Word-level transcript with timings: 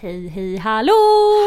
Hej, 0.00 0.28
hej, 0.28 0.56
hallå! 0.56 0.92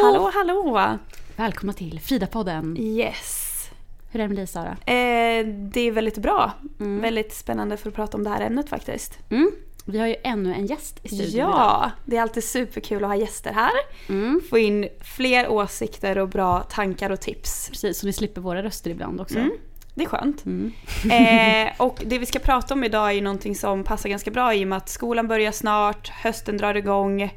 Hallå, 0.03 0.31
hallå! 0.33 0.97
Välkomna 1.35 1.73
till 1.73 1.99
Frida-podden. 1.99 2.77
Yes. 2.79 3.69
Hur 4.09 4.19
är 4.19 4.23
det 4.23 4.27
med 4.27 4.37
dig 4.37 4.47
Sara? 4.47 4.69
Eh, 4.69 5.45
det 5.47 5.81
är 5.81 5.91
väldigt 5.91 6.17
bra. 6.17 6.51
Väldigt 6.77 7.33
spännande 7.33 7.77
för 7.77 7.89
att 7.89 7.95
prata 7.95 8.17
om 8.17 8.23
det 8.23 8.29
här 8.29 8.41
ämnet 8.41 8.69
faktiskt. 8.69 9.19
Mm. 9.29 9.51
Vi 9.85 9.99
har 9.99 10.07
ju 10.07 10.15
ännu 10.23 10.53
en 10.53 10.65
gäst 10.65 10.99
i 11.03 11.07
studion 11.07 11.35
idag. 11.35 11.49
Ja, 11.49 11.91
det 12.05 12.17
är 12.17 12.21
alltid 12.21 12.43
superkul 12.43 13.03
att 13.03 13.09
ha 13.09 13.15
gäster 13.15 13.53
här. 13.53 13.71
Mm. 14.09 14.41
Få 14.49 14.57
in 14.57 14.89
fler 15.01 15.49
åsikter 15.49 16.17
och 16.17 16.29
bra 16.29 16.59
tankar 16.59 17.09
och 17.09 17.21
tips. 17.21 17.69
Precis, 17.69 17.99
så 17.99 18.05
ni 18.05 18.13
slipper 18.13 18.41
våra 18.41 18.63
röster 18.63 18.91
ibland 18.91 19.21
också. 19.21 19.37
Mm. 19.37 19.51
Det 19.93 20.03
är 20.03 20.07
skönt. 20.07 20.45
Mm. 20.45 20.73
Eh, 21.11 21.73
och 21.81 22.03
det 22.05 22.19
vi 22.19 22.25
ska 22.25 22.39
prata 22.39 22.73
om 22.73 22.83
idag 22.83 23.07
är 23.07 23.13
ju 23.13 23.21
någonting 23.21 23.55
som 23.55 23.83
passar 23.83 24.09
ganska 24.09 24.31
bra 24.31 24.53
i 24.53 24.63
och 24.63 24.67
med 24.67 24.77
att 24.77 24.89
skolan 24.89 25.27
börjar 25.27 25.51
snart, 25.51 26.09
hösten 26.09 26.57
drar 26.57 26.75
igång. 26.75 27.33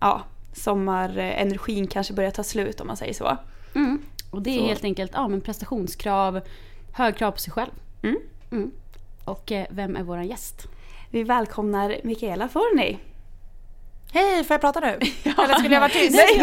Ja, 0.00 0.22
sommarenergin 0.52 1.86
kanske 1.86 2.12
börjar 2.14 2.30
ta 2.30 2.42
slut 2.42 2.80
om 2.80 2.86
man 2.86 2.96
säger 2.96 3.14
så. 3.14 3.36
Mm. 3.74 4.02
Och 4.30 4.42
det 4.42 4.50
är 4.50 4.58
Så. 4.58 4.66
helt 4.66 4.84
enkelt 4.84 5.10
ja, 5.14 5.28
men 5.28 5.40
prestationskrav, 5.40 6.40
hög 6.92 7.16
krav 7.16 7.30
på 7.30 7.38
sig 7.38 7.52
själv. 7.52 7.70
Mm. 8.02 8.16
Mm. 8.52 8.70
Och 9.24 9.52
eh, 9.52 9.66
vem 9.70 9.96
är 9.96 10.02
våran 10.02 10.26
gäst? 10.26 10.66
Vi 11.10 11.22
välkomnar 11.22 11.96
Mikaela 12.04 12.48
Forni. 12.48 12.98
Hej, 14.12 14.44
får 14.44 14.54
jag 14.54 14.60
prata 14.60 14.80
nu? 14.80 14.86
Eller 15.38 15.54
skulle 15.58 15.74
jag 15.74 15.80
vara 15.80 15.90
tyst? 15.90 16.16
Nej. 16.16 16.42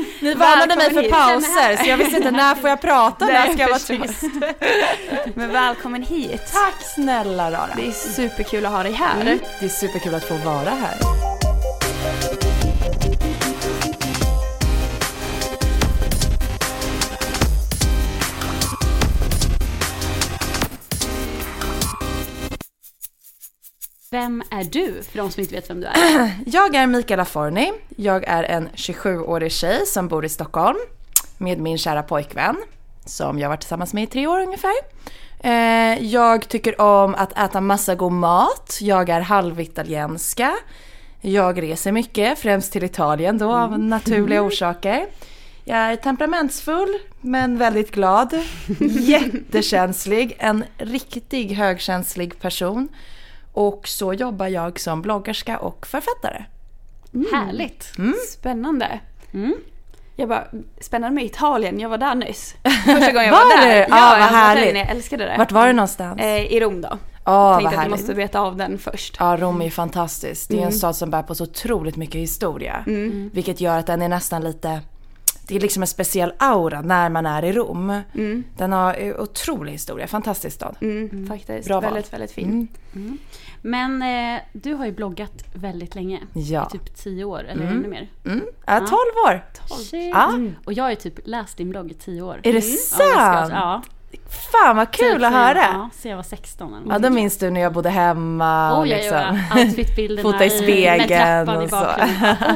Ni 0.20 0.34
varnade 0.34 0.76
mig 0.76 0.90
för 0.90 1.02
hit. 1.02 1.10
pauser 1.12 1.76
så 1.76 1.88
jag 1.90 1.96
visste 1.96 2.16
inte 2.16 2.30
när 2.30 2.54
får 2.54 2.70
jag 2.70 2.80
prata 2.80 3.24
och 3.24 3.32
när 3.32 3.46
Nej, 3.46 3.52
ska 3.52 3.62
jag 3.62 3.68
vara 3.68 3.78
tyst? 3.78 4.22
Men 5.34 5.52
välkommen 5.52 6.02
hit. 6.02 6.42
Tack 6.52 6.82
snälla 6.94 7.50
Rara. 7.50 7.70
Det 7.76 7.86
är 7.86 7.92
superkul 7.92 8.66
att 8.66 8.72
ha 8.72 8.82
dig 8.82 8.92
här. 8.92 9.20
Mm, 9.20 9.38
det 9.60 9.64
är 9.66 9.68
superkul 9.68 10.14
att 10.14 10.24
få 10.24 10.34
vara 10.34 10.70
här. 10.70 10.96
Vem 24.12 24.42
är 24.50 24.64
du, 24.64 25.02
för 25.02 25.18
de 25.18 25.30
som 25.30 25.40
inte 25.40 25.54
vet 25.54 25.70
vem 25.70 25.80
du 25.80 25.86
är? 25.86 26.30
Jag 26.46 26.74
är 26.74 26.86
Mikaela 26.86 27.24
Forni. 27.24 27.72
Jag 27.96 28.24
är 28.24 28.44
en 28.44 28.68
27-årig 28.68 29.52
tjej 29.52 29.86
som 29.86 30.08
bor 30.08 30.24
i 30.24 30.28
Stockholm 30.28 30.78
med 31.38 31.58
min 31.60 31.78
kära 31.78 32.02
pojkvän 32.02 32.56
som 33.04 33.38
jag 33.38 33.46
har 33.46 33.50
varit 33.50 33.60
tillsammans 33.60 33.92
med 33.94 34.02
i 34.04 34.06
tre 34.06 34.26
år 34.26 34.40
ungefär. 34.40 34.72
Eh, 35.40 36.04
Jag 36.06 36.48
tycker 36.48 36.80
om 36.80 37.14
att 37.14 37.38
äta 37.38 37.60
massa 37.60 37.94
god 37.94 38.12
mat. 38.12 38.78
Jag 38.80 39.08
är 39.08 39.20
halvitalienska. 39.20 40.56
Jag 41.20 41.62
reser 41.62 41.92
mycket, 41.92 42.38
främst 42.38 42.72
till 42.72 42.84
Italien 42.84 43.38
då 43.38 43.52
av 43.52 43.78
naturliga 43.78 44.42
orsaker. 44.46 45.06
Jag 45.64 45.78
är 45.78 45.96
temperamentsfull 45.96 46.98
men 47.20 47.58
väldigt 47.58 47.90
glad. 47.90 48.34
Jättekänslig, 48.80 50.36
en 50.38 50.64
riktig 50.78 51.52
högkänslig 51.52 52.40
person. 52.40 52.88
Och 53.60 53.88
så 53.88 54.12
jobbar 54.12 54.46
jag 54.48 54.80
som 54.80 55.02
bloggerska 55.02 55.58
och 55.58 55.86
författare. 55.86 56.44
Härligt! 57.32 57.92
Spännande. 58.28 59.00
Mm. 59.32 59.54
Jag 60.16 60.28
bara, 60.28 60.44
spännande 60.80 61.14
med 61.14 61.24
Italien, 61.24 61.80
jag 61.80 61.88
var 61.88 61.98
där 61.98 62.14
nyss. 62.14 62.54
Första 62.84 63.12
gången 63.12 63.26
jag 63.26 63.32
Var 63.32 63.56
var, 63.56 63.62
du? 63.64 63.68
där. 63.68 63.76
Ja, 63.80 63.86
Ja, 63.88 64.10
vad 64.10 64.20
jag 64.20 64.30
var 64.30 64.38
härligt. 64.38 64.74
där 64.74 64.80
jag 64.80 64.90
älskade 64.90 65.24
det. 65.24 65.34
Vart 65.38 65.52
var 65.52 65.66
du 65.66 65.72
någonstans? 65.72 66.20
Eh, 66.20 66.52
I 66.52 66.60
Rom 66.60 66.80
då. 66.80 66.98
Åh, 67.26 67.58
Tänkte 67.58 67.76
vad 67.76 67.78
att 67.78 67.84
jag 67.84 67.90
måste 67.90 68.14
veta 68.14 68.40
av 68.40 68.56
den 68.56 68.78
först. 68.78 69.16
Ja, 69.18 69.36
Rom 69.40 69.60
är 69.60 69.64
ju 69.64 69.70
fantastiskt. 69.70 70.48
Det 70.50 70.62
är 70.62 70.66
en 70.66 70.72
stad 70.72 70.96
som 70.96 71.10
bär 71.10 71.22
på 71.22 71.34
så 71.34 71.44
otroligt 71.44 71.96
mycket 71.96 72.20
historia. 72.20 72.84
Vilket 73.32 73.60
gör 73.60 73.78
att 73.78 73.86
den 73.86 74.02
är 74.02 74.08
nästan 74.08 74.42
lite... 74.44 74.80
Det 75.48 75.56
är 75.56 75.60
liksom 75.60 75.82
en 75.82 75.86
speciell 75.86 76.32
aura 76.38 76.80
när 76.80 77.08
man 77.08 77.26
är 77.26 77.44
i 77.44 77.52
Rom. 77.52 78.00
Den 78.56 78.72
har 78.72 78.96
eh, 79.02 79.20
otrolig 79.20 79.72
historia, 79.72 80.06
fantastisk 80.06 80.54
stad. 80.56 80.76
Mm, 80.80 81.26
Faktiskt, 81.28 81.68
Bra 81.68 81.80
val. 81.80 81.92
väldigt, 81.92 82.12
väldigt 82.12 82.32
fin. 82.32 82.68
Men 83.62 84.02
eh, 84.02 84.40
du 84.52 84.74
har 84.74 84.86
ju 84.86 84.92
bloggat 84.92 85.44
väldigt 85.54 85.94
länge. 85.94 86.20
Ja. 86.32 86.68
I 86.68 86.78
typ 86.78 86.96
tio 86.96 87.24
år 87.24 87.44
eller 87.48 87.66
ännu 87.66 87.88
mer. 87.88 88.08
Mm. 88.26 88.44
Ja, 88.66 88.78
12 88.78 88.90
år. 89.28 89.44
Shit. 89.78 90.10
Ja. 90.14 90.32
Och 90.64 90.72
jag 90.72 90.84
har 90.84 90.90
ju 90.90 90.96
typ 90.96 91.18
läst 91.24 91.56
din 91.56 91.70
blogg 91.70 91.90
i 91.90 91.94
tio 91.94 92.22
år. 92.22 92.40
Är 92.42 92.52
det 92.52 92.58
Ja, 92.58 92.62
ska- 92.76 93.04
sant? 93.04 93.52
Ja. 93.54 93.82
Fan 94.52 94.76
vad 94.76 94.90
kul 94.90 95.14
Typ 95.14 95.22
att 95.24 95.32
höra. 95.32 95.58
Ja, 95.58 95.90
sen 95.92 96.10
jag 96.10 96.16
var 96.16 96.22
16 96.24 96.74
eller 96.74 96.92
Ja, 96.92 96.98
då 96.98 97.10
minns 97.10 97.38
du 97.38 97.50
när 97.50 97.60
jag 97.60 97.72
bodde 97.72 97.90
hemma 97.90 98.72
och 98.72 98.82
Oh 98.82 98.88
ja, 98.88 98.96
liksom... 98.96 99.40
ja. 99.54 99.60
Outfitbilderna 99.62 100.22
Fota 100.32 100.44
i 100.44 100.50
spegeln 100.50 101.62
i 101.62 101.64
och 101.66 101.70
så. 101.70 101.76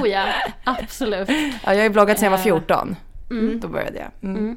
Oh 0.03 0.09
ja, 0.09 0.25
absolut. 0.65 1.29
Ja, 1.29 1.35
jag 1.65 1.77
har 1.77 1.83
ju 1.83 1.89
bloggat 1.91 2.19
sedan 2.19 2.25
jag 2.25 2.31
var 2.31 2.39
Eh, 2.39 2.43
14. 2.43 2.97
Då 3.61 3.69
började 3.69 3.99
jag. 3.99 4.31
Mm. 4.31 4.57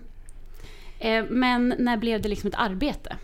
Eh, 0.99 1.23
men 1.29 1.73
när 1.79 1.97
blev 1.97 2.21
det 2.21 2.29
liksom 2.29 2.47
ett 2.47 2.55
arbete? 2.57 3.15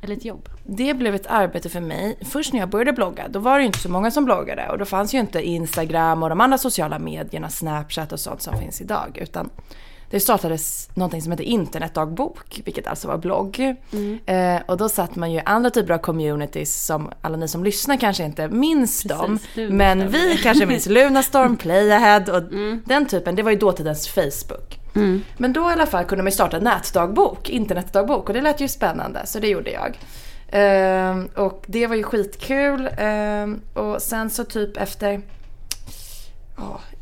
Eller 0.00 0.16
ett 0.16 0.24
jobb? 0.24 0.48
Det 0.64 0.94
blev 0.94 1.14
ett 1.14 1.26
arbete 1.26 1.68
för 1.68 1.80
mig. 1.80 2.18
Först 2.22 2.52
när 2.52 2.60
jag 2.60 2.68
började 2.68 2.92
blogga, 2.92 3.28
då 3.28 3.38
var 3.38 3.54
det 3.54 3.60
ju 3.60 3.66
inte 3.66 3.78
så 3.78 3.90
många 3.90 4.10
som 4.10 4.24
bloggade. 4.24 4.68
Och 4.68 4.78
då 4.78 4.84
fanns 4.84 5.14
ju 5.14 5.18
inte 5.18 5.42
Instagram 5.42 6.22
och 6.22 6.28
de 6.28 6.40
andra 6.40 6.58
sociala 6.58 6.98
medierna, 6.98 7.48
Snapchat 7.48 8.12
och 8.12 8.20
sånt 8.20 8.42
som 8.42 8.58
finns 8.58 8.80
idag. 8.80 9.18
Utan 9.22 9.50
det 10.10 10.20
startades 10.20 10.88
någonting 10.94 11.22
som 11.22 11.32
heter 11.32 11.44
internetdagbok, 11.44 12.60
vilket 12.64 12.86
alltså 12.86 13.08
var 13.08 13.18
blogg. 13.18 13.74
Eh, 14.26 14.60
och 14.66 14.76
då 14.76 14.88
satt 14.88 15.16
man 15.16 15.32
ju 15.32 15.38
i 15.38 15.42
andra 15.44 15.70
typer 15.70 15.94
av 15.94 15.98
communities 15.98 16.86
som 16.86 17.10
alla 17.20 17.36
ni 17.36 17.48
som 17.48 17.64
lyssnar 17.64 17.96
kanske 17.96 18.24
inte 18.24 18.48
minns 18.48 19.02
dem. 19.02 19.38
Lunarstorm. 19.54 19.76
Men 19.76 20.08
vi 20.08 20.36
kanske 20.36 20.66
minns 20.66 20.86
Lunarstorm, 20.88 21.56
Playahead 21.56 22.24
och 22.32 22.42
den 22.84 23.06
typen. 23.06 23.34
Det 23.34 23.42
var 23.42 23.50
ju 23.50 23.58
dåtidens 23.58 24.08
Facebook. 24.08 24.78
Men 25.36 25.52
då 25.52 25.60
i 25.70 25.72
alla 25.72 25.86
fall 25.86 26.04
kunde 26.04 26.22
man 26.22 26.30
ju 26.30 26.34
starta 26.34 26.56
en 26.56 26.64
nätdagbok, 26.64 27.50
internetdagbok 27.50 28.28
och 28.28 28.34
det 28.34 28.40
lät 28.40 28.60
ju 28.60 28.68
spännande 28.68 29.26
så 29.26 29.38
det 29.38 29.48
gjorde 29.48 29.70
jag. 29.70 29.98
Ehm, 30.50 31.26
och 31.26 31.64
det 31.66 31.86
var 31.86 31.96
ju 31.96 32.02
skitkul. 32.02 32.88
Ehm, 32.98 33.60
och 33.74 34.02
sen 34.02 34.30
så 34.30 34.44
typ 34.44 34.76
efter 34.76 35.20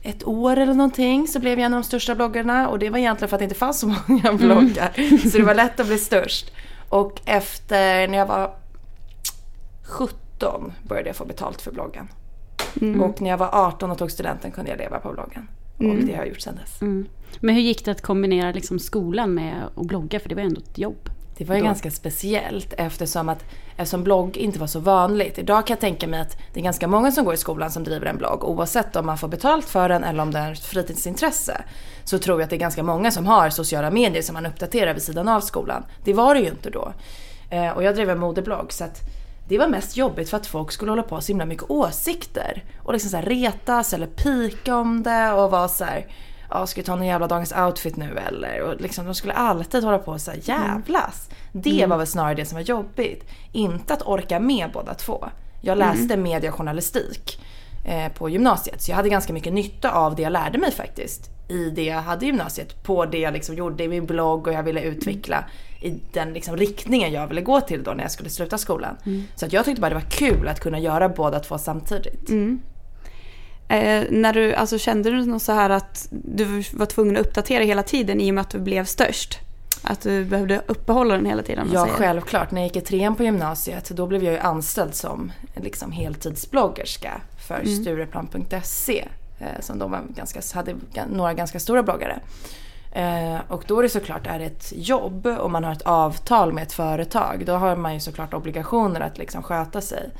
ett 0.02 0.26
år 0.26 0.56
eller 0.56 0.74
någonting 0.74 1.28
så 1.28 1.40
blev 1.40 1.58
jag 1.58 1.66
en 1.66 1.74
av 1.74 1.80
de 1.80 1.86
största 1.86 2.14
bloggarna 2.14 2.68
och 2.68 2.78
det 2.78 2.90
var 2.90 2.98
egentligen 2.98 3.28
för 3.28 3.36
att 3.36 3.40
det 3.40 3.44
inte 3.44 3.54
fanns 3.54 3.80
så 3.80 3.86
många 3.86 4.32
bloggar. 4.32 5.18
Så 5.30 5.38
det 5.38 5.44
var 5.44 5.54
lätt 5.54 5.80
att 5.80 5.86
bli 5.86 5.98
störst. 5.98 6.52
Och 6.88 7.20
efter 7.24 8.08
när 8.08 8.18
jag 8.18 8.26
var 8.26 8.54
17 9.84 10.72
började 10.82 11.08
jag 11.08 11.16
få 11.16 11.24
betalt 11.24 11.62
för 11.62 11.72
bloggen. 11.72 12.08
Och 13.00 13.20
när 13.22 13.30
jag 13.30 13.38
var 13.38 13.50
18 13.52 13.90
och 13.90 13.98
tog 13.98 14.10
studenten 14.10 14.50
kunde 14.50 14.70
jag 14.70 14.78
leva 14.78 14.98
på 14.98 15.12
bloggen. 15.12 15.48
Och 15.78 16.06
det 16.06 16.12
har 16.12 16.18
jag 16.18 16.28
gjort 16.28 16.40
sedan 16.40 16.54
dess. 16.56 16.80
Men 17.40 17.54
hur 17.54 17.62
gick 17.62 17.84
det 17.84 17.90
att 17.90 18.02
kombinera 18.02 18.52
liksom 18.52 18.78
skolan 18.78 19.34
med 19.34 19.62
att 19.76 19.86
blogga? 19.86 20.20
För 20.20 20.28
det 20.28 20.34
var 20.34 20.42
ändå 20.42 20.60
ett 20.60 20.78
jobb. 20.78 21.08
Det 21.38 21.44
var 21.44 21.54
ju 21.54 21.60
Då. 21.60 21.66
ganska 21.66 21.90
speciellt 21.90 22.74
eftersom 22.78 23.28
att 23.28 23.44
eftersom 23.76 24.04
blogg 24.04 24.36
inte 24.36 24.58
var 24.58 24.66
så 24.66 24.80
vanligt. 24.80 25.38
Idag 25.38 25.66
kan 25.66 25.74
jag 25.74 25.80
tänka 25.80 26.06
mig 26.06 26.20
att 26.20 26.38
det 26.52 26.60
är 26.60 26.64
ganska 26.64 26.88
många 26.88 27.12
som 27.12 27.24
går 27.24 27.34
i 27.34 27.36
skolan 27.36 27.70
som 27.70 27.84
driver 27.84 28.06
en 28.06 28.16
blogg 28.16 28.44
oavsett 28.44 28.96
om 28.96 29.06
man 29.06 29.18
får 29.18 29.28
betalt 29.28 29.64
för 29.64 29.88
den 29.88 30.04
eller 30.04 30.22
om 30.22 30.30
det 30.30 30.38
är 30.38 30.52
ett 30.52 30.64
fritidsintresse. 30.64 31.64
Så 32.04 32.18
tror 32.18 32.40
jag 32.40 32.44
att 32.44 32.50
det 32.50 32.56
är 32.56 32.60
ganska 32.60 32.82
många 32.82 33.10
som 33.10 33.26
har 33.26 33.50
sociala 33.50 33.90
medier 33.90 34.22
som 34.22 34.34
man 34.34 34.46
uppdaterar 34.46 34.94
vid 34.94 35.02
sidan 35.02 35.28
av 35.28 35.40
skolan. 35.40 35.84
Det 36.04 36.12
var 36.12 36.34
det 36.34 36.40
ju 36.40 36.48
inte 36.48 36.70
då. 36.70 36.92
Eh, 37.50 37.70
och 37.70 37.82
jag 37.82 37.94
drev 37.94 38.10
en 38.10 38.18
modeblogg 38.18 38.72
så 38.72 38.84
att 38.84 39.00
det 39.48 39.58
var 39.58 39.68
mest 39.68 39.96
jobbigt 39.96 40.30
för 40.30 40.36
att 40.36 40.46
folk 40.46 40.72
skulle 40.72 40.90
hålla 40.90 41.02
på 41.02 41.20
så 41.20 41.28
himla 41.28 41.44
mycket 41.44 41.70
åsikter. 41.70 42.64
Och 42.82 42.92
liksom 42.92 43.10
så 43.10 43.20
retas 43.20 43.92
eller 43.92 44.06
pika 44.06 44.76
om 44.76 45.02
det 45.02 45.32
och 45.32 45.50
vara 45.50 45.68
så 45.68 45.84
här. 45.84 46.06
Ja, 46.50 46.66
ska 46.66 46.80
vi 46.80 46.84
ta 46.84 46.96
någon 46.96 47.06
jävla 47.06 47.26
dagens 47.26 47.52
outfit 47.52 47.96
nu 47.96 48.18
eller? 48.28 48.60
Och 48.62 48.80
liksom, 48.80 49.04
de 49.06 49.14
skulle 49.14 49.32
alltid 49.32 49.84
hålla 49.84 49.98
på 49.98 50.10
och 50.12 50.20
så 50.20 50.30
här, 50.30 50.40
jävlas. 50.42 51.28
Det 51.52 51.86
var 51.86 51.96
väl 51.98 52.06
snarare 52.06 52.34
det 52.34 52.44
som 52.44 52.56
var 52.56 52.62
jobbigt. 52.62 53.24
Inte 53.52 53.94
att 53.94 54.02
orka 54.06 54.40
med 54.40 54.70
båda 54.72 54.94
två. 54.94 55.28
Jag 55.60 55.78
läste 55.78 56.16
media 56.16 56.50
och 56.50 56.56
journalistik. 56.56 57.40
eh, 57.88 58.12
på 58.12 58.28
gymnasiet. 58.28 58.82
Så 58.82 58.90
jag 58.90 58.96
hade 58.96 59.08
ganska 59.08 59.32
mycket 59.32 59.52
nytta 59.52 59.90
av 59.90 60.14
det 60.14 60.22
jag 60.22 60.32
lärde 60.32 60.58
mig 60.58 60.72
faktiskt 60.72 61.30
i 61.48 61.70
det 61.70 61.84
jag 61.84 62.02
hade 62.02 62.24
i 62.24 62.28
gymnasiet. 62.28 62.82
På 62.84 63.04
det 63.04 63.18
jag 63.18 63.32
liksom 63.32 63.54
gjorde 63.54 63.84
i 63.84 63.88
min 63.88 64.06
blogg 64.06 64.46
och 64.46 64.52
jag 64.52 64.62
ville 64.62 64.80
utveckla 64.80 65.44
i 65.82 65.94
den 66.12 66.32
liksom 66.32 66.56
riktningen 66.56 67.12
jag 67.12 67.26
ville 67.26 67.40
gå 67.40 67.60
till 67.60 67.82
då 67.82 67.90
när 67.90 68.02
jag 68.04 68.10
skulle 68.10 68.30
sluta 68.30 68.58
skolan. 68.58 68.96
Så 69.34 69.46
att 69.46 69.52
jag 69.52 69.64
tyckte 69.64 69.80
bara 69.80 69.88
det 69.88 69.94
var 69.94 70.10
kul 70.10 70.48
att 70.48 70.60
kunna 70.60 70.78
göra 70.78 71.08
båda 71.08 71.40
två 71.40 71.58
samtidigt. 71.58 72.28
Eh, 73.68 74.04
när 74.10 74.32
du, 74.32 74.54
alltså, 74.54 74.78
kände 74.78 75.10
du 75.10 75.26
något 75.26 75.42
så 75.42 75.52
här 75.52 75.70
att 75.70 76.08
du 76.10 76.64
var 76.72 76.86
tvungen 76.86 77.16
att 77.16 77.26
uppdatera 77.26 77.64
hela 77.64 77.82
tiden 77.82 78.20
i 78.20 78.30
och 78.30 78.34
med 78.34 78.42
att 78.42 78.50
du 78.50 78.58
blev 78.58 78.84
störst? 78.84 79.38
Att 79.82 80.00
du 80.00 80.24
behövde 80.24 80.62
uppehålla 80.66 81.14
den 81.14 81.26
hela 81.26 81.42
tiden? 81.42 81.70
Ja, 81.72 81.84
säger. 81.84 81.96
självklart. 81.96 82.50
När 82.50 82.60
jag 82.60 82.66
gick 82.66 82.76
i 82.76 82.80
trean 82.80 83.14
på 83.14 83.22
gymnasiet 83.22 83.90
då 83.90 84.06
blev 84.06 84.24
jag 84.24 84.32
ju 84.32 84.38
anställd 84.38 84.94
som 84.94 85.32
liksom, 85.54 85.92
heltidsbloggerska 85.92 87.20
för 87.48 87.64
Stureplan.se. 87.64 89.08
Eh, 89.38 89.60
som 89.60 89.78
de 89.78 89.90
var 89.90 90.02
ganska, 90.08 90.40
hade 90.54 90.74
några 91.12 91.34
ganska 91.34 91.60
stora 91.60 91.82
bloggare. 91.82 92.20
Eh, 92.92 93.40
och 93.48 93.64
då 93.66 93.78
är 93.78 93.82
det 93.82 93.88
såklart 93.88 94.26
är 94.26 94.38
det 94.38 94.44
ett 94.44 94.72
jobb 94.76 95.26
och 95.26 95.50
man 95.50 95.64
har 95.64 95.72
ett 95.72 95.82
avtal 95.82 96.52
med 96.52 96.62
ett 96.62 96.72
företag. 96.72 97.42
Då 97.46 97.52
har 97.52 97.76
man 97.76 97.94
ju 97.94 98.00
såklart 98.00 98.34
obligationer 98.34 99.00
att 99.00 99.18
liksom 99.18 99.42
sköta 99.42 99.80
sig. 99.80 100.10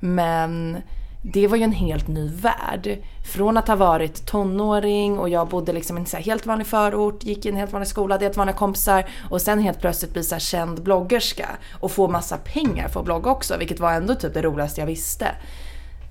Men 0.00 0.76
det 1.22 1.46
var 1.46 1.56
ju 1.56 1.62
en 1.62 1.72
helt 1.72 2.08
ny 2.08 2.28
värld. 2.28 2.98
Från 3.34 3.56
att 3.56 3.68
ha 3.68 3.76
varit 3.76 4.26
tonåring 4.26 5.18
och 5.18 5.28
jag 5.28 5.48
bodde 5.48 5.72
liksom 5.72 5.96
i 5.96 6.00
en 6.00 6.06
så 6.06 6.16
här 6.16 6.24
helt 6.24 6.46
vanlig 6.46 6.66
förort, 6.66 7.24
gick 7.24 7.46
i 7.46 7.48
en 7.48 7.56
helt 7.56 7.72
vanlig 7.72 7.88
skola, 7.88 8.14
hade 8.14 8.24
helt 8.24 8.36
vanliga 8.36 8.56
kompisar 8.56 9.04
och 9.30 9.40
sen 9.40 9.58
helt 9.58 9.80
plötsligt 9.80 10.12
bli 10.12 10.24
så 10.24 10.34
här 10.34 10.40
känd 10.40 10.82
bloggerska 10.82 11.48
och 11.80 11.90
få 11.90 12.08
massa 12.08 12.36
pengar 12.36 12.88
för 12.88 13.00
att 13.00 13.06
blogga 13.06 13.30
också, 13.30 13.56
vilket 13.58 13.80
var 13.80 13.92
ändå 13.92 14.14
typ 14.14 14.34
det 14.34 14.42
roligaste 14.42 14.80
jag 14.80 14.86
visste. 14.86 15.28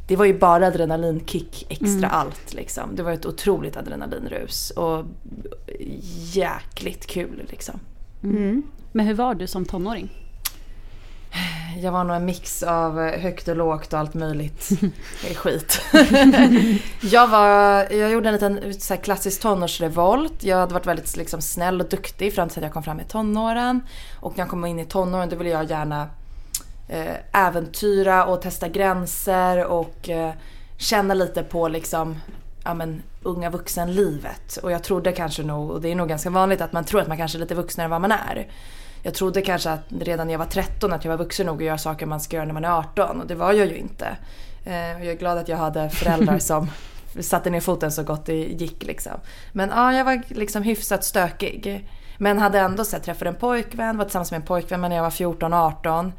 Det 0.08 0.16
var 0.16 0.26
ju 0.26 0.40
bara 0.40 0.68
adrenalinkick 0.68 1.66
extra 1.70 2.10
allt 2.10 2.54
liksom. 2.54 2.96
Det 2.96 3.04
var 3.04 3.12
ett 3.12 3.26
otroligt 3.26 3.78
adrenalinrus 3.78 4.70
och 4.72 5.06
jäkligt 6.34 7.08
kul 7.08 7.48
liksom. 7.50 7.80
Men 8.92 9.06
hur 9.06 9.14
var 9.14 9.36
du 9.36 9.48
som 9.48 9.66
tonåring? 9.66 10.10
Jag 11.81 11.92
var 11.92 12.04
nog 12.04 12.16
en 12.16 12.26
mix 12.26 12.64
av 12.64 13.00
högt 13.00 13.48
och 13.48 13.56
lågt 13.56 13.94
och 13.94 14.00
allt 14.00 14.14
möjligt 14.14 14.70
Det 15.22 15.30
är 15.30 15.36
skit. 15.36 15.81
jag, 17.02 17.28
var, 17.28 17.94
jag 17.94 18.12
gjorde 18.12 18.30
en 18.30 18.34
liten 18.34 18.74
så 18.74 18.94
här, 18.94 19.02
klassisk 19.02 19.42
tonårsrevolt. 19.42 20.44
Jag 20.44 20.58
hade 20.58 20.74
varit 20.74 20.86
väldigt 20.86 21.18
liksom, 21.18 21.42
snäll 21.42 21.81
och 21.81 21.90
duktig 21.90 22.36
fram 22.36 22.50
till 22.50 22.58
att 22.58 22.64
jag 22.64 22.74
kom 22.74 22.84
fram 22.84 23.00
i 23.00 23.04
tonåren. 23.04 23.81
Och 24.20 24.31
när 24.38 24.44
jag 24.44 24.50
kom 24.50 24.66
in 24.66 24.80
i 24.80 24.86
tonåren 24.86 25.30
då 25.30 25.36
ville 25.36 25.50
jag 25.50 25.70
gärna 25.70 26.08
eh, 26.88 27.16
äventyra 27.48 28.25
och 28.25 28.42
testa 28.42 28.68
gränser 28.68 29.66
och 29.66 30.10
eh, 30.10 30.34
känna 30.78 31.14
lite 31.14 31.44
på 31.44 31.68
liksom 31.68 32.18
ja, 32.64 32.74
men, 32.74 33.02
unga 33.24 33.50
vuxenlivet. 33.50 34.58
Och 34.58 34.72
jag 34.72 34.84
trodde 34.84 35.12
kanske 35.12 35.44
nog, 35.44 35.72
och 35.72 35.82
det 35.82 35.90
är 35.90 35.96
nog 35.96 36.10
ganska 36.10 36.30
vanligt 36.30 36.62
att 36.62 36.74
man 36.74 36.86
tror 36.86 37.02
att 37.02 37.08
man 37.08 37.18
kanske 37.18 37.38
är 37.38 37.40
lite 37.40 37.56
vuxnare 37.56 37.86
än 37.86 37.92
vad 37.92 38.02
man 38.02 38.12
är. 38.12 38.48
Jag 39.04 39.13
trodde 39.13 39.42
kanske 39.42 39.69
att 39.69 39.84
redan 40.00 40.28
när 40.28 40.34
jag 40.34 40.40
var 40.40 40.46
13 40.46 40.94
att 40.94 41.06
jag 41.06 41.12
var 41.12 41.18
vuxen 41.18 41.46
nog 41.46 41.57
att 41.57 41.68
göra 41.68 41.78
saker 41.78 42.06
man 42.06 42.19
ska 42.19 42.36
göra 42.36 42.46
när 42.46 42.54
man 42.54 42.66
är 42.66 42.72
18 42.72 43.22
och 43.22 43.28
det 43.28 43.36
var 43.36 43.54
jag 43.54 43.68
ju 43.68 43.78
inte. 43.78 44.06
Eh, 44.66 44.96
och 44.96 45.06
jag 45.06 45.07
är 45.07 45.18
glad 45.18 45.38
att 45.38 45.48
jag 45.48 45.57
hade 45.57 45.90
föräldrar 45.90 46.40
som 46.40 46.69
satte 47.19 47.50
ner 47.50 47.60
foten 47.60 47.92
så 47.92 48.04
gott 48.04 48.25
det 48.25 48.36
gick 48.36 48.84
liksom. 48.84 49.13
Men 49.51 49.69
ja, 49.69 49.94
jag 49.94 50.06
var 50.06 50.22
liksom 50.28 50.63
hyfsat 50.63 51.04
stökig. 51.04 51.90
Men 52.18 52.40
hade 52.40 52.60
ändå 52.60 52.86
så 52.86 52.96
här, 52.96 53.04
träffat 53.04 53.28
en 53.28 53.36
pojkvän, 53.36 53.98
var 53.98 54.06
tillsammans 54.06 54.31
med 54.31 54.40
en 54.40 54.46
pojkvän 54.46 54.81
när 54.81 54.96
jag 54.96 55.04
var 55.04 55.10
14-18. 55.10 56.12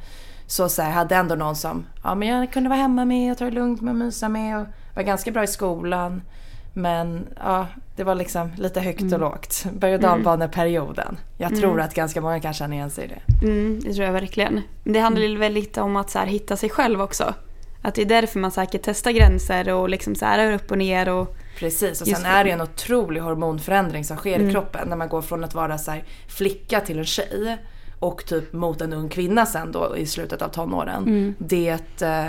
Så, 0.47 0.69
så 0.69 0.82
här, 0.82 0.91
hade 0.91 1.17
ändå 1.17 1.35
någon 1.35 1.56
som 1.56 1.87
ja, 2.03 2.15
men 2.15 2.29
jag 2.29 2.53
kunde 2.53 2.69
vara 2.69 2.81
hemma 2.81 3.05
med 3.05 3.32
och 3.32 3.38
ta 3.38 3.44
det 3.44 3.50
lugnt 3.50 3.81
med 3.81 3.91
och 3.91 3.99
mysa 3.99 4.29
med 4.29 4.61
och 4.61 4.67
var 4.94 5.03
ganska 5.03 5.31
bra 5.31 5.44
i 5.44 5.47
skolan. 5.47 6.23
Men 6.72 7.26
ja, 7.37 7.67
det 7.96 8.05
var 8.05 8.14
liksom 8.14 8.52
lite 8.56 8.81
högt 8.81 9.12
och 9.12 9.20
lågt. 9.20 9.64
Berg 9.72 9.94
och 9.94 10.00
dalbaneperioden. 10.00 11.19
Jag 11.38 11.56
tror 11.56 11.81
att 11.81 11.94
ganska 11.94 12.20
många 12.20 12.40
kan 12.40 12.55
känna 12.55 12.75
igen 12.75 12.90
sig 12.90 13.05
i 13.05 13.08
det. 13.08 13.46
Mm, 13.46 13.81
det 13.84 13.94
tror 13.94 14.06
jag 14.06 14.12
verkligen. 14.12 14.61
Det 14.84 14.99
handlar 14.99 15.25
mm. 15.25 15.40
väldigt 15.40 15.64
lite 15.64 15.81
om 15.81 15.96
att 15.96 16.11
så 16.11 16.19
här, 16.19 16.26
hitta 16.26 16.56
sig 16.56 16.70
själv 16.70 17.02
också. 17.02 17.34
Att 17.82 17.94
det 17.94 18.02
är 18.02 18.06
därför 18.06 18.38
man 18.38 18.50
säkert 18.50 18.81
testar 18.84 19.11
gränser 19.11 19.72
och 19.72 19.88
liksom 19.88 20.14
så 20.14 20.25
här 20.25 20.38
är 20.38 20.52
upp 20.52 20.70
och 20.70 20.78
ner 20.78 21.08
och 21.08 21.37
Precis, 21.58 22.00
och 22.00 22.08
sen 22.08 22.26
är 22.26 22.44
det 22.44 22.50
en 22.50 22.61
otrolig 22.61 23.20
hormonförändring 23.20 24.05
som 24.05 24.17
sker 24.17 24.40
i 24.40 24.52
kroppen 24.52 24.88
när 24.88 24.96
man 24.96 25.08
går 25.08 25.22
från 25.22 25.44
att 25.44 25.55
vara 25.55 25.78
så 25.78 25.90
här 25.90 26.05
flicka 26.28 26.81
till 26.81 26.99
en 26.99 27.05
tjej 27.05 27.58
och 27.99 28.26
typ 28.26 28.52
mot 28.52 28.81
en 28.81 28.93
ung 28.93 29.08
kvinna 29.08 29.46
sen 29.46 29.72
då 29.72 29.96
i 29.96 30.06
slutet 30.06 30.43
av 30.43 30.49
tonåren. 30.49 31.34
Det, 31.38 32.02
eh, 32.02 32.26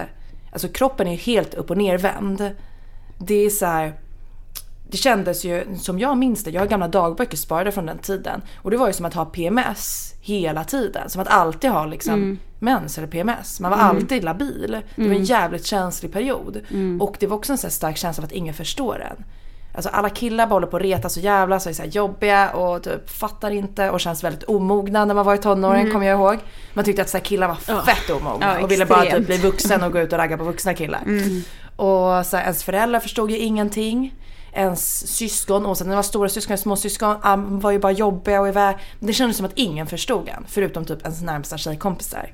alltså 0.52 0.68
kroppen 0.68 1.08
är 1.08 1.18
helt 1.18 1.54
upp 1.54 1.72
och 1.72 1.78
nervänd. 1.78 2.52
Det 3.18 3.46
är 3.46 3.50
så 3.50 3.66
här, 3.66 3.94
det 4.92 4.98
kändes 4.98 5.46
ju 5.46 5.66
som 5.80 6.00
jag 6.00 6.18
minns 6.18 6.44
det, 6.44 6.52
jag 6.52 6.62
har 6.62 6.68
gamla 6.68 6.88
dagböcker 6.88 7.38
sparade 7.38 7.72
från 7.72 7.86
den 7.86 7.98
tiden. 7.98 8.42
Och 8.56 8.72
det 8.72 8.78
var 8.78 8.88
ju 8.88 8.94
som 8.94 9.06
att 9.06 9.14
ha 9.14 9.26
PMS 9.26 10.14
hela 10.22 10.64
tiden. 10.64 11.10
Som 11.10 11.22
att 11.22 11.28
alltid 11.28 11.70
ha 11.70 11.86
liksom 11.86 12.40
mens 12.60 12.98
eller 12.98 13.08
PMS. 13.08 13.60
Man 13.60 13.72
var 13.72 13.78
alltid 13.78 14.24
labil. 14.24 14.78
Det 14.96 15.08
var 15.08 15.16
en 15.16 15.24
jävligt 15.24 15.66
känslig 15.66 16.14
period. 16.14 16.62
Och 17.00 17.16
det 17.20 17.28
var 17.28 17.38
också 17.38 17.52
en 17.52 17.58
så 17.58 17.68
här 17.68 17.72
stark 17.72 17.98
känsla 17.98 18.22
av 18.22 18.26
att 18.26 18.32
ingen 18.32 18.54
förstår 18.54 19.02
en. 19.02 19.26
Alltså 19.76 19.90
alla 19.90 20.10
killar 20.10 20.48
bara 20.48 20.56
håller 20.56 20.68
på 20.68 20.78
att 20.78 20.84
retas 20.84 21.18
och 21.18 21.24
jävlas 21.24 21.66
och 21.66 21.70
är 21.70 21.74
så 21.74 21.84
jobbiga 21.84 22.50
och 22.50 22.84
typ 22.84 23.10
fattar 23.10 23.52
inte 23.52 23.90
och 23.90 24.00
känns 24.00 24.24
väldigt 24.24 24.44
omogna 24.44 25.06
när 25.06 25.14
man 25.14 25.26
var 25.26 25.36
i 25.36 25.38
tonåren 25.38 25.92
kommer 25.92 26.06
jag 26.06 26.20
ihåg. 26.20 26.40
Man 26.74 26.86
tyckte 26.86 27.02
att 27.02 27.10
så 27.10 27.20
killar 27.20 27.48
var 27.48 27.82
fett 27.82 28.10
omogna 28.10 28.56
Ja, 28.56 28.64
och 28.64 28.72
ville 28.72 28.86
bara 28.86 29.06
typ 29.06 29.26
bli 29.26 29.38
vuxen 29.38 29.84
och 29.84 29.92
gå 29.92 30.00
ut 30.00 30.14
och 30.14 30.20
ragga 30.20 30.38
på 30.38 30.44
vuxna 30.44 30.74
killar. 30.74 31.02
Och 31.76 32.26
så 32.26 32.38
här, 32.38 32.44
ens 32.44 32.64
föräldrar 32.64 33.00
förstod 33.00 33.32
ju 33.32 33.38
ingenting. 33.38 34.14
Ens 34.54 35.08
syskon, 35.08 35.66
oavsett 35.66 35.86
om 35.86 35.90
det 35.90 35.96
var 35.96 36.04
stora 36.04 36.30
syskon 36.30 36.52
eller 36.54 36.62
småsyskon, 36.62 37.16
ah, 37.22 37.36
var 37.36 37.72
ju 37.72 37.80
bara 37.80 37.92
jobbiga 37.92 38.42
och 38.42 38.48
iväg. 38.48 38.76
Det 39.00 39.14
kändes 39.14 39.38
som 39.38 39.46
att 39.46 39.52
ingen 39.56 39.88
förstod 39.88 40.30
en, 40.30 40.46
förutom 40.48 40.86
typ 40.86 41.02
ens 41.02 41.22
närmsta 41.22 41.58
tjejkompisar. 41.58 42.34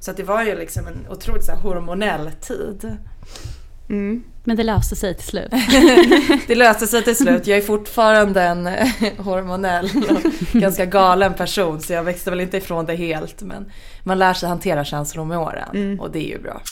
Så 0.00 0.10
att 0.10 0.16
det 0.16 0.22
var 0.22 0.42
ju 0.44 0.58
liksom 0.58 0.86
en 0.86 1.06
otroligt 1.10 1.44
så 1.44 1.52
hormonell 1.52 2.30
tid. 2.40 2.96
Men 4.44 4.56
det 4.56 4.62
löste 4.62 4.96
sig 4.96 5.14
till 5.14 5.26
slut. 5.26 5.50
Det 6.46 6.54
löste 6.54 6.86
sig 6.86 7.02
till 7.04 7.16
slut. 7.16 7.46
Jag 7.46 7.58
är 7.58 7.62
fortfarande 7.62 8.42
en 8.42 8.66
eh, 8.66 8.88
hormonell 9.18 9.90
och 10.10 10.60
ganska 10.60 10.86
galen 10.86 11.34
person 11.34 11.80
så 11.80 11.92
jag 11.92 12.04
växte 12.04 12.30
väl 12.30 12.40
inte 12.40 12.56
ifrån 12.56 12.86
det 12.86 12.94
helt. 12.94 13.42
Men 13.42 13.70
man 14.04 14.18
lär 14.18 14.34
sig 14.34 14.48
hantera 14.48 14.84
känslor 14.84 15.24
med 15.24 15.38
åren 15.38 16.00
och 16.00 16.10
det 16.10 16.18
är 16.18 16.28
ju 16.28 16.38
bra. 16.42 16.62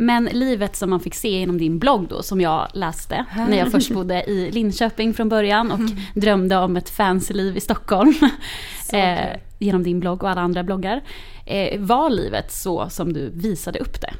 Men 0.00 0.24
livet 0.24 0.76
som 0.76 0.90
man 0.90 1.00
fick 1.00 1.14
se 1.14 1.28
genom 1.28 1.58
din 1.58 1.78
blogg 1.78 2.08
då, 2.08 2.22
som 2.22 2.40
jag 2.40 2.68
läste 2.72 3.24
när 3.48 3.58
jag 3.58 3.72
först 3.72 3.90
bodde 3.90 4.30
i 4.30 4.50
Linköping 4.50 5.14
från 5.14 5.28
början 5.28 5.72
och 5.72 5.80
drömde 6.20 6.56
om 6.56 6.76
ett 6.76 6.90
fancy 6.90 7.34
liv 7.34 7.56
i 7.56 7.60
Stockholm. 7.60 8.14
eh, 8.92 9.40
genom 9.58 9.82
din 9.82 10.00
blogg 10.00 10.22
och 10.22 10.30
alla 10.30 10.40
andra 10.40 10.62
bloggar. 10.62 11.02
Eh, 11.46 11.80
var 11.80 12.10
livet 12.10 12.52
så 12.52 12.90
som 12.90 13.12
du 13.12 13.30
visade 13.30 13.78
upp 13.78 14.00
det? 14.00 14.14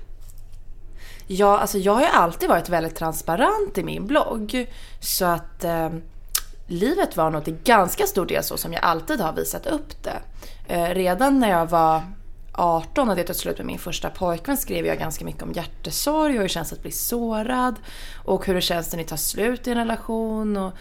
Ja, 1.26 1.58
alltså 1.58 1.78
jag 1.78 1.94
har 1.94 2.00
ju 2.00 2.06
alltid 2.06 2.48
varit 2.48 2.68
väldigt 2.68 2.96
transparent 2.96 3.78
i 3.78 3.84
min 3.84 4.06
blogg. 4.06 4.66
Så 5.00 5.24
att 5.24 5.64
eh, 5.64 5.90
livet 6.66 7.16
var 7.16 7.30
nog 7.30 7.44
till 7.44 7.56
ganska 7.64 8.06
stor 8.06 8.26
del 8.26 8.44
så 8.44 8.56
som 8.56 8.72
jag 8.72 8.84
alltid 8.84 9.20
har 9.20 9.32
visat 9.32 9.66
upp 9.66 10.02
det. 10.02 10.18
Eh, 10.68 10.94
redan 10.94 11.38
när 11.38 11.50
jag 11.50 11.66
var 11.66 12.02
18 12.58 13.10
att 13.10 13.18
jag 13.18 13.26
tog 13.26 13.36
slut 13.36 13.58
med 13.58 13.66
min 13.66 13.78
första 13.78 14.10
pojkvän 14.10 14.56
skrev 14.56 14.86
jag 14.86 14.98
ganska 14.98 15.24
mycket 15.24 15.42
om 15.42 15.52
hjärtesorg 15.52 16.30
och 16.30 16.36
hur 16.36 16.42
det 16.42 16.48
känns 16.48 16.72
att 16.72 16.82
bli 16.82 16.90
sårad. 16.90 17.74
Och 18.24 18.46
hur 18.46 18.54
det 18.54 18.60
känns 18.60 18.92
när 18.92 18.96
ni 18.96 19.04
tar 19.04 19.16
slut 19.16 19.66
i 19.66 19.70
en 19.70 19.76
relation 19.76 20.56
och 20.56 20.72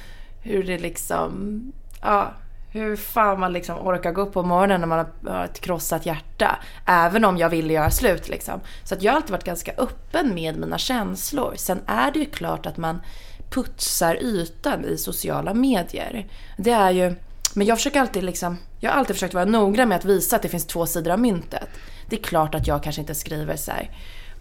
hur 0.44 0.64
det 0.64 0.78
liksom... 0.78 1.62
Ja, 2.02 2.34
hur 2.72 2.96
fan 2.96 3.40
man 3.40 3.54
liksom 3.54 3.88
orkar 3.88 4.12
gå 4.12 4.22
upp 4.22 4.34
på 4.34 4.44
morgonen 4.44 4.80
när 4.82 4.88
man 4.88 4.98
har- 5.24 5.32
har 5.32 5.46
ett 5.46 5.60
krossat 5.60 6.06
hjärta. 6.06 6.60
Även 6.86 7.26
om 7.26 7.38
jag 7.38 7.50
ville 7.50 7.74
göra 7.74 7.92
slut 7.92 8.30
liksom. 8.30 8.60
Så 8.84 8.96
att 8.96 9.02
jag 9.04 9.12
har 9.12 9.16
alltid 9.16 9.32
varit 9.32 9.44
ganska 9.44 9.72
öppen 9.78 10.34
med 10.34 10.58
mina 10.58 10.78
känslor. 10.78 11.54
Sen 11.58 11.80
är 11.88 12.12
det 12.12 12.20
ju 12.20 12.26
klart 12.26 12.66
att 12.66 12.78
man 12.78 13.02
putsar 13.50 14.16
ytan 14.16 14.86
i 14.86 14.98
sociala 14.98 15.54
medier. 15.54 16.28
Det 16.58 16.72
är 16.72 16.92
ju... 16.92 17.16
Men 17.54 17.68
jag 17.68 17.78
försöker 17.78 18.00
alltid 18.02 18.24
liksom... 18.24 18.58
Jag 18.80 18.92
har 18.92 18.98
alltid 18.98 19.16
försökt 19.16 19.34
vara 19.34 19.46
noggrann 19.46 19.90
med 19.90 19.96
att 19.96 20.06
visa 20.06 20.36
att 20.36 20.42
det 20.42 20.50
finns 20.50 20.68
två 20.68 20.86
sidor 20.86 21.12
av 21.12 21.20
myntet. 21.20 21.70
Det 22.10 22.16
är 22.16 22.24
klart 22.24 22.56
att 22.56 22.68
jag 22.68 22.84
kanske 22.84 23.02
inte 23.02 23.16
skriver 23.16 23.56
så 23.56 23.72
här. 23.72 23.92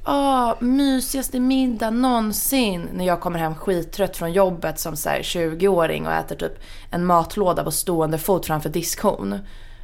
Åh, 0.07 0.55
mysigaste 0.61 1.41
middag 1.41 1.91
någonsin. 1.91 2.89
När 2.95 3.07
jag 3.07 3.21
kommer 3.21 3.39
hem 3.39 3.55
skittrött 3.55 4.17
från 4.17 4.33
jobbet 4.33 4.79
som 4.79 4.97
så 4.97 5.09
här 5.09 5.19
20-åring 5.19 6.07
och 6.07 6.13
äter 6.13 6.37
typ 6.37 6.53
en 6.91 7.07
matlåda 7.07 7.65
på 7.65 7.71
stående 7.71 8.19
fot 8.19 8.47
framför 8.47 8.69
diskhon. 8.69 9.39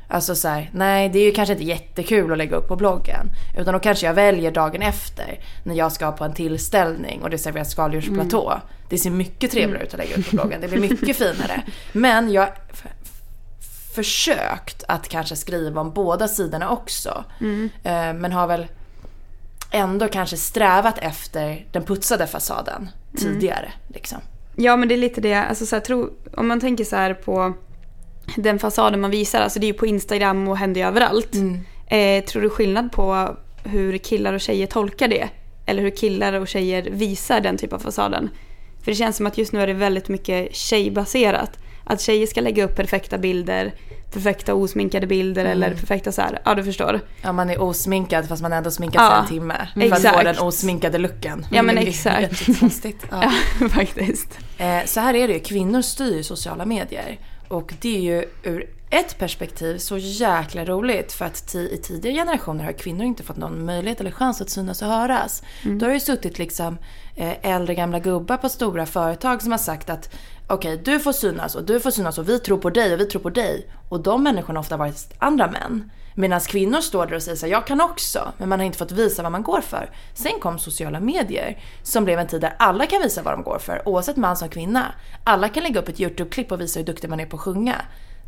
Alltså 0.08 0.34
så 0.34 0.48
här, 0.48 0.70
nej 0.74 1.08
det 1.08 1.18
är 1.18 1.24
ju 1.24 1.32
kanske 1.32 1.52
inte 1.52 1.64
jättekul 1.64 2.32
att 2.32 2.38
lägga 2.38 2.56
upp 2.56 2.68
på 2.68 2.76
bloggen. 2.76 3.26
Utan 3.58 3.74
då 3.74 3.80
kanske 3.80 4.06
jag 4.06 4.14
väljer 4.14 4.50
dagen 4.50 4.82
efter 4.82 5.40
när 5.64 5.74
jag 5.74 5.92
ska 5.92 6.12
på 6.12 6.24
en 6.24 6.34
tillställning 6.34 7.22
och 7.22 7.30
det 7.30 7.38
serveras 7.38 7.70
skaldjursplatå. 7.70 8.60
Det 8.88 8.98
ser 8.98 9.10
mycket 9.10 9.50
trevligare 9.50 9.84
ut 9.84 9.94
att 9.94 9.98
lägga 9.98 10.16
ut 10.16 10.30
på 10.30 10.36
bloggen. 10.36 10.60
Det 10.60 10.68
blir 10.68 10.80
mycket 10.80 11.16
finare. 11.16 11.62
Men 11.92 12.32
jag 12.32 12.48
försökt 13.94 14.84
att 14.88 15.08
kanske 15.08 15.36
skriva 15.36 15.80
om 15.80 15.92
båda 15.92 16.28
sidorna 16.28 16.70
också. 16.70 17.24
Eh, 17.82 18.14
men 18.14 18.32
har 18.32 18.46
väl 18.46 18.66
ändå 19.70 20.08
kanske 20.08 20.36
strävat 20.36 20.98
efter 20.98 21.66
den 21.72 21.84
putsade 21.84 22.26
fasaden 22.26 22.88
tidigare. 23.16 23.72
Liksom. 23.88 24.18
Ja 24.56 24.76
men 24.76 24.88
det 24.88 24.94
är 24.94 24.98
lite 24.98 25.20
det, 25.20 25.34
alltså 25.34 25.66
så 25.66 25.76
här, 25.76 25.80
tro, 25.80 26.10
om 26.36 26.48
man 26.48 26.60
tänker 26.60 26.84
så 26.84 26.96
här 26.96 27.14
på 27.14 27.52
den 28.36 28.58
fasaden 28.58 29.00
man 29.00 29.10
visar, 29.10 29.40
alltså 29.40 29.58
det 29.58 29.66
är 29.66 29.72
ju 29.72 29.74
på 29.78 29.86
Instagram 29.86 30.48
och 30.48 30.56
händer 30.56 30.80
ju 30.80 30.86
överallt. 30.86 31.34
Eh, 31.86 32.24
tror 32.24 32.42
du 32.42 32.50
skillnad 32.50 32.92
på 32.92 33.36
hur 33.64 33.98
killar 33.98 34.32
och 34.32 34.40
tjejer 34.40 34.66
tolkar 34.66 35.08
det? 35.08 35.28
Eller 35.66 35.82
hur 35.82 35.90
killar 35.90 36.32
och 36.32 36.48
tjejer 36.48 36.82
visar 36.90 37.40
den 37.40 37.56
typen 37.58 37.76
av 37.76 37.80
fasaden? 37.80 38.30
För 38.82 38.90
det 38.90 38.96
känns 38.96 39.16
som 39.16 39.26
att 39.26 39.38
just 39.38 39.52
nu 39.52 39.62
är 39.62 39.66
det 39.66 39.74
väldigt 39.74 40.08
mycket 40.08 40.54
tjejbaserat. 40.54 41.58
Att 41.92 42.00
tjejer 42.00 42.26
ska 42.26 42.40
lägga 42.40 42.64
upp 42.64 42.76
perfekta 42.76 43.18
bilder, 43.18 43.74
perfekta 44.12 44.54
osminkade 44.54 45.06
bilder 45.06 45.44
eller 45.44 45.70
perfekta 45.70 46.12
så 46.12 46.22
här, 46.22 46.38
ja 46.44 46.54
du 46.54 46.64
förstår. 46.64 47.00
Ja, 47.22 47.32
man 47.32 47.50
är 47.50 47.60
osminkad 47.60 48.28
fast 48.28 48.42
man 48.42 48.52
ändå 48.52 48.70
sminkat 48.70 49.02
Ja, 49.02 49.22
en 49.22 49.28
timme. 49.28 49.68
För 49.74 49.80
att 49.82 49.88
få 49.90 49.94
exakt. 49.96 50.24
den 50.24 50.38
osminkade 50.38 50.98
looken. 50.98 51.46
Ja, 51.50 51.62
men 51.62 51.74
Det 51.74 51.82
är 51.82 51.86
exakt. 51.88 52.20
Jättekonstigt. 52.48 53.04
Ja. 53.10 53.32
Ja, 53.60 53.68
faktiskt. 53.68 54.38
Eh, 54.58 54.84
så 54.86 55.00
här 55.00 55.14
är 55.14 55.28
det 55.28 55.34
ju, 55.34 55.40
kvinnor 55.40 55.82
styr 55.82 56.22
sociala 56.22 56.64
medier. 56.64 57.18
Och 57.48 57.72
det 57.80 57.96
är 57.96 58.00
ju 58.00 58.24
ur 58.42 58.66
ett 58.90 59.18
perspektiv 59.18 59.78
så 59.78 59.98
jäkla 59.98 60.64
roligt 60.64 61.12
för 61.12 61.24
att 61.24 61.54
i 61.54 61.80
tidigare 61.82 62.16
generationer 62.16 62.64
har 62.64 62.72
kvinnor 62.72 63.04
inte 63.06 63.22
fått 63.22 63.36
någon 63.36 63.64
möjlighet 63.64 64.00
eller 64.00 64.10
chans 64.10 64.40
att 64.40 64.50
synas 64.50 64.82
och 64.82 64.88
höras. 64.88 65.42
Då 65.62 65.84
har 65.84 65.88
det 65.88 65.94
ju 65.94 66.00
suttit 66.00 66.38
liksom 66.38 66.78
Eh, 67.16 67.34
äldre 67.42 67.74
gamla 67.74 67.98
gubbar 67.98 68.36
på 68.36 68.48
stora 68.48 68.86
företag 68.86 69.42
som 69.42 69.50
har 69.50 69.58
sagt 69.58 69.90
att 69.90 70.14
okej 70.46 70.80
du 70.84 70.98
får 70.98 71.12
synas 71.12 71.54
och 71.54 71.64
du 71.64 71.80
får 71.80 71.90
synas 71.90 72.18
och 72.18 72.28
vi 72.28 72.38
tror 72.38 72.58
på 72.58 72.70
dig 72.70 72.94
och 72.94 73.00
vi 73.00 73.06
tror 73.06 73.22
på 73.22 73.30
dig. 73.30 73.66
Och 73.88 74.00
de 74.00 74.22
människorna 74.22 74.58
har 74.58 74.62
ofta 74.62 74.76
varit 74.76 75.14
andra 75.18 75.50
män. 75.50 75.90
Medan 76.14 76.40
kvinnor 76.40 76.80
står 76.80 77.06
där 77.06 77.16
och 77.16 77.22
säger 77.22 77.36
så 77.36 77.46
här, 77.46 77.52
jag 77.52 77.66
kan 77.66 77.80
också, 77.80 78.32
men 78.38 78.48
man 78.48 78.58
har 78.58 78.66
inte 78.66 78.78
fått 78.78 78.92
visa 78.92 79.22
vad 79.22 79.32
man 79.32 79.42
går 79.42 79.60
för. 79.60 79.90
Sen 80.14 80.40
kom 80.40 80.58
sociala 80.58 81.00
medier 81.00 81.58
som 81.82 82.04
blev 82.04 82.18
en 82.18 82.26
tid 82.26 82.40
där 82.40 82.54
alla 82.58 82.86
kan 82.86 83.02
visa 83.02 83.22
vad 83.22 83.34
de 83.34 83.42
går 83.42 83.58
för, 83.58 83.88
oavsett 83.88 84.16
man 84.16 84.36
som 84.36 84.48
kvinna. 84.48 84.94
Alla 85.24 85.48
kan 85.48 85.62
lägga 85.62 85.80
upp 85.80 85.88
ett 85.88 86.00
YouTube-klipp 86.00 86.52
och 86.52 86.60
visa 86.60 86.78
hur 86.80 86.86
duktig 86.86 87.10
man 87.10 87.20
är 87.20 87.26
på 87.26 87.36
att 87.36 87.42
sjunga. 87.42 87.76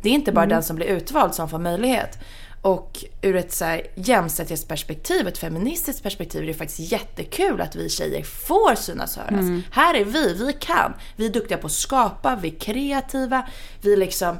Det 0.05 0.09
är 0.09 0.13
inte 0.13 0.31
bara 0.31 0.45
den 0.45 0.63
som 0.63 0.75
blir 0.75 0.85
utvald 0.85 1.33
som 1.33 1.49
får 1.49 1.59
möjlighet. 1.59 2.19
Och 2.61 3.05
ur 3.21 3.35
ett 3.35 3.51
så 3.51 3.65
här 3.65 3.81
jämställdhetsperspektiv, 3.95 5.27
ett 5.27 5.37
feministiskt 5.37 6.03
perspektiv, 6.03 6.43
är 6.43 6.47
det 6.47 6.53
faktiskt 6.53 6.91
jättekul 6.91 7.61
att 7.61 7.75
vi 7.75 7.89
tjejer 7.89 8.23
får 8.23 8.75
synas 8.75 9.17
och 9.17 9.23
höras. 9.23 9.45
Här 9.71 9.93
är 9.93 10.05
vi, 10.05 10.33
vi 10.33 10.53
kan. 10.53 10.93
Vi 11.15 11.25
är 11.25 11.29
duktiga 11.29 11.57
på 11.57 11.67
att 11.67 11.73
skapa, 11.73 12.35
vi 12.41 12.47
är 12.47 12.59
kreativa, 12.59 13.47
vi 13.81 13.95
liksom 13.95 14.37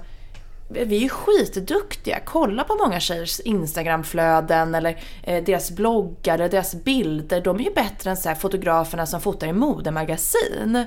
vi 0.69 0.97
är 0.97 1.01
ju 1.01 1.09
skitduktiga. 1.09 2.19
Kolla 2.25 2.63
på 2.63 2.75
många 2.75 2.99
tjejers 2.99 3.39
Instagramflöden 3.39 4.75
eller 4.75 5.03
eh, 5.23 5.43
deras 5.43 5.71
bloggar 5.71 6.41
och 6.41 6.49
deras 6.49 6.75
bilder. 6.75 7.41
De 7.41 7.59
är 7.59 7.63
ju 7.63 7.73
bättre 7.73 8.09
än 8.09 8.17
så 8.17 8.35
fotograferna 8.35 9.05
som 9.05 9.21
fotar 9.21 9.47
i 9.47 9.53
modemagasin. 9.53 10.85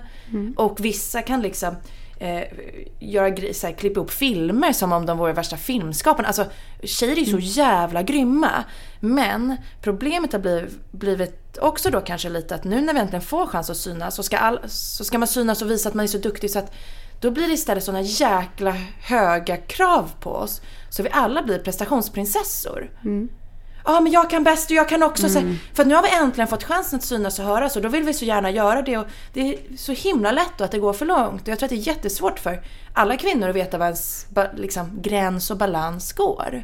Och 0.57 0.85
vissa 0.85 1.23
kan 1.23 1.43
liksom 1.43 1.77
eh, 2.19 2.43
göra, 2.99 3.53
så 3.53 3.67
här, 3.67 3.75
klippa 3.75 4.01
upp 4.01 4.11
filmer 4.11 4.73
som 4.73 4.93
om 4.93 5.07
de 5.07 5.19
vore 5.19 5.33
värsta 5.33 5.57
filmskaparna. 5.57 6.29
Alltså 6.29 6.47
tjejer 6.83 7.17
är 7.17 7.21
ju 7.21 7.33
så 7.33 7.39
jävla 7.39 8.03
grymma. 8.03 8.65
Men 9.01 9.57
problemet 9.83 10.33
har 10.33 10.41
blivit, 10.41 10.93
blivit 10.93 11.59
också 11.61 11.91
då 11.91 12.01
kanske 12.01 12.29
lite 12.29 12.55
att 12.55 12.65
nu 12.65 12.81
när 12.81 12.95
vi 12.95 13.01
äntligen 13.01 13.23
får 13.23 13.47
chans 13.47 13.71
att 13.71 13.77
synas 13.77 14.15
så 14.15 14.23
ska, 14.23 14.39
all, 14.39 14.59
så 14.67 15.05
ska 15.05 15.19
man 15.19 15.29
synas 15.29 15.63
och 15.63 15.71
visa 15.71 15.89
att 15.89 15.95
man 15.95 16.05
är 16.05 16.09
så 16.09 16.19
duktig 16.19 16.51
så 16.51 16.59
att 16.59 16.75
då 17.21 17.31
blir 17.31 17.47
det 17.47 17.53
istället 17.53 17.85
såna 17.85 18.01
jäkla 18.01 18.77
höga 19.01 19.57
krav 19.57 20.11
på 20.21 20.31
oss. 20.31 20.63
Så 20.91 21.03
vi 21.03 21.09
alla 21.13 21.43
blir 21.43 21.59
prestationsprinsessor. 21.59 22.91
Ja 23.89 24.01
men 24.01 24.13
jag 24.13 24.31
kan 24.31 24.45
bäst 24.45 24.71
och 24.71 24.77
jag 24.77 24.89
kan 24.89 25.03
också. 25.03 25.29
Så, 25.29 25.41
för 25.75 25.83
att 25.83 25.87
nu 25.89 25.95
har 25.95 26.03
vi 26.03 26.09
äntligen 26.17 26.49
fått 26.49 26.65
chansen 26.65 26.97
att 26.99 27.05
synas 27.05 27.39
och 27.39 27.45
höras 27.45 27.77
och 27.77 27.83
då 27.83 27.89
vill 27.89 28.03
vi 28.03 28.15
så 28.15 28.25
gärna 28.25 28.51
göra 28.51 28.83
det. 28.83 28.97
Och 28.99 29.07
det 29.33 29.41
är 29.55 29.77
så 29.77 29.93
himla 29.93 30.33
lätt 30.33 30.53
då 30.59 30.65
att 30.65 30.71
det 30.71 30.79
går 30.79 30.93
för 30.93 31.07
långt. 31.07 31.43
Och 31.43 31.49
jag 31.49 31.59
tror 31.59 31.67
att 31.67 31.71
det 31.71 31.77
är 31.77 31.87
jättesvårt 31.95 32.39
för 32.39 32.61
alla 32.93 33.17
kvinnor 33.17 33.49
att 33.49 33.57
veta 33.57 33.79
var 33.79 33.87
ens 33.87 34.27
ba- 34.31 34.53
liksom, 34.57 34.99
gräns 35.03 35.51
och 35.51 35.57
balans 35.57 36.13
går. 36.13 36.63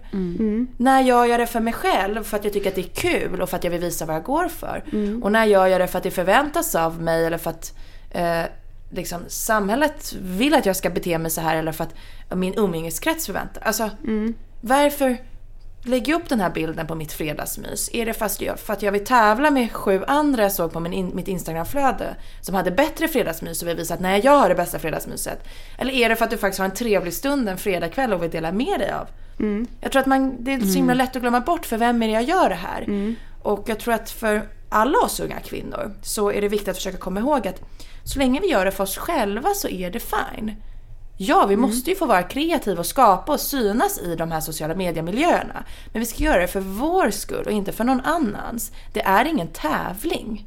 När 0.77 1.01
gör 1.03 1.25
jag 1.25 1.41
det 1.41 1.47
för 1.47 1.61
mig 1.61 1.73
själv 1.73 2.25
för 2.25 2.37
att 2.37 2.45
jag 2.45 2.53
tycker 2.53 2.69
att 2.69 2.75
det 2.75 2.81
är 2.81 2.95
kul 3.21 3.43
och 3.43 3.49
för 3.51 3.57
att 3.57 3.65
jag 3.65 3.71
vill 3.71 3.81
visa 3.81 4.07
vad 4.07 4.17
jag 4.17 4.25
går 4.25 4.49
för? 4.49 4.83
Och 5.23 5.33
när 5.33 5.45
gör 5.45 5.67
jag 5.67 5.81
det 5.81 5.87
för 5.87 5.99
att 5.99 6.05
det 6.05 6.11
förväntas 6.11 6.75
av 6.75 7.03
mig 7.03 7.27
eller 7.27 7.39
för 7.39 7.51
att 7.51 7.75
eh, 8.11 8.43
liksom, 8.91 9.21
samhället 9.29 10.15
vill 10.23 10.55
att 10.55 10.67
jag 10.67 10.77
ska 10.77 10.91
bete 10.91 11.19
mig 11.19 11.31
så 11.31 11.41
här 11.41 11.57
eller 11.57 11.73
för 11.73 11.85
att 11.85 11.95
min 12.39 12.55
umgängeskrets 12.55 13.27
förväntar 13.27 13.63
Alltså, 13.63 13.91
varför 14.61 15.17
lägger 15.85 16.15
upp 16.15 16.29
den 16.29 16.41
här 16.41 16.51
bilden 16.51 16.87
på 16.87 16.95
mitt 16.95 17.13
fredagsmys? 17.13 17.91
Är 17.93 18.07
det 18.07 18.15
fast 18.15 18.41
jag, 18.41 18.59
för 18.59 18.73
att 18.73 18.83
jag 18.83 18.93
vill 18.93 19.05
tävla 19.05 19.51
med 19.51 19.73
sju 19.73 20.05
andra 20.07 20.43
jag 20.43 20.53
såg 20.53 20.73
på 20.73 20.81
min 20.81 20.93
in, 20.93 21.11
mitt 21.15 21.29
Instagramflöde 21.29 22.17
som 22.41 22.55
hade 22.55 22.71
bättre 22.71 23.09
fredagsmys 23.09 23.63
och 23.63 23.69
vill 23.69 23.77
visa 23.77 23.95
att 23.95 24.01
nej, 24.01 24.21
jag 24.25 24.33
har 24.33 24.49
det 24.49 24.55
bästa 24.55 24.79
fredagsmyset? 24.79 25.45
Eller 25.79 25.93
är 25.93 26.09
det 26.09 26.17
för 26.17 26.25
att 26.25 26.31
du 26.31 26.37
faktiskt 26.37 26.59
har 26.59 26.65
en 26.65 26.75
trevlig 26.75 27.15
stund 27.15 27.49
en 27.49 27.59
fredagkväll 27.59 28.13
och 28.13 28.23
vill 28.23 28.31
dela 28.31 28.53
med 28.53 28.81
dig 28.81 28.93
av? 28.93 29.07
Jag 29.81 29.93
tror 29.93 30.01
att 30.01 30.07
man, 30.07 30.37
det 30.45 30.53
är 30.53 30.61
så 30.61 30.77
himla 30.77 30.95
lätt 30.95 31.17
att 31.17 31.23
glömma 31.23 31.41
bort 31.41 31.67
för 31.67 31.77
vem 31.79 32.03
är 32.03 32.07
det 32.07 32.13
jag 32.13 32.23
gör 32.23 32.49
det 32.49 32.55
här? 32.55 32.85
Och 33.43 33.69
jag 33.69 33.79
tror 33.79 33.95
att 33.95 34.11
för 34.11 34.49
alla 34.69 34.99
oss 34.99 35.21
unga 35.21 35.41
kvinnor 35.41 35.95
så 36.03 36.33
är 36.33 36.41
det 36.41 36.49
viktigt 36.49 36.69
att 36.69 36.77
försöka 36.77 36.99
komma 36.99 37.21
ihåg 37.21 37.49
att 37.49 37.61
så 38.05 38.19
länge 38.19 38.41
vi 38.41 38.47
gör 38.47 38.65
det 38.65 38.71
för 38.71 38.85
oss 38.85 38.97
själva 38.97 39.55
så 39.55 39.69
är 39.69 39.91
det 39.91 40.01
fine. 40.01 40.57
Ja, 41.17 41.47
vi 41.47 41.57
måste 41.57 41.91
ju 41.91 41.97
få 41.97 42.07
vara 42.07 42.23
kreativa 42.23 42.79
och 42.79 42.87
skapa 42.87 43.33
och 43.33 43.41
synas 43.41 43.99
i 43.99 44.17
de 44.17 44.31
här 44.31 44.41
sociala 44.41 44.75
mediemiljöerna. 44.75 45.65
Men 45.93 46.01
vi 46.01 46.07
ska 46.07 46.25
göra 46.25 46.41
det 46.41 46.49
för 46.49 46.61
vår 46.61 47.11
skull 47.11 47.45
och 47.47 47.53
inte 47.53 47.73
för 47.73 47.85
någon 47.85 48.01
annans. 48.01 48.73
Det 48.93 49.03
är 49.03 49.25
ingen 49.25 49.49
tävling. 49.49 50.47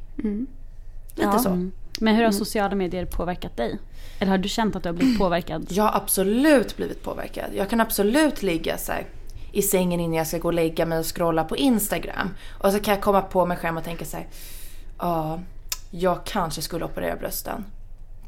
Lite 1.14 1.38
så. 1.38 1.70
Men 2.00 2.14
hur 2.14 2.24
har 2.24 2.32
sociala 2.32 2.74
medier 2.74 3.04
påverkat 3.04 3.56
dig? 3.56 3.78
Eller 4.18 4.30
har 4.30 4.38
du 4.38 4.48
känt 4.48 4.76
att 4.76 4.82
du 4.82 4.88
har 4.88 4.94
blivit 4.94 5.18
påverkad? 5.18 5.66
Jag 5.70 5.84
har 5.84 5.96
absolut 5.96 6.76
blivit 6.76 7.02
påverkad. 7.02 7.50
Jag 7.54 7.70
kan 7.70 7.80
absolut 7.80 8.42
ligga 8.42 8.78
så 8.78 8.92
här, 8.92 9.06
i 9.52 9.62
sängen 9.62 10.00
innan 10.00 10.14
jag 10.14 10.26
ska 10.26 10.38
gå 10.38 10.48
och 10.48 10.54
lägga 10.54 10.86
mig 10.86 10.98
och 10.98 11.16
scrolla 11.16 11.44
på 11.44 11.56
Instagram. 11.56 12.34
Och 12.58 12.72
så 12.72 12.80
kan 12.80 12.94
jag 12.94 13.02
komma 13.02 13.20
på 13.20 13.46
mig 13.46 13.56
själv 13.56 13.76
och 13.76 13.84
tänka 13.84 14.04
så 14.04 14.16
här. 14.16 14.26
Ja, 14.98 15.40
jag 15.90 16.24
kanske 16.24 16.62
skulle 16.62 16.84
operera 16.84 17.16
brösten. 17.16 17.64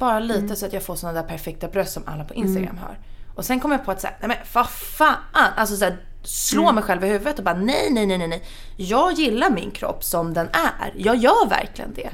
Bara 0.00 0.18
lite 0.20 0.56
så 0.56 0.66
att 0.66 0.72
jag 0.72 0.82
får 0.82 0.96
såna 0.96 1.12
där 1.12 1.22
perfekta 1.22 1.68
bröst 1.68 1.92
som 1.92 2.02
alla 2.06 2.24
på 2.24 2.34
Instagram 2.34 2.78
har. 2.78 2.98
Och 3.34 3.44
sen 3.44 3.60
kommer 3.60 3.74
jag 3.76 3.84
på 3.84 3.90
att 3.90 4.00
säga, 4.00 4.12
nej 4.20 4.28
men 4.28 4.36
vad 4.52 4.70
fan. 4.70 5.14
Alltså 5.56 5.76
så 5.76 5.84
här, 5.84 5.96
slå 6.22 6.72
mig 6.72 6.84
själv 6.84 7.04
i 7.04 7.08
huvudet 7.08 7.38
och 7.38 7.44
bara 7.44 7.54
nej, 7.54 7.90
nej, 7.90 8.06
nej, 8.06 8.18
nej, 8.18 8.28
nej. 8.28 8.42
Jag 8.76 9.12
gillar 9.12 9.50
min 9.50 9.70
kropp 9.70 10.04
som 10.04 10.34
den 10.34 10.46
är. 10.52 10.92
Jag 10.96 11.16
gör 11.16 11.48
verkligen 11.48 11.94
det. 11.94 12.08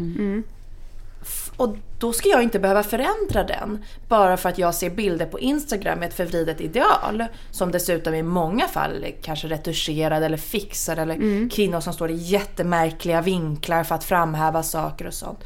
F- 1.23 1.51
Och 1.57 1.77
då 1.99 2.13
ska 2.13 2.29
jag 2.29 2.43
inte 2.43 2.59
behöva 2.59 2.83
förändra 2.83 3.45
den 3.45 3.85
bara 4.09 4.37
för 4.37 4.49
att 4.49 4.59
jag 4.59 4.75
ser 4.75 4.91
bilder 4.91 5.27
på 5.27 5.41
Instagram 5.41 5.99
med 5.99 6.09
ett 6.09 6.15
förvridet 6.15 6.61
ideal. 6.61 7.25
Som 7.51 7.73
dessutom 7.73 8.15
i 8.15 8.23
många 8.23 8.69
fall 8.69 9.07
kanske 9.23 9.49
retuscherade 9.49 10.27
eller 10.27 10.37
fixade 10.37 11.03
eller 11.03 11.51
kvinnor 11.51 11.81
som 11.81 11.93
står 11.93 12.11
i 12.11 12.15
jättemärkliga 12.15 13.21
vinklar 13.21 13.85
för 13.85 13.95
att 13.95 14.05
framhäva 14.05 14.63
saker 14.63 15.07
och 15.07 15.15
sånt. 15.15 15.39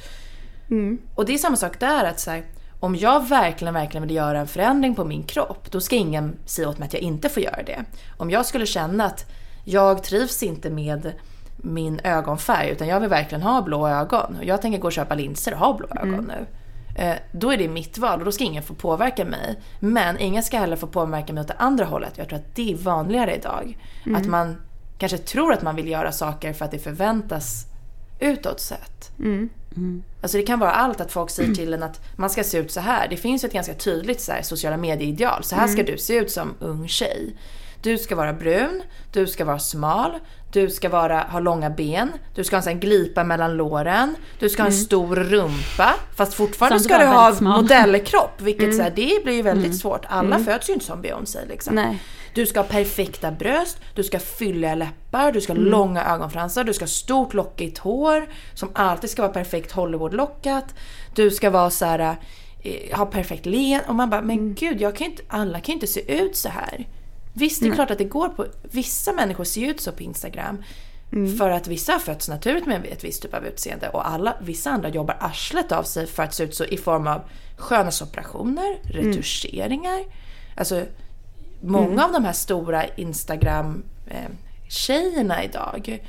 Och 1.15 1.25
det 1.25 1.35
är 1.35 1.39
samma 1.39 1.57
sak 1.57 1.81
där 1.81 2.05
att 2.05 2.21
så 2.21 2.31
här, 2.31 2.45
om 2.81 2.97
jag 2.97 3.29
verkligen, 3.29 3.75
verkligen 3.75 4.07
vill 4.07 4.17
göra 4.17 4.41
en 4.41 4.47
förändring 4.47 4.95
på 4.95 5.05
min 5.05 5.23
kropp, 5.23 5.71
då 5.71 5.81
ska 5.81 5.97
ingen 5.97 6.37
säga 6.45 6.69
åt 6.69 6.79
mig 6.79 6.87
att 6.87 6.93
jag 6.93 7.03
inte 7.03 7.29
får 7.29 7.43
göra 7.43 7.62
det. 7.62 7.85
Om 8.17 8.31
jag 8.31 8.47
skulle 8.47 8.67
känna 8.67 9.05
att 9.05 9.31
jag 9.65 10.03
trivs 10.03 10.43
inte 10.43 10.71
med 10.71 11.12
min 11.57 12.00
ögonfärg 12.05 12.71
utan 12.71 12.89
jag 12.89 13.00
vill 13.00 13.09
verkligen 13.09 13.43
ha 13.43 13.62
blå 13.62 13.89
ögon 13.89 14.37
och 14.37 14.45
jag 14.45 14.62
tänker 14.62 14.79
gå 14.79 14.87
och 14.87 14.93
köpa 14.93 15.15
linser 15.15 15.53
och 15.53 15.59
ha 15.59 15.75
blå 15.75 15.89
ögon 15.97 16.25
nu. 16.37 16.47
Eh, 17.03 17.17
då 17.33 17.53
är 17.53 17.57
det 17.57 17.69
mitt 17.69 17.99
val 17.99 18.19
och 18.19 18.25
då 18.25 18.33
ska 18.33 18.45
ingen 18.45 18.62
få 18.62 18.75
påverka 18.75 19.25
mig. 19.25 19.61
Men 19.81 20.19
ingen 20.19 20.43
ska 20.43 20.59
heller 20.59 20.77
få 20.77 20.87
påverka 20.87 21.33
mig 21.33 21.41
åt 21.41 21.49
det 21.49 21.55
andra 21.59 21.85
hållet. 21.85 22.19
Jag 22.19 22.29
tror 22.29 22.39
att 22.39 22.55
det 22.55 22.73
är 22.73 22.77
vanligare 22.77 23.37
idag. 23.37 23.79
Att 24.17 24.27
man 24.27 24.57
kanske 24.99 25.19
tror 25.19 25.53
att 25.53 25.62
man 25.62 25.77
vill 25.77 25.89
göra 25.89 26.12
saker 26.12 26.53
för 26.53 26.65
att 26.65 26.71
det 26.71 26.79
förväntas 26.79 27.67
utåt 28.21 28.61
sett. 28.61 29.11
Alltså 30.23 30.39
det 30.39 30.43
kan 30.43 30.59
vara 30.59 30.73
allt 30.73 31.00
att 31.00 31.12
folk 31.12 31.31
säger 31.31 31.55
till 31.55 31.75
en 31.75 31.83
att 31.83 32.00
man 32.17 32.31
ska 32.31 32.45
se 32.45 32.59
ut 32.59 32.73
så 32.73 32.81
här. 32.81 33.09
Det 33.09 33.17
finns 33.17 33.45
ju 33.45 33.47
ett 33.47 33.53
ganska 33.53 33.75
tydligt 33.75 34.21
så 34.21 34.33
här, 34.33 34.43
sociala 34.43 34.77
medieideal. 34.77 35.45
Så 35.45 35.57
här 35.57 35.69
ska 35.69 35.83
du 35.83 35.99
se 35.99 36.15
ut 36.15 36.31
som 36.31 36.55
ung 36.61 36.89
tjej. 36.89 37.37
Du 37.83 37.99
ska 37.99 38.17
vara 38.17 38.33
brun, 38.33 38.83
du 39.12 39.27
ska 39.27 39.45
vara 39.45 39.59
smal, 39.59 40.19
du 40.52 40.71
ska 40.71 40.88
vara, 40.88 41.21
ha 41.21 41.40
långa 41.40 41.71
ben, 41.71 42.12
du 42.35 42.45
ska 42.45 42.57
ha 42.57 42.59
en 42.59 42.62
sån 42.62 42.80
glipa 42.80 43.25
mellan 43.25 43.57
låren, 43.57 44.16
du 44.38 44.49
ska 44.49 44.62
ha 44.62 44.66
en 44.66 44.73
stor 44.73 45.16
rumpa. 45.16 45.95
Fast 46.16 46.35
fortfarande 46.35 46.80
Sandra 46.80 46.97
ska 46.97 47.04
du 47.04 47.16
ha 47.16 47.35
smal. 47.35 47.62
modellkropp. 47.62 48.40
Vilket 48.40 48.76
så 48.76 48.83
här, 48.83 48.92
det 48.97 49.25
blir 49.25 49.35
ju 49.35 49.42
väldigt 49.42 49.78
svårt. 49.78 50.04
Alla 50.09 50.38
föds 50.38 50.69
ju 50.69 50.73
inte 50.73 50.85
som 50.85 51.02
Beyoncé 51.02 51.38
liksom. 51.49 51.75
Nej. 51.75 52.02
Du 52.35 52.47
ska 52.47 52.61
ha 52.61 52.64
perfekta 52.64 53.30
bröst, 53.30 53.78
du 53.95 54.04
ska 54.04 54.16
ha 54.16 54.23
fylliga 54.23 54.75
läppar, 54.75 55.33
du 55.33 55.40
ska 55.40 55.52
ha 55.52 55.61
långa 55.61 56.04
ögonfransar, 56.04 56.64
du 56.64 56.75
ska 56.75 56.83
ha 56.83 56.88
stort 56.88 57.35
lockigt 57.35 57.78
hår 57.78 58.26
som 58.54 58.69
alltid 58.73 59.11
ska 59.11 59.23
vara 59.23 59.33
perfekt 59.33 59.73
Hollywood-lockat. 59.73 60.75
Du 61.14 61.30
ska 61.30 61.50
vara 61.50 61.71
så 61.71 61.85
här, 61.85 62.16
eh, 62.62 62.99
ha 62.99 63.07
perfekt 63.07 63.47
len 63.47 63.80
och 63.88 63.95
man 63.95 64.11
bara, 64.11 64.23
men 64.23 64.54
gud, 64.54 64.80
jag 64.80 64.97
kan 64.97 65.07
inte, 65.07 65.23
alla 65.28 65.61
kan 65.61 65.73
ju 65.73 65.75
inte 65.75 65.87
se 65.87 66.23
ut 66.23 66.37
så 66.37 66.49
här. 66.49 66.87
Visst, 67.40 67.61
det 67.61 67.68
är 67.68 67.75
klart 67.75 67.90
att 67.90 67.99
det 67.99 68.04
går 68.04 68.28
på... 68.28 68.47
Vissa 68.62 69.12
människor 69.12 69.44
ser 69.44 69.70
ut 69.70 69.80
så 69.80 69.92
på 69.92 70.02
Instagram. 70.02 70.62
För 71.38 71.50
att 71.50 71.66
vissa 71.66 71.92
har 71.92 71.99
fötts 71.99 72.28
naturligt 72.28 72.66
med 72.66 72.87
ett 72.87 73.04
visst 73.04 73.23
typ 73.23 73.35
av 73.35 73.47
utseende 73.47 73.88
och 73.88 74.09
alla, 74.09 74.37
vissa 74.40 74.70
andra 74.70 74.88
jobbar 74.88 75.16
arslet 75.20 75.73
av 75.73 75.82
sig 75.82 76.06
för 76.06 76.23
att 76.23 76.35
se 76.35 76.44
ut 76.44 76.54
så 76.54 76.64
i 76.64 76.76
form 76.76 77.06
av 77.06 77.20
skönhetsoperationer, 77.56 78.78
retuscheringar. 78.82 80.04
Alltså 80.56 80.85
många 81.61 82.04
av 82.04 82.12
de 82.12 82.25
här 82.25 82.32
stora 82.32 82.87
Instagram-tjejerna 82.87 85.44
idag 85.44 86.00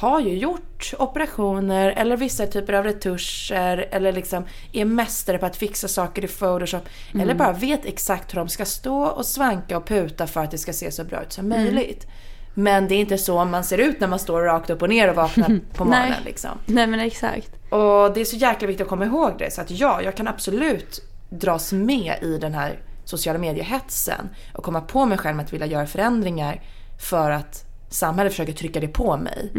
har 0.00 0.20
ju 0.20 0.38
gjort 0.38 0.94
operationer 0.98 1.88
eller 1.96 2.16
vissa 2.16 2.46
typer 2.46 2.72
av 2.72 2.84
retuscher 2.84 3.88
eller 3.90 4.12
liksom 4.12 4.44
är 4.72 4.84
mästare 4.84 5.38
på 5.38 5.46
att 5.46 5.56
fixa 5.56 5.88
saker 5.88 6.24
i 6.24 6.28
Photoshop. 6.28 6.88
Eller 7.14 7.34
bara 7.34 7.52
vet 7.52 7.84
exakt 7.84 8.34
hur 8.34 8.38
de 8.38 8.48
ska 8.48 8.64
stå 8.64 9.02
och 9.02 9.26
svanka 9.26 9.76
och 9.76 9.86
puta 9.86 10.26
för 10.26 10.40
att 10.40 10.50
det 10.50 10.58
ska 10.58 10.72
se 10.72 10.90
så 10.90 11.04
bra 11.04 11.22
ut 11.22 11.32
som 11.32 11.48
möjligt. 11.48 12.06
Men 12.54 12.88
det 12.88 12.94
är 12.94 12.98
inte 12.98 13.18
så 13.18 13.44
man 13.44 13.64
ser 13.64 13.78
ut 13.78 14.00
när 14.00 14.08
man 14.08 14.18
står 14.18 14.40
rakt 14.40 14.70
upp 14.70 14.82
och 14.82 14.88
ner 14.88 15.10
och 15.10 15.16
vaknar 15.16 15.60
på 15.74 15.84
morgonen. 15.84 16.10
Nej. 16.10 16.20
Liksom. 16.24 16.50
Nej 16.66 16.86
men 16.86 17.00
exakt. 17.00 17.72
Och 17.72 18.14
det 18.14 18.20
är 18.20 18.24
så 18.24 18.36
jäkla 18.36 18.68
viktigt 18.68 18.84
att 18.84 18.88
komma 18.88 19.04
ihåg 19.04 19.32
det. 19.38 19.52
Så 19.52 19.60
att 19.60 19.70
ja, 19.70 20.02
jag 20.02 20.16
kan 20.16 20.28
absolut 20.28 21.02
dras 21.30 21.72
med 21.72 22.14
i 22.22 22.38
den 22.38 22.54
här 22.54 22.80
sociala 23.04 23.38
mediehetsen 23.38 24.28
och 24.54 24.64
komma 24.64 24.80
på 24.80 25.06
mig 25.06 25.18
själv 25.18 25.40
att 25.40 25.52
vilja 25.52 25.66
göra 25.66 25.86
förändringar 25.86 26.60
för 26.98 27.30
att 27.30 27.69
samhället 27.90 28.32
försöker 28.32 28.52
trycka 28.52 28.80
det 28.80 28.88
på 28.88 29.16
mig. 29.16 29.50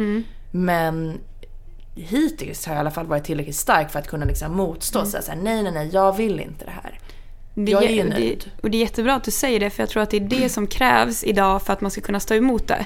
Men 0.51 1.19
hittills 1.95 2.65
har 2.65 2.73
jag 2.73 2.77
i 2.77 2.81
alla 2.81 2.91
fall 2.91 3.05
varit 3.05 3.23
tillräckligt 3.23 3.55
stark 3.55 3.91
för 3.91 3.99
att 3.99 4.07
kunna 4.07 4.25
liksom 4.25 4.51
motstå 4.57 4.99
och 4.99 5.07
säga 5.07 5.35
nej, 5.41 5.63
nej, 5.63 5.71
nej, 5.71 5.89
jag 5.93 6.17
vill 6.17 6.39
inte 6.39 6.65
det 6.65 6.71
här. 6.71 6.99
Det, 7.55 7.71
Jag 7.71 7.83
är 7.83 7.89
ju 7.89 8.03
nöjd. 8.03 8.51
och 8.61 8.71
det 8.71 8.77
är 8.77 8.79
jättebra 8.79 9.15
att 9.15 9.23
du 9.23 9.31
säger 9.31 9.59
det 9.59 9.69
för 9.69 9.83
jag 9.83 9.89
tror 9.89 10.03
att 10.03 10.09
det 10.09 10.17
är 10.17 10.21
det 10.41 10.49
som 10.49 10.67
krävs 10.67 11.23
idag 11.23 11.61
för 11.61 11.73
att 11.73 11.81
man 11.81 11.91
ska 11.91 12.01
kunna 12.01 12.19
stå 12.19 12.33
emot 12.33 12.67
det. 12.67 12.85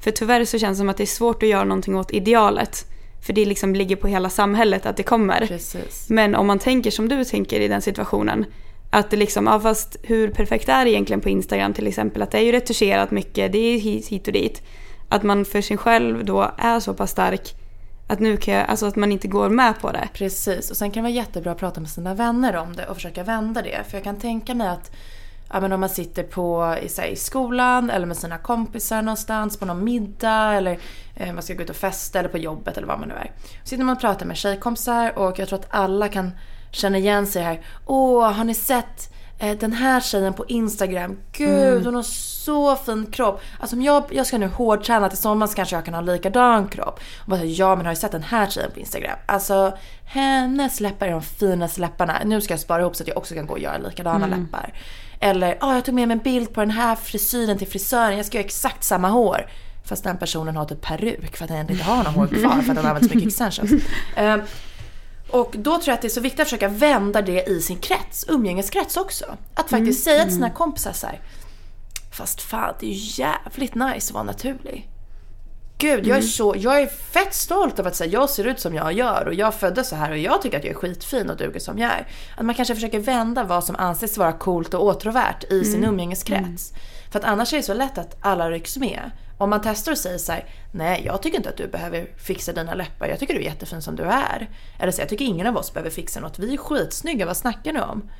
För 0.00 0.10
tyvärr 0.10 0.44
så 0.44 0.58
känns 0.58 0.78
det 0.78 0.80
som 0.80 0.88
att 0.88 0.96
det 0.96 1.04
är 1.04 1.06
svårt 1.06 1.42
att 1.42 1.48
göra 1.48 1.64
någonting 1.64 1.96
åt 1.96 2.12
idealet. 2.12 2.86
För 3.26 3.32
det 3.32 3.44
liksom 3.44 3.74
ligger 3.74 3.96
på 3.96 4.06
hela 4.08 4.30
samhället 4.30 4.86
att 4.86 4.96
det 4.96 5.02
kommer. 5.02 5.46
Precis. 5.46 6.06
Men 6.10 6.34
om 6.34 6.46
man 6.46 6.58
tänker 6.58 6.90
som 6.90 7.08
du 7.08 7.24
tänker 7.24 7.60
i 7.60 7.68
den 7.68 7.82
situationen. 7.82 8.44
Att 8.90 9.10
det 9.10 9.16
liksom, 9.16 9.46
ja 9.46 9.60
fast 9.60 9.96
hur 10.02 10.28
perfekt 10.30 10.68
är 10.68 10.84
det 10.84 10.90
egentligen 10.90 11.20
på 11.20 11.28
Instagram 11.28 11.72
till 11.72 11.86
exempel? 11.86 12.22
Att 12.22 12.30
det 12.30 12.38
är 12.38 12.42
ju 12.42 12.52
retuscherat 12.52 13.10
mycket, 13.10 13.52
det 13.52 13.58
är 13.58 13.78
hit 13.78 14.26
och 14.26 14.32
dit. 14.32 14.62
Att 15.08 15.22
man 15.22 15.44
för 15.44 15.60
sig 15.60 15.76
själv 15.76 16.24
då 16.24 16.50
är 16.58 16.80
så 16.80 16.94
pass 16.94 17.10
stark 17.10 17.54
att 18.06 18.20
nu 18.20 18.36
kan 18.36 18.54
jag, 18.54 18.68
alltså 18.68 18.86
att 18.86 18.96
man 18.96 19.12
inte 19.12 19.28
går 19.28 19.48
med 19.48 19.80
på 19.80 19.92
det. 19.92 20.08
Precis, 20.12 20.70
och 20.70 20.76
sen 20.76 20.90
kan 20.90 21.02
det 21.02 21.10
vara 21.10 21.16
jättebra 21.16 21.52
att 21.52 21.58
prata 21.58 21.80
med 21.80 21.90
sina 21.90 22.14
vänner 22.14 22.56
om 22.56 22.76
det 22.76 22.86
och 22.86 22.96
försöka 22.96 23.22
vända 23.22 23.62
det. 23.62 23.84
För 23.88 23.96
jag 23.96 24.04
kan 24.04 24.16
tänka 24.16 24.54
mig 24.54 24.68
att 24.68 24.90
ja, 25.52 25.60
men 25.60 25.72
om 25.72 25.80
man 25.80 25.88
sitter 25.88 26.22
på, 26.22 26.76
i, 26.82 27.00
här, 27.00 27.08
i 27.08 27.16
skolan 27.16 27.90
eller 27.90 28.06
med 28.06 28.16
sina 28.16 28.38
kompisar 28.38 29.02
någonstans 29.02 29.56
på 29.56 29.66
någon 29.66 29.84
middag 29.84 30.52
eller 30.54 30.78
eh, 31.16 31.32
man 31.32 31.42
ska 31.42 31.54
gå 31.54 31.62
ut 31.62 31.70
och 31.70 31.76
festa 31.76 32.18
eller 32.18 32.28
på 32.28 32.38
jobbet 32.38 32.76
eller 32.76 32.86
vad 32.86 32.98
man 32.98 33.08
nu 33.08 33.14
är. 33.14 33.32
Så 33.62 33.68
sitter 33.68 33.84
man 33.84 33.96
och 33.96 34.00
pratar 34.00 34.26
med 34.26 34.36
tjejkompisar 34.36 35.18
och 35.18 35.38
jag 35.38 35.48
tror 35.48 35.58
att 35.58 35.74
alla 35.74 36.08
kan 36.08 36.30
känna 36.70 36.98
igen 36.98 37.26
sig 37.26 37.42
här. 37.42 37.60
Åh, 37.86 38.32
har 38.32 38.44
ni 38.44 38.54
sett 38.54 39.13
den 39.52 39.72
här 39.72 40.00
tjejen 40.00 40.32
på 40.32 40.44
Instagram? 40.48 41.16
Gud, 41.32 41.84
hon 41.84 41.94
har 41.94 42.02
så 42.02 42.76
fin 42.76 43.06
kropp. 43.06 43.40
Alltså 43.60 43.76
om 43.76 43.82
jag, 43.82 44.04
jag 44.10 44.26
ska 44.26 44.38
nu 44.38 44.46
hårdträna 44.46 45.08
till 45.08 45.18
sommar 45.18 45.46
så 45.46 45.54
kanske 45.54 45.76
jag 45.76 45.84
kan 45.84 45.94
ha 45.94 46.00
likadan 46.00 46.68
kropp. 46.68 47.00
Och 47.20 47.30
bara, 47.30 47.44
ja 47.44 47.76
men 47.76 47.86
har 47.86 47.92
du 47.92 48.00
sett 48.00 48.12
den 48.12 48.22
här 48.22 48.46
tjejen 48.46 48.70
på 48.70 48.80
Instagram? 48.80 49.18
Alltså 49.26 49.78
hennes 50.04 50.80
läppar 50.80 51.06
är 51.06 51.10
de 51.10 51.22
finaste 51.22 51.80
läpparna. 51.80 52.20
Nu 52.24 52.40
ska 52.40 52.52
jag 52.52 52.60
spara 52.60 52.80
ihop 52.80 52.96
så 52.96 53.02
att 53.02 53.08
jag 53.08 53.16
också 53.16 53.34
kan 53.34 53.46
gå 53.46 53.52
och 53.52 53.60
göra 53.60 53.78
likadana 53.78 54.26
läppar. 54.26 54.72
Eller, 55.20 55.58
ja 55.60 55.74
jag 55.74 55.84
tog 55.84 55.94
med 55.94 56.08
mig 56.08 56.16
en 56.16 56.22
bild 56.22 56.54
på 56.54 56.60
den 56.60 56.70
här 56.70 56.96
frisyren 56.96 57.58
till 57.58 57.68
frisören. 57.68 58.16
Jag 58.16 58.26
ska 58.26 58.38
göra 58.38 58.46
exakt 58.46 58.84
samma 58.84 59.08
hår. 59.08 59.46
Fast 59.84 60.04
den 60.04 60.18
personen 60.18 60.56
har 60.56 60.64
typ 60.64 60.80
peruk 60.80 61.36
för 61.36 61.44
att 61.44 61.50
den 61.50 61.70
inte 61.70 61.84
har 61.84 61.96
några 61.96 62.10
hår 62.10 62.26
kvar 62.26 62.50
för 62.50 62.58
att 62.58 62.66
den 62.66 62.76
har 62.76 62.84
använt 62.84 63.10
så 63.10 63.14
mycket 63.18 63.28
extensions. 63.40 63.84
Ehm, 64.16 64.40
och 65.34 65.54
då 65.58 65.70
tror 65.70 65.88
jag 65.88 65.94
att 65.94 66.02
det 66.02 66.08
är 66.08 66.10
så 66.10 66.20
viktigt 66.20 66.40
att 66.40 66.46
försöka 66.46 66.68
vända 66.68 67.22
det 67.22 67.48
i 67.48 67.60
sin 67.60 67.78
krets, 67.78 68.24
umgängeskrets 68.28 68.96
också. 68.96 69.24
Att 69.54 69.70
faktiskt 69.70 70.04
säga 70.04 70.24
till 70.24 70.34
sina 70.34 70.50
kompisar 70.50 70.92
så 70.92 71.06
här. 71.06 71.20
Fast 72.12 72.42
fan, 72.42 72.74
det 72.80 72.86
är 72.86 72.90
ju 72.90 73.22
jävligt 73.22 73.74
nice 73.74 74.10
att 74.10 74.14
vara 74.14 74.24
naturlig. 74.24 74.90
Gud, 75.78 76.06
jag 76.06 76.18
är 76.18 76.22
så, 76.22 76.54
jag 76.58 76.80
är 76.80 76.86
fett 76.86 77.34
stolt 77.34 77.78
över 77.78 77.90
att 77.90 77.96
säga 77.96 78.10
jag 78.10 78.30
ser 78.30 78.44
ut 78.44 78.60
som 78.60 78.74
jag 78.74 78.92
gör 78.92 79.26
och 79.26 79.34
jag 79.34 79.54
föddes 79.54 79.88
så 79.88 79.96
här 79.96 80.10
och 80.10 80.18
jag 80.18 80.42
tycker 80.42 80.58
att 80.58 80.64
jag 80.64 80.70
är 80.70 80.78
skitfin 80.78 81.30
och 81.30 81.36
duger 81.36 81.60
som 81.60 81.78
jag 81.78 81.90
är. 81.90 82.08
Att 82.36 82.44
man 82.44 82.54
kanske 82.54 82.74
försöker 82.74 83.00
vända 83.00 83.44
vad 83.44 83.64
som 83.64 83.76
anses 83.76 84.18
vara 84.18 84.32
coolt 84.32 84.74
och 84.74 84.84
åtråvärt 84.84 85.44
i 85.52 85.64
sin 85.64 85.84
umgängeskrets. 85.84 86.72
För 87.12 87.18
att 87.18 87.24
annars 87.24 87.52
är 87.52 87.56
det 87.56 87.62
så 87.62 87.74
lätt 87.74 87.98
att 87.98 88.16
alla 88.20 88.50
rycks 88.50 88.76
med. 88.76 89.10
Om 89.38 89.50
man 89.50 89.60
testar 89.64 89.92
och 89.92 89.98
säger 89.98 90.18
så 90.18 90.32
här, 90.32 90.44
nej 90.72 91.02
jag 91.06 91.22
tycker 91.22 91.36
inte 91.36 91.48
att 91.48 91.56
du 91.56 91.68
behöver 91.68 92.06
fixa 92.16 92.52
dina 92.52 92.74
läppar, 92.74 93.06
jag 93.06 93.18
tycker 93.18 93.34
du 93.34 93.40
är 93.40 93.44
jättefin 93.44 93.82
som 93.82 93.96
du 93.96 94.02
är. 94.02 94.50
Eller 94.78 94.92
så 94.92 95.00
jag 95.00 95.08
tycker 95.08 95.24
ingen 95.24 95.46
av 95.46 95.56
oss 95.56 95.72
behöver 95.72 95.90
fixa 95.90 96.20
något, 96.20 96.38
vi 96.38 96.54
är 96.54 96.58
skitsnygga, 96.58 97.26
vad 97.26 97.36
snackar 97.36 97.72
ni 97.72 97.80
om? 97.80 98.10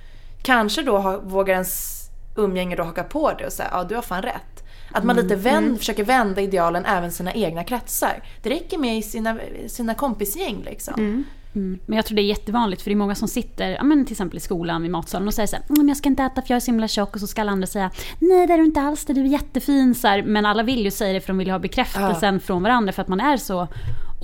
Kanske 0.42 0.82
då 0.82 0.98
ha, 0.98 1.18
vågar 1.18 1.54
ens 1.54 2.04
umgänge 2.36 2.76
då 2.76 2.82
haka 2.82 3.04
på 3.04 3.32
det 3.32 3.46
och 3.46 3.52
säga, 3.52 3.68
ja 3.72 3.84
du 3.84 3.94
har 3.94 4.02
fan 4.02 4.22
rätt. 4.22 4.64
Att 4.92 5.04
man 5.04 5.16
lite 5.16 5.36
vänd, 5.36 5.78
försöker 5.78 6.04
vända 6.04 6.40
idealen 6.40 6.84
även 6.84 7.12
sina 7.12 7.32
egna 7.32 7.64
kretsar. 7.64 8.22
Det 8.42 8.50
räcker 8.50 8.78
med 8.78 8.98
i 8.98 9.02
sina, 9.02 9.38
sina 9.66 9.94
kompisgäng 9.94 10.62
liksom. 10.64 10.94
Mm. 10.94 11.24
Men 11.54 11.96
jag 11.96 12.06
tror 12.06 12.16
det 12.16 12.22
är 12.22 12.24
jättevanligt 12.24 12.82
för 12.82 12.90
det 12.90 12.94
är 12.94 12.96
många 12.96 13.14
som 13.14 13.28
sitter, 13.28 13.70
ja, 13.70 13.84
men 13.84 14.04
till 14.04 14.12
exempel 14.12 14.36
i 14.36 14.40
skolan 14.40 14.84
i 14.84 14.88
matsalen 14.88 15.28
och 15.28 15.34
säger 15.34 15.46
så 15.46 15.56
här, 15.56 15.64
mm, 15.68 15.88
jag 15.88 15.96
ska 15.96 16.08
inte 16.08 16.22
äta 16.22 16.42
för 16.42 16.50
jag 16.50 16.56
är 16.56 16.60
så 16.60 16.70
himla 16.70 16.88
tjock. 16.88 17.14
Och 17.14 17.20
så 17.20 17.26
ska 17.26 17.40
alla 17.40 17.52
andra 17.52 17.66
säga 17.66 17.90
nej 18.18 18.46
det 18.46 18.52
är 18.52 18.58
du 18.58 18.64
inte 18.64 18.80
alls, 18.80 19.04
det 19.04 19.12
är 19.12 19.14
du 19.14 19.20
är 19.20 19.24
jättefin. 19.24 19.94
Så 19.94 20.08
här, 20.08 20.22
Men 20.22 20.46
alla 20.46 20.62
vill 20.62 20.84
ju 20.84 20.90
säga 20.90 21.12
det 21.12 21.20
för 21.20 21.28
de 21.28 21.38
vill 21.38 21.50
ha 21.50 21.58
bekräftelsen 21.58 22.40
från 22.40 22.62
varandra 22.62 22.92
för 22.92 23.02
att 23.02 23.08
man 23.08 23.20
är 23.20 23.36
så 23.36 23.68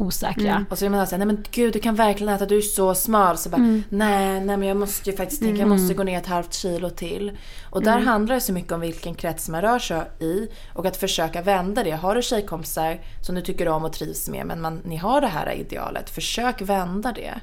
osäkra. 0.00 0.64
Och 0.70 0.78
så 0.78 0.84
vill 0.84 0.92
man 0.92 1.06
säga, 1.06 1.18
nej 1.18 1.26
men 1.26 1.44
gud 1.50 1.72
du 1.72 1.78
kan 1.78 1.94
verkligen 1.94 2.34
äta, 2.34 2.46
du 2.46 2.58
är 2.58 2.62
så 2.62 2.94
smal. 2.94 3.38
Så 3.38 3.48
bara, 3.48 3.60
nej, 3.88 4.40
nej 4.40 4.56
men 4.56 4.62
jag 4.62 4.76
måste 4.76 5.10
ju 5.10 5.16
faktiskt 5.16 5.42
tänka, 5.42 5.60
jag 5.60 5.68
måste 5.68 5.94
gå 5.94 6.02
ner 6.02 6.18
ett 6.18 6.26
halvt 6.26 6.54
kilo 6.54 6.90
till. 6.90 7.38
Och 7.70 7.82
där 7.82 7.98
handlar 8.00 8.34
det 8.34 8.40
så 8.40 8.52
mycket 8.52 8.72
om 8.72 8.80
vilken 8.80 9.14
krets 9.14 9.48
man 9.48 9.60
rör 9.60 9.78
sig 9.78 10.02
i. 10.20 10.48
Och 10.74 10.86
att 10.86 10.96
försöka 10.96 11.42
vända 11.42 11.82
det. 11.82 11.90
Har 11.90 12.14
du 12.14 12.22
tjejkompisar 12.22 13.00
som 13.20 13.34
du 13.34 13.40
tycker 13.40 13.68
om 13.68 13.84
och 13.84 13.92
trivs 13.92 14.28
med 14.28 14.46
men 14.46 14.60
man, 14.60 14.80
ni 14.84 14.96
har 14.96 15.20
det 15.20 15.26
här 15.26 15.52
idealet, 15.52 16.10
försök 16.10 16.62
vända 16.62 17.12
det. 17.12 17.34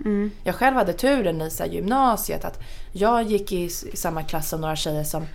Jag 0.43 0.55
själv 0.55 0.75
hade 0.75 0.93
turen 0.93 1.41
i 1.41 1.49
så 1.49 1.63
här, 1.63 1.69
gymnasiet 1.69 2.45
att 2.45 2.59
jag 2.91 3.23
gick 3.23 3.51
i, 3.51 3.69
samma 3.69 4.23
klass 4.23 4.49
som 4.49 4.61
några 4.61 4.75
tjejer 4.75 5.03
som 5.03 5.25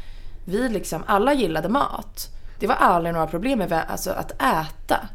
vi 0.45 0.69
liksom, 0.69 1.03
alla 1.07 1.35
gillade 1.35 1.69
mat. 1.69 2.29
Det 2.59 2.67
var 2.67 2.75
aldrig 2.75 3.15
några 3.15 3.27
problem 3.27 3.59
med 3.59 3.73
alltså, 3.73 4.11
att 4.11 4.33
äta. 4.33 5.09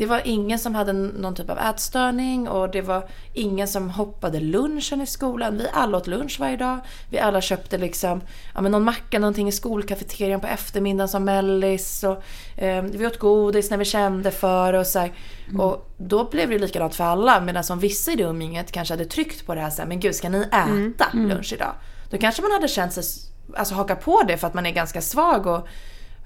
Det 0.00 0.06
var 0.06 0.22
ingen 0.24 0.58
som 0.58 0.74
hade 0.74 0.92
någon 0.92 1.34
typ 1.34 1.50
av 1.50 1.58
ätstörning 1.58 2.48
och 2.48 2.70
det 2.70 2.82
var 2.82 3.08
ingen 3.34 3.68
som 3.68 3.90
hoppade 3.90 4.40
lunchen 4.40 5.00
i 5.00 5.06
skolan. 5.06 5.58
Vi 5.58 5.66
alla 5.72 5.96
åt 5.96 6.06
lunch 6.06 6.40
varje 6.40 6.56
dag. 6.56 6.78
Vi 7.10 7.18
alla 7.18 7.40
köpte 7.40 7.78
liksom, 7.78 8.20
ja, 8.54 8.60
men 8.60 8.72
någon 8.72 8.84
macka, 8.84 9.18
någonting 9.18 9.48
i 9.48 9.52
skolkafeterian 9.52 10.40
på 10.40 10.46
eftermiddagen 10.46 11.08
som 11.08 11.24
mellis. 11.24 12.04
Och, 12.04 12.22
eh, 12.62 12.82
vi 12.82 13.06
åt 13.06 13.18
godis 13.18 13.70
när 13.70 13.78
vi 13.78 13.84
kände 13.84 14.30
för 14.30 14.72
och 14.72 14.86
så 14.86 14.98
här. 14.98 15.12
Och 15.58 15.90
då 15.96 16.24
blev 16.24 16.50
det 16.50 16.58
likadant 16.58 16.94
för 16.94 17.04
alla. 17.04 17.40
Medan 17.40 17.64
som 17.64 17.78
vissa 17.78 18.12
i 18.12 18.16
det 18.16 18.22
umgänget 18.22 18.72
kanske 18.72 18.94
hade 18.94 19.04
tryckt 19.04 19.46
på 19.46 19.54
det 19.54 19.60
här 19.60 19.70
så 19.70 19.82
här, 19.82 19.88
men 19.88 20.00
gud 20.00 20.14
ska 20.14 20.28
ni 20.28 20.38
äta 20.40 21.06
lunch 21.12 21.52
idag? 21.52 21.72
Då 22.10 22.18
kanske 22.18 22.42
man 22.42 22.52
hade 22.52 22.68
känt 22.68 22.92
sig, 22.92 23.04
alltså 23.56 23.74
haka 23.74 23.96
på 23.96 24.22
det 24.22 24.36
för 24.36 24.46
att 24.46 24.54
man 24.54 24.66
är 24.66 24.70
ganska 24.70 25.00
svag 25.00 25.46
och 25.46 25.68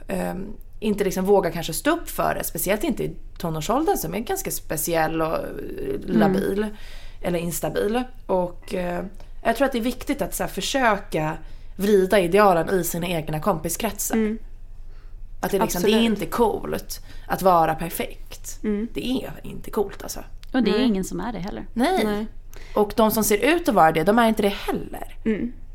ehm, 0.08 0.56
inte 0.80 1.04
liksom 1.04 1.24
vågar 1.24 1.50
kanske 1.50 1.72
stå 1.72 1.90
upp 1.90 2.08
för 2.08 2.34
det. 2.34 2.44
Speciellt 2.44 2.84
inte 2.84 3.04
i 3.04 3.16
tonårsåldern 3.38 3.96
som 3.96 4.14
är 4.14 4.18
ganska 4.18 4.50
speciell 4.50 5.22
och 5.22 5.36
eh, 5.36 6.00
labil. 6.06 6.66
Eller 7.22 7.38
instabil. 7.38 8.02
Och 8.26 8.74
eh, 8.74 9.04
jag 9.44 9.56
tror 9.56 9.66
att 9.66 9.72
det 9.72 9.78
är 9.78 9.82
viktigt 9.82 10.22
att 10.22 10.34
så 10.34 10.42
här, 10.42 10.50
försöka 10.50 11.36
vrida 11.76 12.20
idealen 12.20 12.70
i 12.70 12.84
sina 12.84 13.06
egna 13.06 13.40
kompiskretsar. 13.40 14.16
Att 15.40 15.50
det, 15.50 15.58
liksom, 15.58 15.82
det 15.82 15.92
är 15.92 16.00
inte 16.00 16.26
coolt 16.26 17.00
att 17.28 17.42
vara 17.42 17.74
perfekt. 17.74 18.58
Det 18.92 19.06
är 19.06 19.32
inte 19.42 19.70
coolt 19.70 20.02
alltså. 20.02 20.20
Och 20.52 20.62
det 20.62 20.70
är 20.70 20.80
ingen 20.84 21.04
som 21.04 21.20
är 21.20 21.32
det 21.32 21.38
heller. 21.38 21.66
Nej. 21.72 22.04
Nej. 22.04 22.26
Och 22.74 22.92
de 22.96 23.10
som 23.10 23.24
ser 23.24 23.38
ut 23.38 23.68
att 23.68 23.74
vara 23.74 23.92
det, 23.92 24.04
de 24.04 24.18
är 24.18 24.28
inte 24.28 24.42
det 24.42 24.48
heller. 24.48 25.16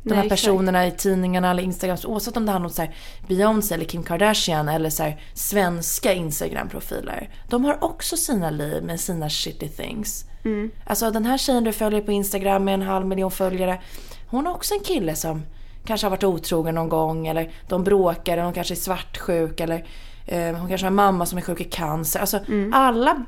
De. 0.03 0.09
Nej, 0.09 0.17
här 0.17 0.25
exakt. 0.25 0.41
personerna 0.41 0.87
i 0.87 0.91
tidningarna 0.91 1.51
eller 1.51 1.63
Instagram, 1.63 1.97
oavsett 2.05 2.37
om 2.37 2.45
det 2.45 2.51
handlar 2.51 2.69
om 2.69 2.73
så 2.73 2.87
Beyoncé 3.27 3.75
eller 3.75 3.85
Kim 3.85 4.03
Kardashian 4.03 4.69
eller 4.69 4.89
så 4.89 5.13
svenska 5.33 6.13
Instagram-profiler. 6.13 7.29
De 7.49 7.65
har 7.65 7.83
också 7.83 8.17
sina 8.17 8.49
liv 8.49 8.83
med 8.83 8.99
sina 8.99 9.29
shitty 9.29 9.67
things. 9.67 10.25
Mm. 10.45 10.71
Alltså 10.85 11.11
den 11.11 11.25
här 11.25 11.37
tjejen 11.37 11.63
du 11.63 11.71
följer 11.73 12.01
på 12.01 12.11
Instagram 12.11 12.63
med 12.65 12.73
en 12.73 12.81
halv 12.81 13.05
miljon 13.05 13.31
följare. 13.31 13.81
Hon 14.27 14.45
har 14.45 14.53
också 14.53 14.73
en 14.73 14.79
kille 14.79 15.15
som 15.15 15.43
kanske 15.85 16.05
har 16.05 16.11
varit 16.11 16.23
otrogen 16.23 16.75
någon 16.75 16.89
gång 16.89 17.27
eller 17.27 17.51
de 17.67 17.83
bråkar 17.83 18.33
eller 18.33 18.43
hon 18.43 18.53
kanske 18.53 18.73
är 18.73 18.75
svartsjuk 18.75 19.59
eller 19.59 19.85
eh, 20.25 20.55
hon 20.55 20.67
kanske 20.69 20.85
har 20.85 20.91
en 20.91 20.95
mamma 20.95 21.25
som 21.25 21.37
är 21.37 21.41
sjuk 21.41 21.61
i 21.61 21.63
cancer. 21.63 22.19
Alltså 22.19 22.39
Mm. 22.47 22.73
alla, 22.73 23.25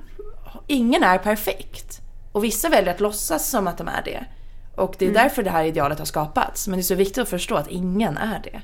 ingen 0.68 1.04
är 1.04 1.18
perfekt. 1.18 2.02
Och 2.32 2.44
vissa 2.44 2.70
väljer 2.70 2.94
att 2.94 3.00
låtsas 3.00 3.50
som 3.50 3.68
att 3.68 3.78
de 3.78 3.88
är 3.88 4.02
det. 4.06 4.26
Och 4.76 4.96
det 5.00 5.06
är 5.06 5.10
Mm. 5.10 5.24
därför 5.24 5.44
det 5.44 5.50
här 5.50 5.64
idealet 5.64 6.00
har 6.00 6.06
skapats. 6.06 6.68
Men 6.68 6.78
det 6.78 6.82
är 6.82 6.84
så 6.84 6.96
viktigt 6.96 7.18
att 7.18 7.30
förstå 7.30 7.56
att 7.56 7.68
ingen 7.68 8.18
är 8.18 8.42
det. 8.44 8.62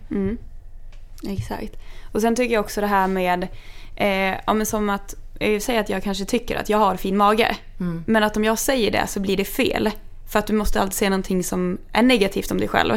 Exakt. 1.30 1.74
Och 2.12 2.22
sen 2.22 2.36
tycker 2.36 2.54
jag 2.54 2.66
också 2.66 2.82
det 2.82 2.88
här 2.88 3.08
med, 3.08 3.48
eh, 3.96 4.36
ja 4.46 4.54
men 4.54 4.66
som 4.66 4.90
att, 4.90 5.16
säger 5.62 5.80
att 5.80 5.90
jag 5.90 6.04
kanske 6.04 6.26
tycker 6.26 6.56
att 6.56 6.70
jag 6.70 6.78
har 6.78 6.96
fin 6.96 7.18
mage. 7.18 7.56
Mm. 7.80 8.04
Men 8.08 8.24
att 8.24 8.38
om 8.38 8.44
jag 8.44 8.60
säger 8.60 8.92
det 8.92 9.08
så 9.08 9.20
blir 9.20 9.38
det 9.38 9.46
fel. 9.46 9.90
För 10.32 10.40
att 10.40 10.48
du 10.48 10.54
måste 10.54 10.82
alltid 10.82 10.94
säga 10.94 11.10
någonting 11.10 11.44
som 11.44 11.78
är 11.94 12.02
negativt 12.04 12.52
om 12.52 12.58
dig 12.58 12.68
själv. 12.68 12.94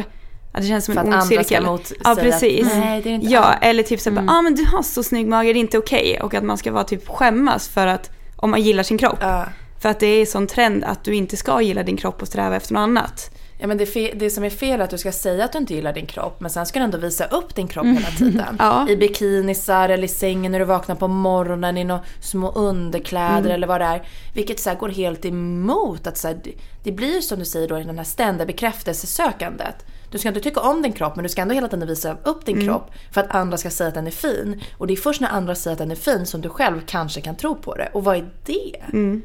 Att 0.53 0.61
det 0.61 0.67
känns 0.67 0.85
som 0.85 0.93
För 0.93 1.01
en 1.01 1.13
ond 1.13 1.23
cirkel. 1.23 1.65
mot 1.65 1.91
Ja 2.03 2.15
precis. 2.19 2.67
att, 2.67 2.77
"Nej, 2.77 3.01
det 3.01 3.09
är 3.09 3.13
inte 3.13 3.27
ja, 3.27 3.39
alls." 3.39 3.57
eller 3.61 3.83
typ 3.83 3.99
såhär, 3.99 4.23
ja 4.27 4.37
ah, 4.37 4.41
men 4.41 4.55
du 4.55 4.65
har 4.65 4.83
så 4.83 5.03
snygg 5.03 5.27
mage, 5.27 5.53
det 5.53 5.59
är 5.59 5.61
inte 5.61 5.77
okej. 5.77 6.19
Och 6.21 6.33
att 6.33 6.43
man 6.43 6.57
ska 6.57 6.71
vara 6.71 6.83
typ 6.83 7.07
skämmas 7.07 7.67
för 7.69 7.87
att, 7.87 8.09
om 8.35 8.51
man 8.51 8.61
gillar 8.61 8.83
sin 8.83 8.97
kropp. 8.97 9.17
Ja. 9.21 9.45
För 9.81 9.89
att 9.89 9.99
det 9.99 10.07
är 10.07 10.25
sån 10.25 10.47
trend 10.47 10.83
att 10.83 11.03
du 11.03 11.15
inte 11.15 11.37
ska 11.37 11.61
gilla 11.61 11.83
din 11.83 11.97
kropp 11.97 12.21
och 12.21 12.27
sträva 12.27 12.55
efter 12.55 12.73
något 12.73 12.79
annat. 12.81 13.31
Ja, 13.59 13.67
men 13.67 13.77
det, 13.77 13.85
fe- 13.85 14.13
det 14.15 14.29
som 14.29 14.43
är 14.43 14.49
fel 14.49 14.79
är 14.79 14.83
att 14.83 14.89
du 14.89 14.97
ska 14.97 15.11
säga 15.11 15.45
att 15.45 15.51
du 15.51 15.57
inte 15.57 15.73
gillar 15.73 15.93
din 15.93 16.05
kropp 16.05 16.39
men 16.39 16.51
sen 16.51 16.65
ska 16.65 16.79
du 16.79 16.85
ändå 16.85 16.97
visa 16.97 17.25
upp 17.25 17.55
din 17.55 17.67
kropp 17.67 17.85
hela 17.85 18.07
tiden. 18.17 18.55
Ja. 18.59 18.89
I 18.89 18.97
bikinisar 18.97 19.89
eller 19.89 20.03
i 20.03 20.07
sängen 20.07 20.51
när 20.51 20.59
du 20.59 20.65
vaknar 20.65 20.95
på 20.95 21.07
morgonen 21.07 21.77
i 21.77 21.83
några 21.83 22.01
små 22.21 22.51
underkläder 22.51 23.49
eller 23.49 23.67
vad 23.67 23.81
det 23.81 23.85
är. 23.85 24.07
Vilket 24.33 24.59
så 24.59 24.69
här, 24.69 24.77
går 24.77 24.89
helt 24.89 25.25
emot 25.25 26.07
att 26.07 26.17
så 26.17 26.27
här, 26.27 26.39
det- 26.43 26.53
det 26.83 26.91
blir 26.91 27.21
som 27.21 27.39
du 27.39 27.45
säger 27.45 27.67
då 27.67 27.79
i 27.79 27.83
den 27.83 27.97
här 27.97 28.05
ständiga 28.05 28.45
bekräftelsesökandet. 28.45 29.75
Du 30.11 30.17
ska 30.17 30.27
inte 30.27 30.39
tycka 30.41 30.59
om 30.59 30.81
din 30.81 30.93
kropp 30.93 31.15
men 31.15 31.23
du 31.23 31.29
ska 31.29 31.41
ändå 31.41 31.53
hela 31.53 31.67
tiden 31.67 31.87
visa 31.87 32.17
upp 32.23 32.45
din 32.45 32.55
kropp 32.65 32.91
för 33.11 33.21
att 33.21 33.35
andra 33.35 33.57
ska 33.57 33.69
säga 33.69 33.87
att 33.87 33.93
den 33.93 34.07
är 34.07 34.11
fin. 34.11 34.63
Och 34.77 34.87
det 34.87 34.93
är 34.93 34.97
först 34.97 35.21
när 35.21 35.29
andra 35.29 35.55
säger 35.55 35.73
att 35.73 35.79
den 35.79 35.91
är 35.91 35.95
fin 35.95 36.25
som 36.25 36.41
du 36.41 36.49
själv 36.49 36.81
kanske 36.85 37.21
kan 37.21 37.35
tro 37.35 37.55
på 37.55 37.75
det. 37.75 37.89
Och 37.93 38.03
vad 38.03 38.17
är 38.17 38.29
det? 38.45 38.75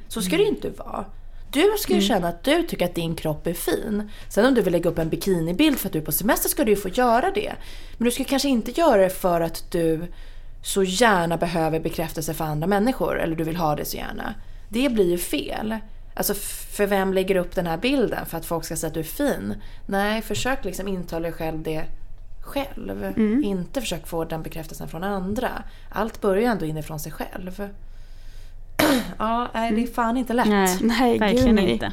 Så 0.09 0.22
ska 0.22 0.37
det 0.37 0.42
ju 0.42 0.49
inte 0.49 0.70
vara. 0.70 1.05
Du 1.53 1.72
ska 1.79 1.94
ju 1.94 2.01
känna 2.01 2.29
att 2.29 2.44
du 2.44 2.62
tycker 2.62 2.85
att 2.85 2.94
din 2.94 3.16
kropp 3.16 3.46
är 3.46 3.55
fin. 3.55 4.11
Sen 4.29 4.46
om 4.46 4.55
du 4.55 4.62
vill 4.62 4.72
lägga 4.72 4.90
upp 4.90 4.99
en 4.99 5.09
bikinibild 5.09 5.79
för 5.79 5.88
att 5.88 5.92
du 5.92 5.99
är 5.99 6.03
på 6.03 6.12
semester 6.12 6.49
ska 6.49 6.64
du 6.64 6.70
ju 6.70 6.77
få 6.77 6.88
göra 6.88 7.31
det. 7.31 7.53
Men 7.99 8.05
du 8.05 8.11
ska 8.11 8.25
kanske 8.25 8.49
inte 8.49 8.70
göra 8.70 9.03
det 9.03 9.11
för 9.11 9.40
att 9.40 9.70
du 9.70 10.03
så 10.62 10.83
gärna 10.83 11.37
behöver 11.37 11.81
bekräftelse 11.81 12.35
för 12.35 12.44
andra 12.44 12.66
människor. 12.66 13.20
Eller 13.20 13.37
du 13.37 13.44
vill 13.44 13.57
ha 13.57 13.77
det 13.77 13.85
så 13.85 13.96
gärna. 13.96 14.35
Det 14.68 14.88
blir 14.88 15.11
ju 15.11 15.18
fel. 15.18 15.77
Alltså 16.16 16.35
för 16.76 16.87
vem 16.87 17.12
lägger 17.12 17.37
upp 17.37 17.55
den 17.55 17.66
här 17.66 17.76
bilden? 17.76 18.26
För 18.26 18.38
att 18.38 18.46
folk 18.46 18.64
ska 18.64 18.76
säga 18.76 18.88
att 18.88 18.94
du 18.94 19.00
är 19.00 19.05
fin? 19.05 19.55
Nej, 19.87 20.22
försök 20.22 20.64
liksom 20.64 20.88
intala 20.88 21.22
dig 21.22 21.33
själv 21.33 21.62
det 21.62 21.85
själv. 22.40 23.12
Inte 23.44 23.81
försök 23.81 24.07
få 24.07 24.24
den 24.24 24.42
bekräftelsen 24.42 24.88
från 24.88 25.05
andra. 25.05 25.50
Allt 25.88 26.20
börjar 26.20 26.50
ändå 26.52 26.64
inifrån 26.64 27.00
sig 27.00 27.12
själv. 27.12 27.68
ja, 29.18 29.48
nej, 29.55 29.72
det 29.72 29.83
är 29.83 29.87
fan 29.87 30.16
inte 30.16 30.33
lätt. 30.33 30.48
Nej, 30.48 30.79
Nej, 30.81 31.12
gud, 31.12 31.20
verkligen 31.20 31.55
nej. 31.55 31.70
inte. 31.70 31.92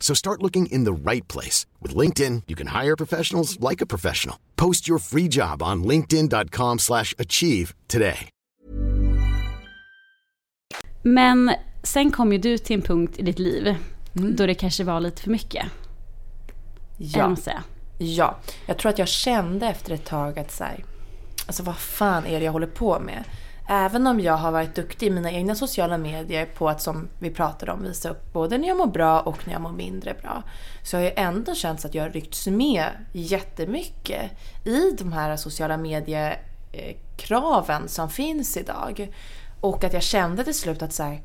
So 0.00 0.14
start 0.14 0.42
looking 0.42 0.66
in 0.66 0.84
the 0.84 1.10
right 1.10 1.28
place. 1.28 1.66
With 1.82 1.96
LinkedIn, 1.96 2.42
you 2.46 2.56
can 2.56 2.82
hire 2.82 2.96
professionals 2.96 3.58
like 3.70 3.84
a 3.84 3.86
professional. 3.86 4.36
Post 4.56 4.88
your 4.88 4.98
free 4.98 5.28
job 5.28 5.62
on 5.62 5.84
linkedin.com 5.84 6.78
slash 6.78 7.14
achieve 7.18 7.74
today. 7.88 8.28
Men 11.02 11.50
sen 11.82 12.10
kom 12.10 12.32
ju 12.32 12.38
du 12.38 12.58
till 12.58 12.76
en 12.76 12.82
punkt 12.82 13.18
i 13.18 13.22
ditt 13.22 13.38
liv 13.38 13.74
då 14.12 14.46
det 14.46 14.54
kanske 14.54 14.84
var 14.84 15.00
lite 15.00 15.22
för 15.22 15.30
mycket. 15.30 15.66
Ja. 16.98 17.36
Ja, 17.98 18.38
jag 18.66 18.78
tror 18.78 18.90
att 18.90 18.98
jag 18.98 19.08
kände 19.08 19.66
efter 19.66 19.94
ett 19.94 20.04
tag 20.04 20.38
att 20.38 20.52
så 20.52 20.64
här, 20.64 20.84
alltså 21.46 21.62
vad 21.62 21.76
fan 21.76 22.26
är 22.26 22.38
det 22.38 22.44
jag 22.44 22.52
håller 22.52 22.66
på 22.66 23.00
med? 23.00 23.24
Även 23.68 24.06
om 24.06 24.20
jag 24.20 24.36
har 24.36 24.52
varit 24.52 24.74
duktig 24.74 25.06
i 25.06 25.10
mina 25.10 25.30
egna 25.30 25.54
sociala 25.54 25.98
medier 25.98 26.46
på 26.46 26.68
att 26.68 26.82
som 26.82 27.08
vi 27.18 27.30
pratade 27.30 27.72
om 27.72 27.82
visa 27.82 28.10
upp 28.10 28.32
både 28.32 28.58
när 28.58 28.68
jag 28.68 28.76
mår 28.76 28.86
bra 28.86 29.20
och 29.20 29.46
när 29.46 29.52
jag 29.52 29.62
mår 29.62 29.72
mindre 29.72 30.14
bra. 30.22 30.42
Så 30.82 30.96
har 30.96 31.02
jag 31.02 31.12
ändå 31.16 31.54
känt 31.54 31.84
att 31.84 31.94
jag 31.94 32.02
har 32.02 32.10
ryckts 32.10 32.46
med 32.46 32.86
jättemycket 33.12 34.30
i 34.64 34.90
de 34.98 35.12
här 35.12 35.36
sociala 35.36 35.76
mediekraven 35.76 37.88
som 37.88 38.10
finns 38.10 38.56
idag. 38.56 39.12
Och 39.60 39.84
att 39.84 39.92
jag 39.92 40.02
kände 40.02 40.44
till 40.44 40.54
slut 40.54 40.82
att 40.82 40.92
så 40.92 41.02
här, 41.02 41.20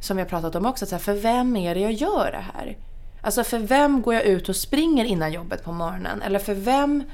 som 0.00 0.18
jag 0.18 0.28
pratat 0.28 0.54
om 0.54 0.66
också, 0.66 0.84
att 0.84 0.88
så 0.88 0.94
här, 0.94 1.02
för 1.02 1.14
vem 1.14 1.56
är 1.56 1.74
det 1.74 1.80
jag 1.80 1.92
gör 1.92 2.32
det 2.32 2.44
här? 2.54 2.76
Alltså 3.20 3.44
för 3.44 3.58
vem 3.58 4.02
går 4.02 4.14
jag 4.14 4.24
ut 4.24 4.48
och 4.48 4.56
springer 4.56 5.04
innan 5.04 5.32
jobbet 5.32 5.64
på 5.64 5.72
morgonen? 5.72 6.22
Eller 6.22 6.38
för 6.38 6.54
vem 6.54 7.04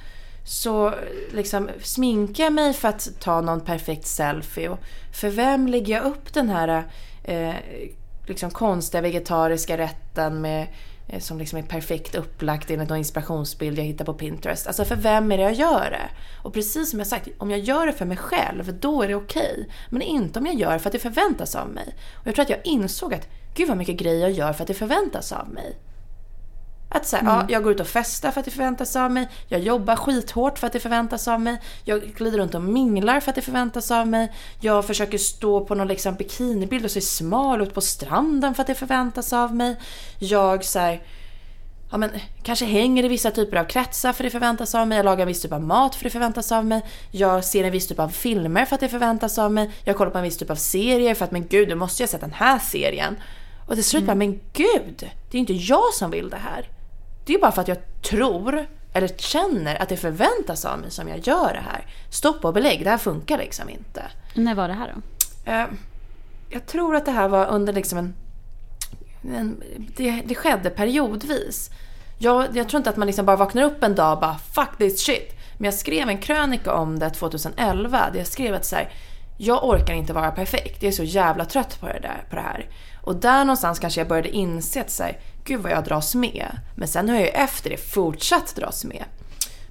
så 0.48 0.94
liksom 1.32 1.70
sminkar 1.82 2.44
jag 2.44 2.52
mig 2.52 2.72
för 2.72 2.88
att 2.88 3.08
ta 3.20 3.40
någon 3.40 3.60
perfekt 3.60 4.06
selfie? 4.06 4.68
Och 4.68 4.78
för 5.12 5.30
vem 5.30 5.66
lägger 5.66 5.94
jag 5.94 6.04
upp 6.04 6.32
den 6.32 6.48
här 6.48 6.84
eh, 7.24 7.54
liksom 8.26 8.50
konstiga 8.50 9.00
vegetariska 9.00 9.78
rätten 9.78 10.40
med, 10.40 10.66
eh, 11.08 11.20
som 11.20 11.38
liksom 11.38 11.58
är 11.58 11.62
perfekt 11.62 12.14
upplagt 12.14 12.70
enligt 12.70 12.88
någon 12.88 12.98
inspirationsbild 12.98 13.78
jag 13.78 13.84
hittar 13.84 14.04
på 14.04 14.14
Pinterest? 14.14 14.66
Alltså 14.66 14.84
för 14.84 14.96
vem 14.96 15.32
är 15.32 15.36
det 15.36 15.42
jag 15.42 15.52
gör 15.52 15.90
det? 15.90 16.10
Och 16.42 16.54
precis 16.54 16.90
som 16.90 16.98
jag 16.98 17.06
sagt, 17.06 17.28
om 17.38 17.50
jag 17.50 17.60
gör 17.60 17.86
det 17.86 17.92
för 17.92 18.06
mig 18.06 18.16
själv, 18.16 18.78
då 18.80 19.02
är 19.02 19.08
det 19.08 19.14
okej. 19.14 19.68
Men 19.90 20.02
inte 20.02 20.38
om 20.38 20.46
jag 20.46 20.54
gör 20.54 20.72
det 20.72 20.78
för 20.78 20.88
att 20.88 20.92
det 20.92 20.98
förväntas 20.98 21.54
av 21.54 21.68
mig. 21.68 21.94
Och 22.14 22.26
jag 22.26 22.34
tror 22.34 22.42
att 22.42 22.50
jag 22.50 22.60
insåg 22.66 23.14
att 23.14 23.28
gud 23.54 23.68
vad 23.68 23.76
mycket 23.76 23.96
grejer 23.96 24.20
jag 24.20 24.30
gör 24.30 24.52
för 24.52 24.62
att 24.62 24.68
det 24.68 24.74
förväntas 24.74 25.32
av 25.32 25.48
mig. 25.48 25.76
Att 26.90 27.06
säga, 27.06 27.22
ja, 27.24 27.46
jag 27.48 27.62
går 27.62 27.72
ut 27.72 27.80
och 27.80 27.86
festar 27.86 28.30
för 28.30 28.40
att 28.40 28.44
det 28.44 28.50
förväntas 28.50 28.96
av 28.96 29.10
mig. 29.10 29.28
Jag 29.48 29.60
jobbar 29.60 29.96
skithårt 29.96 30.58
för 30.58 30.66
att 30.66 30.72
det 30.72 30.80
förväntas 30.80 31.28
av 31.28 31.40
mig. 31.40 31.60
Jag 31.84 32.02
glider 32.02 32.38
runt 32.38 32.54
och 32.54 32.62
minglar 32.62 33.20
för 33.20 33.30
att 33.30 33.34
det 33.34 33.42
förväntas 33.42 33.90
av 33.90 34.06
mig. 34.06 34.32
Jag 34.60 34.84
försöker 34.84 35.18
stå 35.18 35.64
på 35.64 35.74
någon 35.74 35.88
liksom 35.88 36.14
bikinibild 36.14 36.84
och 36.84 36.90
se 36.90 37.00
smal 37.00 37.60
ut 37.60 37.74
på 37.74 37.80
stranden 37.80 38.54
för 38.54 38.62
att 38.62 38.66
det 38.66 38.74
förväntas 38.74 39.32
av 39.32 39.54
mig. 39.54 39.76
Jag 40.18 40.64
så 40.64 40.78
här, 40.78 41.02
ja, 41.90 41.98
men, 41.98 42.10
kanske 42.42 42.64
hänger 42.64 43.04
i 43.04 43.08
vissa 43.08 43.30
typer 43.30 43.56
av 43.56 43.64
kretsar 43.64 44.12
för 44.12 44.24
det 44.24 44.30
förväntas 44.30 44.74
av 44.74 44.88
mig. 44.88 44.96
Jag 44.96 45.04
lagar 45.04 45.22
en 45.22 45.28
viss 45.28 45.42
typ 45.42 45.52
av 45.52 45.62
mat 45.62 45.94
för 45.94 46.04
det 46.04 46.10
förväntas 46.10 46.52
av 46.52 46.66
mig. 46.66 46.82
Jag 47.10 47.44
ser 47.44 47.64
en 47.64 47.72
viss 47.72 47.88
typ 47.88 47.98
av 47.98 48.08
filmer 48.08 48.64
för 48.64 48.74
att 48.74 48.80
det 48.80 48.88
förväntas 48.88 49.38
av 49.38 49.52
mig. 49.52 49.70
Jag 49.84 49.96
kollar 49.96 50.10
på 50.10 50.18
en 50.18 50.24
viss 50.24 50.38
typ 50.38 50.50
av 50.50 50.56
serier 50.56 51.14
för 51.14 51.24
att 51.24 51.30
men 51.30 51.46
gud, 51.46 51.68
nu 51.68 51.74
måste 51.74 52.02
jag 52.02 52.10
sett 52.10 52.20
den 52.20 52.32
här 52.32 52.58
serien. 52.58 53.16
Och 53.66 53.74
till 53.74 53.84
slut 53.84 54.04
bara, 54.04 54.14
men 54.14 54.40
gud, 54.52 55.10
det 55.30 55.36
är 55.36 55.40
inte 55.40 55.52
jag 55.52 55.94
som 55.94 56.10
vill 56.10 56.30
det 56.30 56.36
här. 56.36 56.77
Det 57.28 57.34
är 57.34 57.38
bara 57.38 57.52
för 57.52 57.62
att 57.62 57.68
jag 57.68 57.78
tror, 58.02 58.66
eller 58.92 59.08
känner 59.08 59.82
att 59.82 59.88
det 59.88 59.96
förväntas 59.96 60.64
av 60.64 60.78
mig 60.78 60.90
som 60.90 61.08
jag 61.08 61.18
gör 61.18 61.52
det 61.52 61.64
här. 61.70 61.86
Stopp 62.10 62.44
och 62.44 62.54
belägg, 62.54 62.84
det 62.84 62.90
här 62.90 62.98
funkar 62.98 63.38
liksom 63.38 63.68
inte. 63.68 64.02
När 64.34 64.54
var 64.54 64.68
det 64.68 64.74
här 64.74 64.94
då? 64.94 65.02
Eh, 65.52 65.66
jag 66.50 66.66
tror 66.66 66.96
att 66.96 67.04
det 67.04 67.10
här 67.10 67.28
var 67.28 67.46
under 67.46 67.72
liksom 67.72 67.98
en... 67.98 68.14
en 69.34 69.62
det, 69.96 70.22
det 70.24 70.34
skedde 70.34 70.70
periodvis. 70.70 71.70
Jag, 72.18 72.56
jag 72.56 72.68
tror 72.68 72.78
inte 72.78 72.90
att 72.90 72.96
man 72.96 73.06
liksom 73.06 73.26
bara 73.26 73.36
vaknar 73.36 73.62
upp 73.62 73.82
en 73.82 73.94
dag 73.94 74.12
och 74.12 74.20
bara 74.20 74.38
“fuck 74.38 74.78
this 74.78 75.00
shit”. 75.00 75.32
Men 75.56 75.64
jag 75.64 75.74
skrev 75.74 76.08
en 76.08 76.18
krönika 76.18 76.74
om 76.74 76.98
det 76.98 77.10
2011 77.10 78.10
där 78.12 78.18
jag 78.18 78.26
skrev 78.26 78.54
att 78.54 78.64
så 78.64 78.76
här, 78.76 78.92
jag 79.38 79.64
orkar 79.64 79.94
inte 79.94 80.12
vara 80.12 80.30
perfekt. 80.30 80.82
Jag 80.82 80.88
är 80.88 80.96
så 80.96 81.04
jävla 81.04 81.44
trött 81.44 81.80
på 81.80 81.86
det, 81.86 82.00
där, 82.02 82.24
på 82.30 82.36
det 82.36 82.42
här. 82.42 82.66
Och 83.02 83.16
där 83.16 83.44
någonstans 83.44 83.78
kanske 83.78 84.00
jag 84.00 84.08
började 84.08 84.28
inse 84.28 84.80
att 84.80 84.90
så 84.90 85.02
här, 85.02 85.18
gud 85.48 85.60
vad 85.60 85.72
jag 85.72 85.84
dras 85.84 86.14
med. 86.14 86.46
Men 86.74 86.88
sen 86.88 87.08
har 87.08 87.16
jag 87.16 87.24
ju 87.24 87.30
efter 87.30 87.70
det 87.70 87.76
fortsatt 87.76 88.56
dras 88.56 88.84
med. 88.84 89.04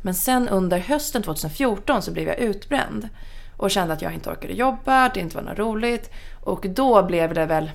Men 0.01 0.15
sen 0.15 0.49
under 0.49 0.79
hösten 0.79 1.23
2014 1.23 2.01
så 2.01 2.11
blev 2.11 2.27
jag 2.27 2.39
utbränd. 2.39 3.09
Och 3.57 3.71
kände 3.71 3.93
att 3.93 4.01
jag 4.01 4.13
inte 4.13 4.29
orkade 4.29 4.53
jobba, 4.53 5.09
det 5.09 5.19
inte 5.19 5.35
var 5.35 5.43
något 5.43 5.57
roligt. 5.57 6.09
Och 6.43 6.65
då 6.69 7.03
blev 7.03 7.33
det 7.33 7.45
väl 7.45 7.71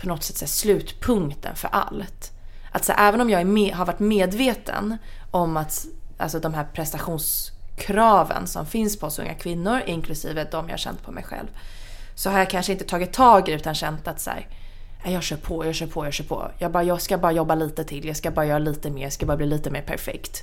på 0.00 0.08
något 0.08 0.24
sätt 0.24 0.36
så 0.36 0.44
här, 0.44 0.48
slutpunkten 0.48 1.56
för 1.56 1.68
allt. 1.68 2.32
Att 2.72 2.84
så 2.84 2.92
här, 2.92 3.08
även 3.08 3.20
om 3.20 3.30
jag 3.30 3.40
är 3.40 3.44
med, 3.44 3.74
har 3.74 3.86
varit 3.86 3.98
medveten 3.98 4.96
om 5.30 5.56
att 5.56 5.86
alltså 6.18 6.38
de 6.38 6.54
här 6.54 6.64
prestationskraven 6.64 8.46
som 8.46 8.66
finns 8.66 8.98
på 8.98 9.06
oss 9.06 9.18
unga 9.18 9.34
kvinnor, 9.34 9.82
inklusive 9.86 10.48
de 10.50 10.68
jag 10.68 10.78
känt 10.78 11.02
på 11.02 11.12
mig 11.12 11.24
själv. 11.24 11.48
Så 12.14 12.30
har 12.30 12.38
jag 12.38 12.50
kanske 12.50 12.72
inte 12.72 12.84
tagit 12.84 13.12
tag 13.12 13.48
i 13.48 13.52
det 13.52 13.56
utan 13.56 13.74
känt 13.74 14.08
att 14.08 14.20
så 14.20 14.30
här, 14.30 14.46
jag 15.04 15.22
kör 15.22 15.36
på, 15.36 15.66
jag 15.66 15.74
kör 15.74 15.86
på, 15.86 16.04
jag 16.04 16.12
kör 16.12 16.24
på. 16.24 16.50
Jag, 16.58 16.72
bara, 16.72 16.82
jag 16.82 17.02
ska 17.02 17.18
bara 17.18 17.32
jobba 17.32 17.54
lite 17.54 17.84
till, 17.84 18.06
jag 18.06 18.16
ska 18.16 18.30
bara 18.30 18.46
göra 18.46 18.58
lite 18.58 18.90
mer, 18.90 19.02
jag 19.02 19.12
ska 19.12 19.26
bara 19.26 19.36
bli 19.36 19.46
lite 19.46 19.70
mer 19.70 19.82
perfekt. 19.82 20.42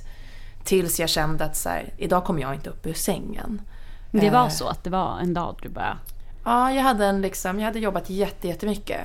Tills 0.64 1.00
jag 1.00 1.08
kände 1.08 1.44
att 1.44 1.56
så 1.56 1.68
här, 1.68 1.94
idag 1.96 2.24
kommer 2.24 2.40
jag 2.40 2.54
inte 2.54 2.70
upp 2.70 2.86
ur 2.86 2.94
sängen. 2.94 3.62
Det 4.10 4.30
var 4.30 4.44
Eh, 4.44 4.48
så 4.48 4.68
att 4.68 4.84
det 4.84 4.90
var 4.90 5.18
en 5.18 5.34
dag 5.34 5.58
du 5.62 5.68
bara... 5.68 5.98
Ja, 6.44 6.72
jag 6.72 6.82
hade, 6.82 7.06
en 7.06 7.22
liksom, 7.22 7.58
jag 7.58 7.66
hade 7.66 7.78
jobbat 7.78 8.10
jätte, 8.10 8.48
jättemycket. 8.48 9.00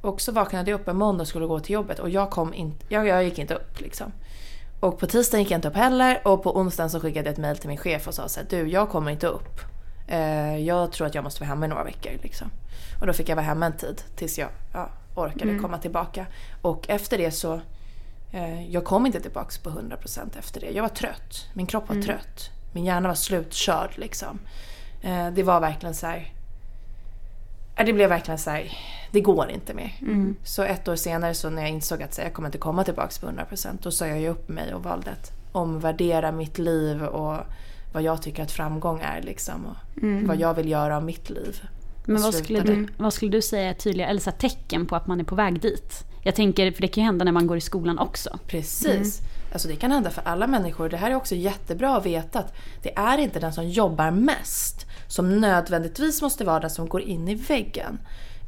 Och 0.00 0.20
så 0.20 0.32
vaknade 0.32 0.70
jag 0.70 0.80
upp 0.80 0.88
en 0.88 0.96
måndag 0.96 1.22
och 1.22 1.28
skulle 1.28 1.46
gå 1.46 1.60
till 1.60 1.74
jobbet 1.74 1.98
och 1.98 2.10
jag 2.10 2.30
kom 2.30 2.54
inte, 2.54 2.86
jag, 2.88 3.06
jag 3.06 3.24
gick 3.24 3.38
inte 3.38 3.54
upp 3.54 3.80
liksom. 3.80 4.12
Och 4.80 4.98
på 4.98 5.06
tisdagen 5.06 5.42
gick 5.42 5.50
jag 5.50 5.58
inte 5.58 5.68
upp 5.68 5.76
heller 5.76 6.20
och 6.24 6.42
på 6.42 6.56
onsdagen 6.56 6.90
så 6.90 7.00
skickade 7.00 7.28
jag 7.28 7.32
ett 7.32 7.38
mail 7.38 7.56
till 7.56 7.68
min 7.68 7.78
chef 7.78 8.08
och 8.08 8.14
sa 8.14 8.28
så 8.28 8.40
här, 8.40 8.46
du 8.50 8.68
jag 8.68 8.88
kommer 8.88 9.10
inte 9.10 9.26
upp. 9.26 9.69
Eh, 10.10 10.58
jag 10.58 10.92
tror 10.92 11.06
att 11.06 11.14
jag 11.14 11.24
måste 11.24 11.40
vara 11.40 11.48
hemma 11.48 11.66
i 11.66 11.68
några 11.68 11.84
veckor 11.84 12.12
liksom. 12.22 12.50
Och 13.00 13.06
då 13.06 13.12
fick 13.12 13.28
jag 13.28 13.36
vara 13.36 13.46
hemma 13.46 13.66
en 13.66 13.76
tid 13.76 14.02
tills 14.16 14.38
jag 14.38 14.48
ja, 14.72 14.90
orkade 15.14 15.58
komma 15.58 15.78
tillbaka. 15.78 16.26
Och 16.62 16.88
efter 16.88 17.18
det 17.18 17.30
så, 17.30 17.60
eh, 18.32 18.70
jag 18.70 18.84
kom 18.84 19.06
inte 19.06 19.20
tillbaka 19.20 19.50
på 19.62 19.70
100% 19.70 20.38
efter 20.38 20.60
det. 20.60 20.70
Jag 20.70 20.82
var 20.82 20.88
trött, 20.88 21.48
min 21.54 21.66
kropp 21.66 21.88
var 21.88 22.02
trött. 22.02 22.50
Min 22.72 22.84
hjärna 22.84 23.08
var 23.08 23.14
slutkörd 23.14 23.90
liksom. 23.96 24.38
Eh, 25.02 25.30
det 25.30 25.42
var 25.42 25.60
verkligen 25.60 25.94
så 25.94 26.06
här. 26.06 26.32
Ja, 27.76 27.84
det 27.84 27.92
blev 27.92 28.08
verkligen 28.08 28.38
så 28.38 28.50
här, 28.50 28.72
det 29.10 29.20
går 29.20 29.50
inte 29.50 29.74
mer. 29.74 29.96
Så 30.44 30.62
ett 30.62 30.88
år 30.88 30.96
senare 30.96 31.34
så 31.34 31.50
när 31.50 31.62
jag 31.62 31.70
insåg 31.70 32.02
att 32.02 32.14
så 32.14 32.20
här, 32.20 32.28
jag 32.28 32.34
kommer 32.34 32.48
inte 32.48 32.58
komma 32.58 32.84
tillbaka 32.84 33.12
på 33.20 33.26
100% 33.26 33.78
då 33.82 33.90
sa 33.90 34.06
jag 34.06 34.20
ju 34.20 34.28
upp 34.28 34.48
mig 34.48 34.74
och 34.74 34.82
valde 34.82 35.10
att 35.10 35.32
omvärdera 35.52 36.32
mitt 36.32 36.58
liv 36.58 37.02
och 37.02 37.36
vad 37.92 38.02
jag 38.02 38.22
tycker 38.22 38.42
att 38.42 38.52
framgång 38.52 39.00
är 39.00 39.22
liksom. 39.22 39.66
Och 39.66 39.76
vad 40.26 40.36
jag 40.36 40.54
vill 40.54 40.68
göra 40.68 40.96
av 40.96 41.04
mitt 41.04 41.30
liv. 41.30 41.62
Men 42.04 42.22
vad 42.22 42.34
skulle, 42.34 42.60
du, 42.60 42.88
vad 42.96 43.14
skulle 43.14 43.30
du 43.30 43.42
säga 43.42 43.70
är 43.70 43.74
tydliga, 43.74 44.06
eller 44.06 44.20
så 44.20 44.30
tecken 44.30 44.86
på 44.86 44.96
att 44.96 45.06
man 45.06 45.20
är 45.20 45.24
på 45.24 45.34
väg 45.34 45.60
dit? 45.60 46.04
Jag 46.22 46.34
tänker, 46.34 46.72
för 46.72 46.82
det 46.82 46.88
kan 46.88 47.02
ju 47.02 47.06
hända 47.06 47.24
när 47.24 47.32
man 47.32 47.46
går 47.46 47.56
i 47.56 47.60
skolan 47.60 47.98
också. 47.98 48.38
Precis. 48.46 49.20
Alltså 49.52 49.68
det 49.68 49.76
kan 49.76 49.90
hända 49.90 50.10
för 50.10 50.22
alla 50.24 50.46
människor. 50.46 50.88
Det 50.88 50.96
här 50.96 51.10
är 51.10 51.14
också 51.14 51.34
jättebra 51.34 51.96
att 51.96 52.06
veta 52.06 52.38
att 52.38 52.54
det 52.82 52.98
är 52.98 53.18
inte 53.18 53.40
den 53.40 53.52
som 53.52 53.68
jobbar 53.68 54.10
mest 54.10 54.86
som 55.06 55.40
nödvändigtvis 55.40 56.22
måste 56.22 56.44
vara 56.44 56.60
den 56.60 56.70
som 56.70 56.88
går 56.88 57.02
in 57.02 57.28
i 57.28 57.34
väggen. 57.34 57.98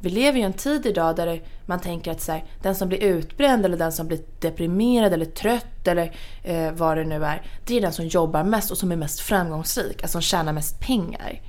Vi 0.03 0.09
lever 0.09 0.39
ju 0.39 0.45
en 0.45 0.53
tid 0.53 0.85
idag 0.85 1.15
där 1.15 1.41
man 1.65 1.79
tänker 1.79 2.11
att 2.11 2.21
så 2.21 2.31
här, 2.31 2.43
den 2.61 2.75
som 2.75 2.89
blir 2.89 3.03
utbränd 3.03 3.65
eller 3.65 3.77
den 3.77 3.91
som 3.91 4.07
blir 4.07 4.19
deprimerad 4.39 5.13
eller 5.13 5.25
trött 5.25 5.87
eller 5.87 6.15
eh, 6.43 6.71
vad 6.71 6.97
det 6.97 7.03
nu 7.03 7.25
är. 7.25 7.41
Det 7.65 7.77
är 7.77 7.81
den 7.81 7.93
som 7.93 8.07
jobbar 8.07 8.43
mest 8.43 8.71
och 8.71 8.77
som 8.77 8.91
är 8.91 8.95
mest 8.95 9.19
framgångsrik, 9.19 10.01
alltså 10.01 10.15
som 10.15 10.21
tjänar 10.21 10.53
mest 10.53 10.79
pengar. 10.79 11.41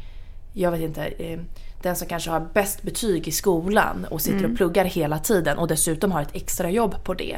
Jag 0.53 0.71
vet 0.71 0.81
inte, 0.81 1.07
eh, 1.07 1.41
den 1.83 1.97
som 1.97 2.09
kanske 2.09 2.31
har 2.31 2.41
bäst 2.41 2.83
betyg 2.83 3.29
i 3.29 3.33
skolan 3.33 4.07
och 4.11 4.21
sitter 4.21 4.51
och 4.51 4.57
pluggar 4.57 4.85
hela 4.85 5.19
tiden 5.19 5.59
och 5.59 5.69
dessutom 5.69 6.13
har 6.13 6.23
ett 6.23 6.37
extra 6.37 6.71
jobb 6.71 7.05
på 7.05 7.15
det. 7.15 7.37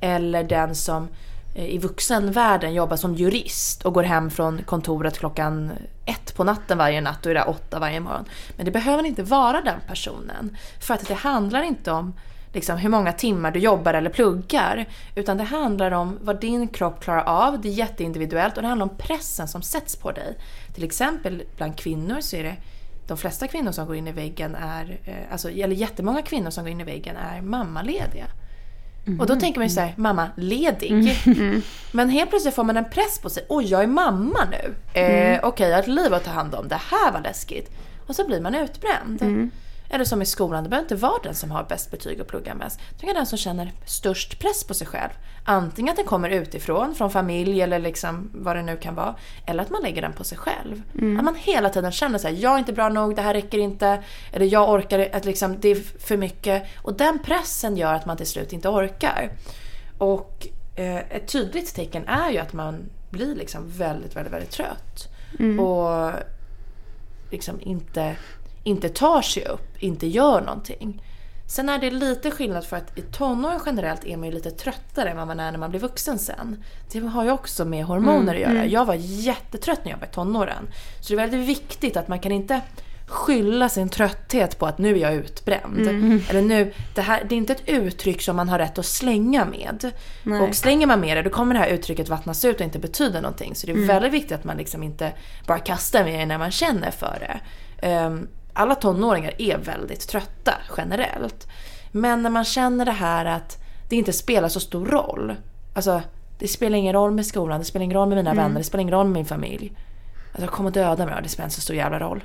Eller 0.00 0.44
den 0.44 0.74
som 0.74 1.08
Eh, 1.54 1.66
i 1.66 1.78
vuxenvärlden 1.78 2.74
jobbar 2.74 2.96
som 2.96 3.14
jurist 3.14 3.84
och 3.84 3.94
går 3.94 4.02
hem 4.02 4.30
från 4.30 4.62
kontoret 4.62 5.18
klockan 5.18 5.72
ett 6.04 6.34
på 6.34 6.44
natten 6.44 6.78
varje 6.78 7.00
natt 7.00 7.26
och 7.26 7.30
är 7.30 7.34
där 7.34 7.48
åtta 7.48 7.78
varje 7.78 8.00
morgon. 8.00 8.24
Men 8.56 8.64
det 8.64 8.70
behöver 8.70 9.06
inte 9.06 9.22
vara 9.22 9.60
den 9.60 9.80
personen. 9.86 10.56
För 10.80 10.94
att 10.94 11.08
det 11.08 11.14
handlar 11.14 11.62
inte 11.62 11.92
om 11.92 12.14
liksom, 12.52 12.78
hur 12.78 12.88
många 12.88 13.12
timmar 13.12 13.50
du 13.50 13.60
jobbar 13.60 13.94
eller 13.94 14.10
pluggar. 14.10 14.88
Utan 15.14 15.36
det 15.36 15.44
handlar 15.44 15.90
om 15.90 16.18
vad 16.20 16.40
din 16.40 16.68
kropp 16.68 17.00
klarar 17.00 17.24
av, 17.24 17.60
det 17.60 17.68
är 17.68 17.72
jätteindividuellt 17.72 18.56
och 18.56 18.62
det 18.62 18.68
handlar 18.68 18.86
om 18.86 18.96
pressen 18.96 19.48
som 19.48 19.62
sätts 19.62 19.96
på 19.96 20.12
dig. 20.12 20.38
Till 20.74 20.84
exempel 20.84 21.42
bland 21.56 21.76
kvinnor 21.76 22.20
så 22.20 22.36
är 22.36 22.42
det 22.42 22.56
de 23.06 23.16
flesta 23.16 23.48
kvinnor 23.48 23.72
som 23.72 23.86
går 23.86 23.96
in 23.96 24.08
i 24.08 24.12
väggen 24.12 24.54
är, 24.54 24.98
eh, 25.04 25.32
alltså, 25.32 25.50
eller 25.50 25.76
jättemånga 25.76 26.22
kvinnor 26.22 26.50
som 26.50 26.64
går 26.64 26.70
in 26.70 26.80
i 26.80 26.84
väggen 26.84 27.16
är 27.16 27.42
mammalediga. 27.42 28.26
Och 29.20 29.26
då 29.26 29.36
tänker 29.36 29.60
man 29.60 29.68
ju 29.68 29.74
såhär, 29.74 29.94
mamma 29.96 30.28
ledig. 30.36 31.18
Men 31.92 32.08
helt 32.08 32.30
plötsligt 32.30 32.54
får 32.54 32.64
man 32.64 32.76
en 32.76 32.84
press 32.90 33.18
på 33.18 33.30
sig. 33.30 33.44
Oj, 33.48 33.66
jag 33.66 33.82
är 33.82 33.86
mamma 33.86 34.38
nu. 34.50 34.74
Eh, 35.00 35.40
Okej, 35.42 35.68
jag 35.68 35.76
har 35.76 35.82
ett 35.82 35.88
liv 35.88 36.14
att 36.14 36.24
ta 36.24 36.30
hand 36.30 36.54
om. 36.54 36.68
Det 36.68 36.80
här 36.90 37.12
var 37.12 37.20
läskigt. 37.20 37.70
Och 38.06 38.16
så 38.16 38.26
blir 38.26 38.40
man 38.40 38.54
utbränd. 38.54 39.22
Eller 39.90 40.04
som 40.04 40.22
i 40.22 40.26
skolan, 40.26 40.64
det 40.64 40.70
behöver 40.70 40.84
inte 40.84 40.94
vara 40.94 41.22
den 41.22 41.34
som 41.34 41.50
har 41.50 41.64
bäst 41.64 41.90
betyg 41.90 42.20
och 42.20 42.26
pluggar 42.26 42.54
mest. 42.54 42.80
Det 42.90 43.00
kan 43.00 43.06
vara 43.06 43.18
den 43.18 43.26
som 43.26 43.38
känner 43.38 43.72
störst 43.84 44.38
press 44.40 44.64
på 44.64 44.74
sig 44.74 44.86
själv. 44.86 45.10
Antingen 45.44 45.90
att 45.90 45.96
den 45.96 46.06
kommer 46.06 46.30
utifrån, 46.30 46.94
från 46.94 47.10
familj 47.10 47.62
eller 47.62 47.78
liksom 47.78 48.30
vad 48.34 48.56
det 48.56 48.62
nu 48.62 48.76
kan 48.76 48.94
vara. 48.94 49.14
Eller 49.46 49.62
att 49.62 49.70
man 49.70 49.82
lägger 49.82 50.02
den 50.02 50.12
på 50.12 50.24
sig 50.24 50.38
själv. 50.38 50.82
Att 51.18 51.24
man 51.24 51.34
hela 51.34 51.70
tiden 51.70 51.92
känner 51.92 52.18
sig 52.18 52.40
jag 52.40 52.54
är 52.54 52.58
inte 52.58 52.72
bra 52.72 52.88
nog, 52.88 53.16
det 53.16 53.22
här 53.22 53.34
räcker 53.34 53.58
inte. 53.58 54.02
Eller 54.32 54.46
jag 54.46 54.70
orkar, 54.70 55.08
att 55.12 55.24
liksom, 55.24 55.60
det 55.60 55.68
är 55.68 55.76
för 55.98 56.16
mycket. 56.16 56.62
Och 56.76 56.94
den 56.94 57.18
pressen 57.18 57.76
gör 57.76 57.94
att 57.94 58.06
man 58.06 58.16
till 58.16 58.26
slut 58.26 58.52
inte 58.52 58.68
orkar. 58.68 59.30
Och 59.98 60.46
eh, 60.74 60.96
ett 60.96 61.28
tydligt 61.28 61.74
tecken 61.74 62.08
är 62.08 62.30
ju 62.30 62.38
att 62.38 62.52
man 62.52 62.90
blir 63.10 63.34
liksom 63.34 63.62
väldigt, 63.68 64.16
väldigt, 64.16 64.32
väldigt 64.32 64.50
trött. 64.50 65.08
Och 65.60 66.12
liksom 67.30 67.60
inte, 67.60 68.16
inte 68.64 68.88
tar 68.88 69.22
sig 69.22 69.44
upp, 69.44 69.82
inte 69.82 70.06
gör 70.06 70.40
någonting. 70.40 71.02
Sen 71.50 71.68
är 71.68 71.78
det 71.78 71.90
lite 71.90 72.30
skillnad 72.30 72.64
för 72.64 72.76
att 72.76 72.98
i 72.98 73.02
tonåren 73.02 73.60
generellt 73.66 74.04
är 74.04 74.16
man 74.16 74.28
ju 74.28 74.34
lite 74.34 74.50
tröttare 74.50 75.10
än 75.10 75.16
vad 75.16 75.26
man 75.26 75.40
är 75.40 75.50
när 75.50 75.58
man 75.58 75.70
blir 75.70 75.80
vuxen 75.80 76.18
sen. 76.18 76.64
Det 76.92 76.98
har 76.98 77.24
ju 77.24 77.30
också 77.30 77.64
med 77.64 77.84
hormoner 77.84 78.34
att 78.34 78.40
göra. 78.40 78.66
Jag 78.66 78.84
var 78.84 78.94
jättetrött 78.98 79.84
när 79.84 79.92
jag 79.92 79.98
var 79.98 80.06
i 80.06 80.10
tonåren. 80.10 80.68
Så 81.00 81.08
det 81.08 81.14
är 81.14 81.26
väldigt 81.26 81.48
viktigt 81.48 81.96
att 81.96 82.08
man 82.08 82.18
kan 82.20 82.32
inte 82.32 82.60
skylla 83.06 83.68
sin 83.68 83.88
trötthet 83.88 84.58
på 84.58 84.66
att 84.66 84.78
nu 84.78 84.92
är 84.94 84.96
jag 84.96 85.14
utbränd. 85.14 85.78
Eller 86.30 86.42
nu, 86.42 86.72
det, 86.94 87.00
här, 87.00 87.24
det 87.28 87.34
är 87.34 87.36
inte 87.36 87.52
ett 87.52 87.68
uttryck 87.68 88.22
som 88.22 88.36
man 88.36 88.48
har 88.48 88.58
rätt 88.58 88.78
att 88.78 88.86
slänga 88.86 89.44
med. 89.44 89.92
Nej. 90.22 90.40
Och 90.40 90.54
slänger 90.54 90.86
man 90.86 91.00
med 91.00 91.16
det 91.16 91.22
då 91.22 91.30
kommer 91.30 91.54
det 91.54 91.60
här 91.60 91.68
uttrycket 91.68 92.08
vattnas 92.08 92.44
ut 92.44 92.56
och 92.56 92.62
inte 92.62 92.78
betyda 92.78 93.20
någonting. 93.20 93.54
Så 93.54 93.66
det 93.66 93.72
är 93.72 93.76
väldigt 93.76 94.12
viktigt 94.12 94.32
att 94.32 94.44
man 94.44 94.56
liksom 94.56 94.82
inte 94.82 95.12
bara 95.46 95.58
kastar 95.58 96.04
med 96.04 96.20
det 96.20 96.26
när 96.26 96.38
man 96.38 96.50
känner 96.50 96.90
för 96.90 97.18
det. 97.20 97.40
Ehm, 97.86 98.28
alla 98.58 98.74
tonåringar 98.74 99.32
är 99.38 99.58
väldigt 99.58 100.08
trötta 100.08 100.54
generellt. 100.76 101.48
Men 101.92 102.22
när 102.22 102.30
man 102.30 102.44
känner 102.44 102.84
det 102.84 102.92
här 102.92 103.24
att 103.24 103.58
det 103.88 103.96
inte 103.96 104.12
spelar 104.12 104.48
så 104.48 104.60
stor 104.60 104.86
roll. 104.86 105.34
Alltså, 105.74 106.02
det 106.38 106.48
spelar 106.48 106.78
ingen 106.78 106.92
roll 106.92 107.10
med 107.10 107.26
skolan, 107.26 107.58
det 107.58 107.64
spelar 107.64 107.84
ingen 107.84 107.96
roll 107.96 108.08
med 108.08 108.16
mina 108.16 108.34
vänner, 108.34 108.58
det 108.58 108.64
spelar 108.64 108.82
ingen 108.82 108.94
roll 108.94 109.06
med 109.06 109.12
min 109.12 109.24
familj. 109.24 109.72
Alltså, 110.26 110.42
jag 110.42 110.50
kommer 110.50 110.70
döda 110.70 111.06
mig 111.06 111.14
det 111.22 111.28
spelar 111.28 111.46
inte 111.46 111.54
så 111.56 111.60
stor 111.60 111.76
jävla 111.76 111.98
roll. 111.98 112.24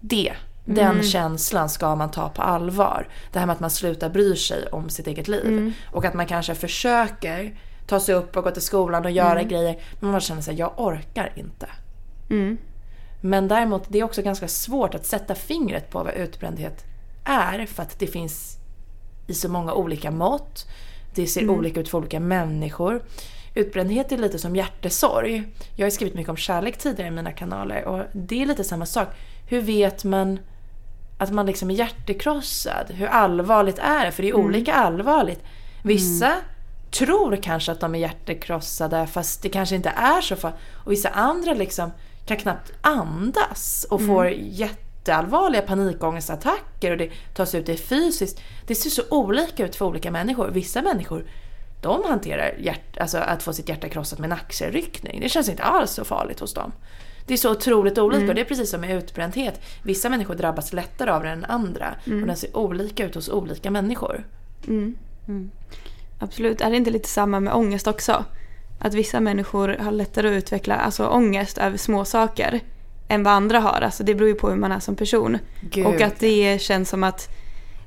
Det, 0.00 0.32
den 0.64 1.02
känslan 1.02 1.68
ska 1.68 1.96
man 1.96 2.10
ta 2.10 2.28
på 2.28 2.42
allvar. 2.42 3.08
Det 3.32 3.38
här 3.38 3.46
med 3.46 3.54
att 3.54 3.60
man 3.60 3.70
slutar 3.70 4.10
bry 4.10 4.36
sig 4.36 4.66
om 4.66 4.88
sitt 4.88 5.06
eget 5.06 5.28
liv. 5.28 5.72
Och 5.92 6.04
att 6.04 6.14
man 6.14 6.26
kanske 6.26 6.54
försöker 6.54 7.58
ta 7.86 8.00
sig 8.00 8.14
upp 8.14 8.36
och 8.36 8.44
gå 8.44 8.50
till 8.50 8.62
skolan 8.62 9.04
och 9.04 9.10
göra 9.10 9.42
grejer. 9.42 9.82
Men 10.00 10.10
man 10.10 10.20
känner 10.20 10.42
sig 10.42 10.54
jag 10.54 10.72
orkar 10.76 11.32
inte. 11.36 11.66
Men 13.26 13.48
däremot, 13.48 13.82
det 13.88 13.98
är 13.98 14.04
också 14.04 14.22
ganska 14.22 14.48
svårt 14.48 14.94
att 14.94 15.06
sätta 15.06 15.34
fingret 15.34 15.90
på 15.90 16.02
vad 16.02 16.14
utbrändhet 16.14 16.84
är. 17.24 17.66
För 17.66 17.82
att 17.82 17.98
det 17.98 18.06
finns 18.06 18.56
i 19.26 19.34
så 19.34 19.48
många 19.48 19.74
olika 19.74 20.10
mått. 20.10 20.66
Det 21.14 21.26
ser 21.26 21.50
olika 21.50 21.80
ut 21.80 21.88
för 21.88 21.98
olika 21.98 22.20
människor. 22.20 23.02
Utbrändhet 23.54 24.12
är 24.12 24.18
lite 24.18 24.38
som 24.38 24.56
hjärtesorg. 24.56 25.42
Jag 25.76 25.86
har 25.86 25.90
skrivit 25.90 26.14
mycket 26.14 26.30
om 26.30 26.36
kärlek 26.36 26.78
tidigare 26.78 27.08
i 27.08 27.10
mina 27.10 27.32
kanaler 27.32 27.84
och 27.84 28.04
det 28.12 28.42
är 28.42 28.46
lite 28.46 28.64
samma 28.64 28.86
sak. 28.86 29.08
Hur 29.46 29.60
vet 29.60 30.04
man 30.04 30.38
att 31.18 31.32
man 31.32 31.46
liksom 31.46 31.70
är 31.70 31.74
hjärtekrossad? 31.74 32.90
Hur 32.90 33.06
allvarligt 33.06 33.78
är 33.78 34.04
det? 34.04 34.12
För 34.12 34.22
det 34.22 34.28
är 34.28 34.36
olika 34.36 34.74
allvarligt. 34.74 35.42
Vissa 35.82 36.32
tror 36.90 37.36
kanske 37.36 37.72
att 37.72 37.80
de 37.80 37.94
är 37.94 37.98
hjärtekrossade 37.98 39.06
fast 39.06 39.42
det 39.42 39.48
kanske 39.48 39.76
inte 39.76 39.88
är 39.96 40.20
så. 40.20 40.34
Och 40.72 40.92
vissa 40.92 41.08
andra 41.08 41.54
liksom 41.54 41.90
kan 42.26 42.36
knappt 42.36 42.72
andas 42.80 43.86
och 43.90 44.06
får 44.06 44.28
jätteallvarliga 44.30 45.62
panikångestattacker 45.62 46.90
och 46.90 46.98
det 46.98 47.10
tas 47.34 47.54
ut 47.54 47.68
i 47.68 47.76
fysiskt. 47.76 48.40
Det 48.66 48.74
ser 48.74 48.90
så 48.90 49.02
olika 49.10 49.64
ut 49.64 49.76
för 49.76 49.84
olika 49.84 50.10
människor. 50.10 50.48
Vissa 50.48 50.82
människor 50.82 51.24
de 51.82 52.04
hanterar 52.04 52.54
hjärt, 52.58 52.98
alltså 52.98 53.18
att 53.18 53.42
få 53.42 53.52
sitt 53.52 53.68
hjärta 53.68 53.88
krossat 53.88 54.18
med 54.18 54.26
en 54.26 54.32
axelryckning. 54.32 55.20
Det 55.20 55.28
känns 55.28 55.48
inte 55.48 55.62
alls 55.62 55.90
så 55.90 56.04
farligt 56.04 56.40
hos 56.40 56.54
dem. 56.54 56.72
Det 57.26 57.34
är 57.34 57.38
så 57.38 57.50
otroligt 57.50 57.98
olika 57.98 58.28
och 58.28 58.34
det 58.34 58.40
är 58.40 58.44
precis 58.44 58.70
som 58.70 58.80
med 58.80 58.96
utbrändhet. 58.96 59.60
Vissa 59.82 60.08
människor 60.08 60.34
drabbas 60.34 60.72
lättare 60.72 61.10
av 61.10 61.22
det 61.22 61.28
än 61.28 61.44
andra. 61.44 61.94
Och 62.22 62.26
den 62.26 62.36
ser 62.36 62.56
olika 62.56 63.04
ut 63.04 63.14
hos 63.14 63.28
olika 63.28 63.70
människor. 63.70 64.24
Absolut. 66.18 66.60
Är 66.60 66.70
det 66.70 66.76
inte 66.76 66.90
lite 66.90 67.08
samma 67.08 67.40
med 67.40 67.54
ångest 67.54 67.86
också? 67.86 68.24
Att 68.78 68.94
vissa 68.94 69.20
människor 69.20 69.76
har 69.80 69.92
lättare 69.92 70.28
att 70.28 70.32
utveckla 70.32 70.76
alltså, 70.76 71.06
ångest 71.06 71.58
över 71.58 71.76
små 71.76 72.04
saker 72.04 72.60
än 73.08 73.22
vad 73.22 73.32
andra 73.32 73.60
har. 73.60 73.80
Alltså, 73.80 74.02
det 74.04 74.14
beror 74.14 74.28
ju 74.28 74.34
på 74.34 74.50
hur 74.50 74.56
man 74.56 74.72
är 74.72 74.80
som 74.80 74.96
person. 74.96 75.38
Gud. 75.60 75.86
Och 75.86 76.00
att 76.00 76.18
det 76.18 76.62
känns 76.62 76.88
som 76.90 77.04
att 77.04 77.28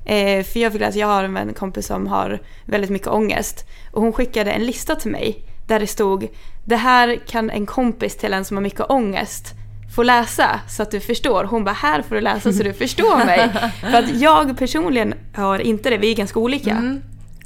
Eh, 0.04 0.44
för 0.44 0.60
jag, 0.60 0.72
fick, 0.72 0.82
alltså, 0.82 1.00
jag 1.00 1.06
har 1.06 1.24
en 1.24 1.34
vän- 1.34 1.54
kompis 1.54 1.86
som 1.86 2.06
har 2.06 2.38
väldigt 2.64 2.90
mycket 2.90 3.08
ångest. 3.08 3.68
Och 3.92 4.02
hon 4.02 4.12
skickade 4.12 4.50
en 4.50 4.66
lista 4.66 4.94
till 4.94 5.10
mig 5.10 5.44
där 5.66 5.80
det 5.80 5.86
stod 5.86 6.28
det 6.64 6.76
här 6.76 7.16
kan 7.26 7.50
en 7.50 7.66
kompis 7.66 8.16
till 8.16 8.32
en 8.32 8.44
som 8.44 8.56
har 8.56 8.62
mycket 8.62 8.90
ångest 8.90 9.54
få 9.96 10.02
läsa 10.02 10.60
så 10.68 10.82
att 10.82 10.90
du 10.90 11.00
förstår. 11.00 11.44
Hon 11.44 11.64
bara, 11.64 11.72
här 11.72 12.02
får 12.02 12.14
du 12.14 12.20
läsa 12.20 12.52
så 12.52 12.62
du 12.62 12.72
förstår 12.72 13.24
mig. 13.24 13.50
för 13.80 13.94
att 13.98 14.20
jag 14.20 14.58
personligen 14.58 15.14
har 15.34 15.58
inte 15.58 15.90
det, 15.90 15.98
vi 15.98 16.10
är 16.12 16.16
ganska 16.16 16.40
olika. 16.40 17.00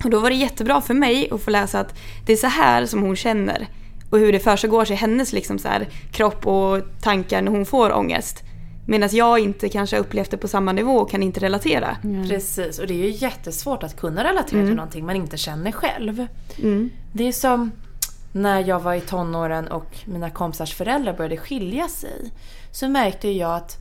Och 0.04 0.10
då 0.10 0.20
var 0.20 0.30
det 0.30 0.36
jättebra 0.36 0.80
för 0.80 0.94
mig 0.94 1.28
att 1.30 1.42
få 1.42 1.50
läsa 1.50 1.80
att 1.80 1.94
det 2.26 2.32
är 2.32 2.36
så 2.36 2.46
här 2.46 2.86
som 2.86 3.02
hon 3.02 3.16
känner. 3.16 3.68
Och 4.10 4.18
hur 4.18 4.32
det 4.32 4.40
försiggår 4.40 4.84
sig 4.84 4.94
i 4.94 4.98
hennes 4.98 5.32
liksom 5.32 5.58
så 5.58 5.68
här, 5.68 5.88
kropp 6.12 6.46
och 6.46 6.80
tankar 7.02 7.42
när 7.42 7.52
hon 7.52 7.66
får 7.66 7.92
ångest. 7.92 8.42
Medan 8.86 9.08
jag 9.12 9.38
inte 9.38 9.68
kanske 9.68 9.98
upplevt 9.98 10.30
det 10.30 10.36
på 10.36 10.48
samma 10.48 10.72
nivå 10.72 10.92
och 10.92 11.10
kan 11.10 11.22
inte 11.22 11.40
relatera. 11.40 11.96
Precis, 12.28 12.78
och 12.78 12.86
det 12.86 12.94
är 12.94 12.98
ju 12.98 13.10
jättesvårt 13.10 13.82
att 13.82 13.96
kunna 13.96 14.24
relatera 14.24 14.66
till 14.66 14.74
någonting 14.74 15.06
man 15.06 15.16
inte 15.16 15.36
känner 15.36 15.72
själv. 15.72 16.26
Det 17.12 17.28
är 17.28 17.32
som 17.32 17.70
när 18.32 18.68
jag 18.68 18.80
var 18.80 18.94
i 18.94 19.00
tonåren 19.00 19.68
och 19.68 19.96
mina 20.04 20.30
kompisars 20.30 20.74
föräldrar 20.74 21.16
började 21.16 21.36
skilja 21.36 21.88
sig. 21.88 22.32
Så 22.72 22.88
märkte 22.88 23.28
jag 23.28 23.54
att 23.54 23.76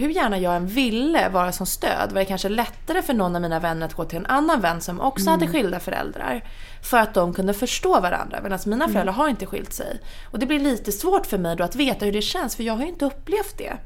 hur 0.00 0.08
gärna 0.08 0.38
jag 0.38 0.56
än 0.56 0.66
ville 0.66 1.28
vara 1.28 1.52
som 1.52 1.66
stöd 1.66 2.12
var 2.12 2.18
det 2.20 2.24
kanske 2.24 2.48
lättare 2.48 3.02
för 3.02 3.14
någon 3.14 3.36
av 3.36 3.42
mina 3.42 3.60
vänner 3.60 3.86
att 3.86 3.94
gå 3.94 4.04
till 4.04 4.18
en 4.18 4.26
annan 4.26 4.60
vän 4.60 4.80
som 4.80 5.00
också 5.00 5.30
hade 5.30 5.46
skilda 5.46 5.80
föräldrar. 5.80 6.44
För 6.82 6.98
att 6.98 7.14
de 7.14 7.34
kunde 7.34 7.54
förstå 7.54 8.00
varandra. 8.00 8.40
Medan 8.42 8.58
mina 8.66 8.88
föräldrar 8.88 9.12
har 9.12 9.28
inte 9.28 9.46
skilt 9.46 9.72
sig. 9.72 10.00
Och 10.30 10.38
det 10.38 10.46
blir 10.46 10.58
lite 10.58 10.92
svårt 10.92 11.26
för 11.26 11.38
mig 11.38 11.56
då 11.56 11.64
att 11.64 11.76
veta 11.76 12.04
hur 12.04 12.12
det 12.12 12.22
känns 12.22 12.56
för 12.56 12.62
jag 12.62 12.74
har 12.74 12.82
ju 12.82 12.88
inte 12.88 13.04
upplevt 13.04 13.58
det. 13.58 13.76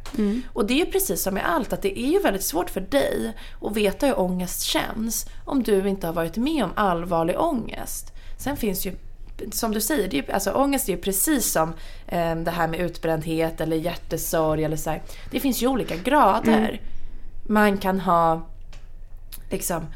Och 0.53 0.66
det 0.66 0.75
är 0.75 0.79
ju 0.79 0.87
precis 0.87 1.23
som 1.23 1.35
med 1.35 1.51
allt 1.51 1.73
att 1.73 1.83
det 1.83 2.01
är 2.01 2.11
ju 2.11 2.18
väldigt 2.18 2.44
svårt 2.44 2.70
för 2.70 2.81
dig 2.81 3.37
att 3.62 3.77
veta 3.77 4.07
hur 4.07 4.20
ångest 4.20 4.62
känns 4.62 5.27
om 5.44 5.62
du 5.62 5.88
inte 5.88 6.07
har 6.07 6.14
varit 6.14 6.37
med 6.37 6.64
om 6.64 6.70
allvarlig 6.75 7.40
ångest. 7.40 8.12
Sen 8.38 8.57
finns 8.57 8.87
ju 8.87 8.94
som 9.53 9.72
du 9.72 9.81
säger, 9.81 10.09
det 10.09 10.18
är 10.18 10.35
alltså, 10.35 10.50
ångest 10.50 10.88
är 10.88 10.92
ju 10.92 10.98
precis 10.98 11.53
som 11.53 11.72
eh, 12.07 12.37
det 12.37 12.50
här 12.50 12.68
med 12.68 12.81
utbrändhet 12.81 13.61
eller 13.61 13.76
hjärtesorg. 13.76 14.64
Eller 14.64 14.76
så 14.76 14.90
här. 14.90 15.03
Det 15.31 15.40
finns 15.40 15.62
ju 15.62 15.66
olika 15.66 15.96
grader. 15.96 16.81
Man 17.46 17.79
kan 17.79 18.00
ha 18.00 18.46
liksom, 19.50 19.87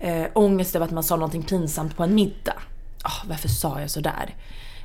eh, 0.00 0.26
ångest 0.32 0.76
över 0.76 0.86
att 0.86 0.92
man 0.92 1.04
sa 1.04 1.16
någonting 1.16 1.42
pinsamt 1.42 1.96
på 1.96 2.02
en 2.02 2.14
middag. 2.14 2.56
Ah, 3.02 3.22
varför 3.28 3.48
sa 3.48 3.80
jag 3.80 3.90
sådär? 3.90 4.34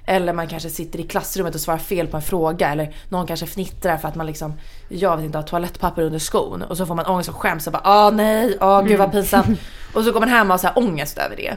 Eller 0.06 0.34
man 0.34 0.47
kanske 0.47 0.69
sitter 0.69 0.99
i 0.99 1.04
klassrummet 1.04 1.56
och 1.56 1.62
svarar 1.62 1.78
fel 1.78 2.08
på 2.08 2.17
en 2.17 2.23
fråga. 2.23 2.69
Eller 2.69 2.95
någon 3.10 3.28
kanske 3.28 3.45
fnittrar 3.45 3.97
för 3.97 4.08
att 4.08 4.15
man 4.15 4.26
liksom, 4.26 4.54
jag 4.89 5.17
vet 5.17 5.26
inte, 5.26 5.38
har 5.38 5.43
toalettpapper 5.43 6.02
under 6.02 6.19
skon. 6.19 6.62
Och 6.62 6.78
så 6.78 6.86
får 6.86 6.95
man 6.95 7.06
ångest 7.06 7.30
och 7.30 7.36
skäms 7.36 7.67
och 7.67 7.73
bara 7.73 7.82
ah 7.86 8.10
nej, 8.10 8.58
ah 8.60 8.82
gud 8.82 8.99
vad 8.99 9.12
pinsamt. 9.12 9.60
Och 9.93 10.04
så 10.04 10.12
går 10.12 10.19
man 10.19 10.30
hem 10.30 10.47
och 10.47 10.54
har 10.54 10.58
så 10.58 10.67
här 10.67 10.78
ångest 10.78 11.17
över 11.17 11.36
det. 11.36 11.56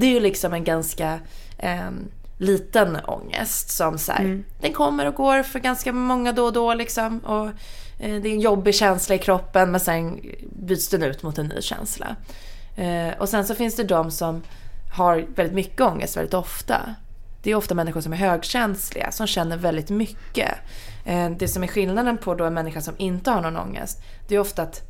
Det 0.00 0.06
är 0.06 0.10
ju 0.10 0.20
liksom 0.20 0.54
en 0.54 0.64
ganska 0.64 1.18
eh, 1.58 1.90
liten 2.38 2.96
ångest 3.04 3.70
som 3.70 3.98
så 3.98 4.12
här, 4.12 4.42
den 4.60 4.72
kommer 4.72 5.06
och 5.06 5.14
går 5.14 5.42
för 5.42 5.58
ganska 5.58 5.92
många 5.92 6.32
då 6.32 6.44
och 6.44 6.52
då 6.52 6.74
liksom. 6.74 7.18
Och 7.18 7.46
eh, 7.98 8.20
det 8.22 8.28
är 8.28 8.32
en 8.32 8.40
jobbig 8.40 8.74
känsla 8.74 9.14
i 9.14 9.18
kroppen 9.18 9.70
men 9.70 9.80
sen 9.80 10.20
byts 10.52 10.88
den 10.88 11.02
ut 11.02 11.22
mot 11.22 11.38
en 11.38 11.46
ny 11.46 11.60
känsla. 11.62 12.16
Eh, 12.76 13.18
och 13.18 13.28
sen 13.28 13.44
så 13.44 13.54
finns 13.54 13.76
det 13.76 13.84
de 13.84 14.10
som 14.10 14.42
har 14.92 15.26
väldigt 15.34 15.54
mycket 15.54 15.80
ångest 15.80 16.16
väldigt 16.16 16.34
ofta. 16.34 16.94
Det 17.42 17.50
är 17.50 17.54
ofta 17.54 17.74
människor 17.74 18.00
som 18.00 18.12
är 18.12 18.16
högkänsliga, 18.16 19.10
som 19.12 19.26
känner 19.26 19.56
väldigt 19.56 19.90
mycket. 19.90 20.54
Eh, 21.04 21.30
Det 21.30 21.48
som 21.48 21.62
är 21.62 21.66
skillnaden 21.66 22.18
på 22.18 22.34
då 22.34 22.44
en 22.44 22.54
människa 22.54 22.80
som 22.80 22.94
inte 22.98 23.30
har 23.30 23.40
någon 23.40 23.56
ångest, 23.56 24.02
det 24.28 24.34
är 24.34 24.38
ofta 24.38 24.62
att 24.62 24.82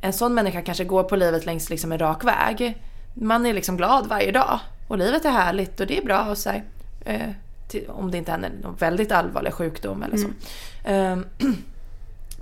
en 0.00 0.12
sån 0.12 0.34
människa 0.34 0.62
kanske 0.62 0.84
går 0.84 1.02
på 1.02 1.16
livet 1.16 1.46
längs 1.46 1.70
liksom 1.70 1.92
en 1.92 1.98
rak 1.98 2.24
väg. 2.24 2.82
Man 3.14 3.46
är 3.46 3.54
liksom 3.54 3.76
glad 3.76 4.06
varje 4.06 4.32
dag 4.32 4.60
och 4.92 4.98
livet 4.98 5.24
är 5.24 5.30
härligt 5.30 5.80
och 5.80 5.86
det 5.86 5.98
är 5.98 6.04
bra 6.04 6.24
och 6.30 6.38
så 6.38 6.50
här, 6.50 6.64
eh, 7.04 7.30
till, 7.68 7.88
om 7.88 8.10
det 8.10 8.18
inte 8.18 8.30
händer 8.30 8.50
någon 8.62 8.74
väldigt 8.74 9.12
allvarlig 9.12 9.52
sjukdom 9.52 10.02
eller 10.02 10.16
så. 10.16 10.28
Eh, 10.84 11.16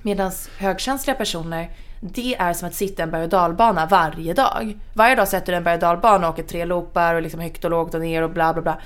Medan 0.02 0.32
högkänsliga 0.58 1.16
personer, 1.16 1.70
det 2.00 2.34
är 2.34 2.52
som 2.52 2.68
att 2.68 2.74
sitta 2.74 3.02
i 3.02 3.04
en 3.04 3.10
berg 3.10 3.22
och 3.22 3.28
dalbana 3.28 3.86
varje 3.86 4.34
dag. 4.34 4.78
Varje 4.94 5.14
dag 5.14 5.28
sätter 5.28 5.52
du 5.52 5.56
en 5.56 5.64
berg 5.64 5.74
och 5.74 5.80
dalbana 5.80 6.28
och 6.28 6.34
åker 6.34 6.42
tre 6.42 6.64
loopar 6.64 7.14
och 7.14 7.22
liksom 7.22 7.40
högt 7.40 7.64
och 7.64 7.70
lågt 7.70 7.94
och 7.94 8.00
ner 8.00 8.22
och 8.22 8.30
bla 8.30 8.52
bla 8.52 8.62
bla. 8.62 8.80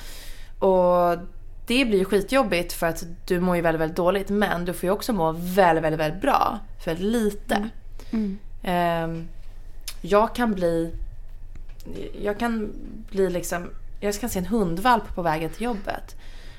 Och 0.68 1.18
det 1.66 1.84
blir 1.84 1.98
ju 1.98 2.04
skitjobbigt 2.04 2.72
för 2.72 2.86
att 2.86 3.04
du 3.26 3.40
mår 3.40 3.56
ju 3.56 3.62
väldigt, 3.62 3.80
väldigt 3.80 3.96
dåligt. 3.96 4.30
Men 4.30 4.64
du 4.64 4.72
får 4.72 4.86
ju 4.86 4.90
också 4.90 5.12
må 5.12 5.32
väldigt, 5.32 5.84
väldigt, 5.84 6.00
väldigt 6.00 6.22
bra 6.22 6.58
för 6.84 6.94
lite. 6.94 7.68
Ehm, 8.62 9.28
jag 10.00 10.34
kan 10.34 10.52
bli... 10.54 10.94
Jag 12.22 12.38
kan 12.38 12.72
bli 13.10 13.30
liksom... 13.30 13.70
Jag 14.00 14.14
kan 14.14 14.30
se 14.30 14.38
en 14.38 14.46
hundvalp 14.46 15.14
på 15.14 15.22
vägen 15.22 15.50
till 15.50 15.62
jobbet. 15.62 16.16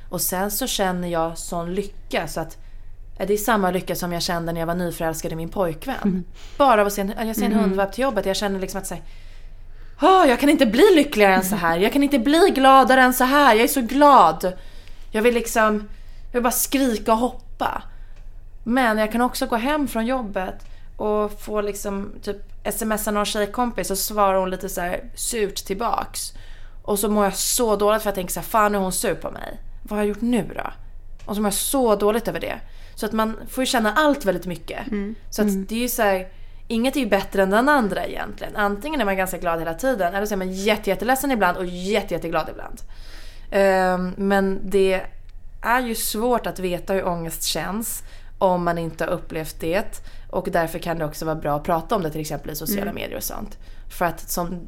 Och 0.09 0.21
sen 0.21 0.51
så 0.51 0.67
känner 0.67 1.07
jag 1.07 1.37
sån 1.37 1.73
lycka 1.73 2.27
så 2.27 2.39
att 2.39 2.57
det 3.17 3.33
är 3.33 3.37
samma 3.37 3.71
lycka 3.71 3.95
som 3.95 4.13
jag 4.13 4.21
kände 4.21 4.51
när 4.51 4.59
jag 4.59 4.67
var 4.67 4.75
nyförälskad 4.75 5.31
i 5.31 5.35
min 5.35 5.49
pojkvän. 5.49 6.23
Bara 6.57 6.81
av 6.81 6.87
att 6.87 6.93
se 6.93 7.01
en, 7.01 7.27
jag 7.27 7.35
ser 7.35 7.45
en 7.45 7.53
hundvalp 7.53 7.91
till 7.93 8.01
jobbet. 8.01 8.25
Jag 8.25 8.35
känner 8.35 8.59
liksom 8.59 8.81
att 8.81 8.87
säga, 8.87 9.01
oh, 10.01 10.25
jag 10.29 10.39
kan 10.39 10.49
inte 10.49 10.65
bli 10.65 10.95
lyckligare 10.95 11.35
än 11.35 11.45
så 11.45 11.55
här. 11.55 11.77
Jag 11.77 11.93
kan 11.93 12.03
inte 12.03 12.19
bli 12.19 12.51
gladare 12.55 13.01
än 13.01 13.13
så 13.13 13.23
här. 13.23 13.55
Jag 13.55 13.63
är 13.63 13.67
så 13.67 13.81
glad. 13.81 14.53
Jag 15.11 15.21
vill 15.21 15.33
liksom, 15.33 15.87
jag 16.25 16.33
vill 16.33 16.43
bara 16.43 16.51
skrika 16.51 17.11
och 17.11 17.17
hoppa. 17.17 17.83
Men 18.63 18.97
jag 18.97 19.11
kan 19.11 19.21
också 19.21 19.45
gå 19.45 19.55
hem 19.55 19.87
från 19.87 20.05
jobbet 20.05 20.65
och 20.97 21.41
få 21.41 21.61
liksom 21.61 22.11
typ 22.21 22.54
smsa 22.73 23.11
någon 23.11 23.25
tjejkompis 23.25 23.91
och 23.91 23.97
svarar 23.97 24.39
hon 24.39 24.49
lite 24.49 24.69
så 24.69 24.81
här 24.81 25.03
surt 25.15 25.55
tillbaks. 25.55 26.33
Och 26.83 26.99
så 26.99 27.09
mår 27.09 27.23
jag 27.23 27.35
så 27.35 27.75
dåligt 27.75 28.01
för 28.01 28.07
jag 28.07 28.15
tänker 28.15 28.33
så 28.33 28.39
här, 28.39 28.47
fan 28.47 28.71
nu 28.71 28.77
är 28.77 28.81
hon 28.81 28.91
sur 28.91 29.15
på 29.15 29.31
mig. 29.31 29.61
Vad 29.83 29.91
har 29.91 30.05
jag 30.05 30.07
gjort 30.07 30.21
nu 30.21 30.51
då? 30.55 30.71
Och 31.25 31.35
så 31.35 31.41
mår 31.41 31.47
jag 31.47 31.53
så 31.53 31.95
dåligt 31.95 32.27
över 32.27 32.39
det. 32.39 32.59
Så 32.95 33.05
att 33.05 33.11
man 33.11 33.37
får 33.49 33.61
ju 33.61 33.65
känna 33.65 33.93
allt 33.93 34.25
väldigt 34.25 34.45
mycket. 34.45 34.79
Så 35.29 35.41
att 35.41 35.47
det 35.69 35.75
är 35.75 35.79
ju 35.79 35.89
så 35.89 36.01
här, 36.01 36.27
inget 36.67 36.95
är 36.95 36.99
ju 36.99 37.05
bättre 37.05 37.43
än 37.43 37.49
den 37.49 37.69
andra 37.69 38.05
egentligen. 38.05 38.55
Antingen 38.55 39.01
är 39.01 39.05
man 39.05 39.17
ganska 39.17 39.37
glad 39.37 39.59
hela 39.59 39.73
tiden 39.73 40.13
eller 40.13 40.25
så 40.25 40.33
är 40.33 40.37
man 40.37 40.51
jätte, 40.51 40.89
jätteledsen 40.89 41.31
ibland 41.31 41.57
och 41.57 41.65
jätte, 41.65 42.13
jätteglad 42.13 42.49
ibland. 42.49 42.81
Ehm, 43.51 44.13
men 44.17 44.59
det 44.63 45.01
är 45.61 45.81
ju 45.81 45.95
svårt 45.95 46.47
att 46.47 46.59
veta 46.59 46.93
hur 46.93 47.07
ångest 47.07 47.43
känns 47.43 48.03
om 48.37 48.63
man 48.63 48.77
inte 48.77 49.03
har 49.03 49.11
upplevt 49.11 49.59
det. 49.59 50.01
Och 50.35 50.47
därför 50.51 50.79
kan 50.79 50.99
det 50.99 51.05
också 51.05 51.25
vara 51.25 51.35
bra 51.35 51.55
att 51.55 51.63
prata 51.63 51.95
om 51.95 52.01
det 52.03 52.09
till 52.11 52.21
exempel 52.21 52.51
i 52.51 52.55
sociala 52.55 52.93
medier 52.93 53.17
och 53.17 53.23
sånt. 53.23 53.57
För 53.89 54.05
att 54.05 54.29
som 54.29 54.59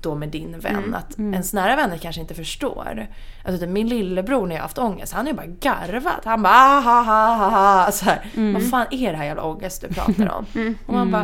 då 0.00 0.14
med 0.14 0.28
din 0.28 0.58
vän, 0.60 0.94
att 0.94 1.18
ens 1.18 1.52
nära 1.52 1.76
vänner 1.76 1.96
kanske 1.98 2.20
inte 2.20 2.34
förstår. 2.34 3.06
Alltså 3.44 3.60
typ 3.60 3.68
min 3.70 3.88
lillebror 3.88 4.46
när 4.46 4.54
jag 4.54 4.62
har 4.62 4.62
haft 4.62 4.78
ångest, 4.78 5.12
han 5.12 5.26
har 5.26 5.30
ju 5.32 5.36
bara 5.36 5.46
garvat. 5.46 6.24
Han 6.24 6.42
bara 6.42 6.52
ah, 6.54 6.80
ha 6.80 7.02
ha 7.02 7.34
ha 7.34 7.48
ha. 7.84 7.92
Så 7.92 8.04
här, 8.04 8.30
Vad 8.52 8.70
fan 8.70 8.86
är 8.90 9.10
det 9.12 9.16
här 9.18 9.24
jävla 9.24 9.42
ångest 9.42 9.80
du 9.80 9.94
pratar 9.94 10.28
om? 10.32 10.46
Och 10.86 10.94
man 10.94 11.10
bara 11.10 11.22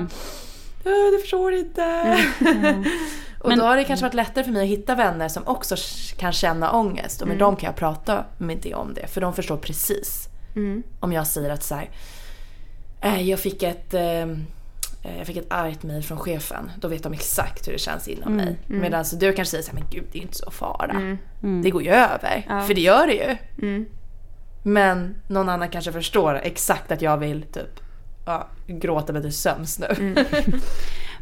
"Äh, 0.84 1.12
du 1.12 1.18
förstår 1.20 1.52
inte. 1.52 1.82
och 3.40 3.56
då 3.56 3.62
har 3.64 3.76
det 3.76 3.84
kanske 3.84 4.04
varit 4.06 4.14
lättare 4.14 4.44
för 4.44 4.52
mig 4.52 4.62
att 4.62 4.68
hitta 4.78 4.94
vänner 4.94 5.28
som 5.28 5.46
också 5.46 5.76
kan 6.16 6.32
känna 6.32 6.72
ångest. 6.72 7.22
Och 7.22 7.28
med 7.28 7.38
dem 7.38 7.56
kan 7.56 7.66
jag 7.66 7.76
prata 7.76 8.24
med 8.38 8.58
det 8.62 8.74
om 8.74 8.94
det. 8.94 9.06
För 9.06 9.20
de 9.20 9.34
förstår 9.34 9.56
precis. 9.56 10.28
Om 11.00 11.12
jag 11.12 11.26
säger 11.26 11.50
att 11.50 11.62
så 11.62 11.74
här, 11.74 11.82
"Äh, 11.82 11.88
jag 13.02 13.38
fick 13.38 13.62
ett 13.62 13.94
eh, 13.94 14.26
jag 15.18 15.26
fick 15.26 15.36
ett 15.36 15.52
argt 15.52 15.82
mejl 15.82 16.02
från 16.02 16.18
chefen. 16.18 16.70
Då 16.80 16.88
vet 16.88 17.02
de 17.02 17.12
exakt 17.12 17.68
hur 17.68 17.72
det 17.72 17.78
känns 17.78 18.08
inom 18.08 18.36
mig. 18.36 18.58
Medan 18.66 19.04
du 19.12 19.32
kanske 19.32 19.50
säger 19.50 19.64
så 19.64 19.70
här, 19.70 19.78
men 19.78 19.88
gud 19.90 20.04
det 20.12 20.18
är 20.18 20.22
inte 20.22 20.36
så 20.36 20.50
fara. 20.50 21.16
Det 21.62 21.70
går 21.70 21.82
ju 21.82 21.90
över. 21.90 22.62
För 22.66 22.74
det 22.74 22.80
gör 22.80 23.06
det 23.06 23.14
ju. 23.14 23.36
Men 24.62 25.14
någon 25.28 25.48
annan 25.48 25.68
kanske 25.68 25.92
förstår 25.92 26.34
exakt 26.34 26.92
att 26.92 27.02
jag 27.02 27.18
vill 27.18 27.42
typ 27.42 27.80
ja, 28.26 28.48
gråta 28.66 29.12
mig 29.12 29.22
till 29.22 29.32
sömns 29.32 29.78
nu. 29.78 30.14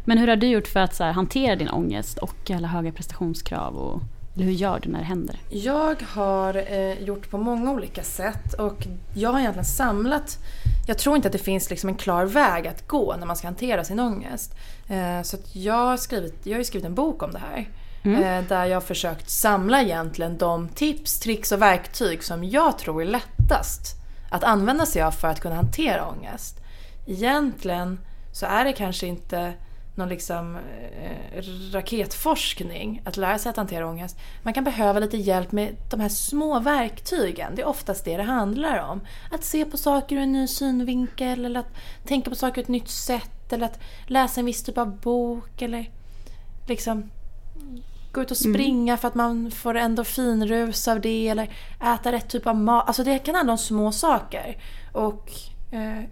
Men 0.05 0.19
hur 0.19 0.29
har 0.29 0.37
du 0.37 0.47
gjort 0.47 0.69
för 0.69 0.81
att 0.81 0.95
så 0.95 1.05
här, 1.05 1.13
hantera 1.13 1.57
din 1.57 1.69
ångest 1.69 2.19
och 2.19 2.51
alla 2.51 2.69
höga 2.69 2.93
prestationskrav? 2.93 3.77
Och, 3.77 4.03
eller 4.41 4.51
hur 4.51 4.59
gör 4.59 4.81
du 4.81 4.89
när 4.89 4.99
det 4.99 5.05
händer? 5.05 5.37
Jag 5.49 6.03
har 6.03 6.73
eh, 6.73 7.03
gjort 7.03 7.31
på 7.31 7.39
många 7.39 7.71
olika 7.71 8.03
sätt 8.03 8.55
och 8.55 8.87
jag 9.15 9.33
har 9.33 9.41
egentligen 9.41 9.65
samlat 9.65 10.39
jag 10.87 10.99
tror 10.99 11.17
inte 11.17 11.29
att 11.29 11.33
det 11.33 11.39
finns 11.39 11.71
liksom 11.71 11.89
en 11.89 11.95
klar 11.95 12.25
väg 12.25 12.67
att 12.67 12.89
gå 12.89 13.17
när 13.17 13.27
man 13.27 13.37
ska 13.37 13.47
hantera 13.47 13.85
sin 13.85 14.01
ångest. 14.01 14.55
Eh, 14.89 15.23
så 15.23 15.37
jag, 15.53 15.75
har 15.75 15.97
skrivit, 15.97 16.47
jag 16.47 16.59
har 16.59 16.63
skrivit 16.63 16.87
en 16.87 16.95
bok 16.95 17.23
om 17.23 17.33
det 17.33 17.39
här. 17.39 17.69
Eh, 18.05 18.45
där 18.49 18.65
jag 18.65 18.77
har 18.77 18.81
försökt 18.81 19.31
samla 19.31 19.83
egentligen 19.83 20.39
de 20.39 20.69
tips, 20.69 21.21
tricks 21.21 21.53
och 21.53 21.63
verktyg 21.63 22.25
som 22.25 22.45
jag 22.45 22.79
tror 22.79 23.03
är 23.03 23.07
lättast 23.07 23.97
att 24.31 24.45
använda 24.45 24.87
sig 24.87 25.03
av 25.03 25.11
för 25.11 25.29
att 25.29 25.41
kunna 25.41 25.55
hantera 25.55 26.09
ångest. 26.09 26.61
Egentligen 27.07 28.01
så 28.33 28.47
är 28.47 28.65
det 28.65 28.73
kanske 28.73 29.07
inte 29.07 29.53
någon 30.01 30.09
liksom 30.09 30.57
eh, 30.57 31.43
raketforskning 31.73 33.03
att 33.05 33.17
lära 33.17 33.39
sig 33.39 33.51
att 33.51 33.57
hantera 33.57 33.87
ångest. 33.87 34.19
Man 34.43 34.55
kan 34.55 34.65
behöva 34.65 35.01
lite 35.01 35.17
hjälp 35.17 35.53
med 35.53 35.77
de 35.91 36.01
här 36.01 36.09
små 36.09 36.61
verktygen. 36.61 37.55
Det 37.55 37.63
är 37.63 37.67
oftast 37.69 38.05
det 38.05 38.17
det 38.17 38.23
handlar 38.23 38.79
om. 38.91 39.01
Att 39.31 39.45
se 39.45 39.65
på 39.65 39.77
saker 39.77 40.17
ur 40.17 40.23
en 40.23 40.33
ny 40.33 40.47
synvinkel 40.47 41.45
eller 41.45 41.61
att 41.61 41.75
tänka 42.05 42.31
på 42.31 42.37
saker 42.37 42.61
ur 42.61 42.65
ett 42.65 42.69
nytt 42.69 42.89
sätt 42.89 43.53
eller 43.53 43.67
att 43.67 43.81
läsa 44.07 44.41
en 44.41 44.47
viss 44.47 44.63
typ 44.63 44.79
av 44.79 45.01
bok 45.01 45.63
eller 45.63 45.91
liksom 46.69 47.11
gå 48.13 48.23
ut 48.23 48.31
och 48.31 48.37
springa 48.37 48.97
för 48.97 49.09
att 49.09 49.15
man 49.15 49.51
får 49.51 49.75
endorfinrus 49.75 50.89
av 50.89 51.01
det 51.01 51.29
eller 51.29 51.51
äta 51.95 52.13
rätt 52.13 52.29
typ 52.29 52.47
av 52.47 52.57
mat. 52.57 52.87
Alltså 52.87 53.05
det 53.05 53.19
kan 53.19 53.35
handla 53.35 53.53
om 53.53 53.59
små 53.59 53.93
saker. 53.93 54.63
Och 54.93 55.31
eh, 55.73 56.05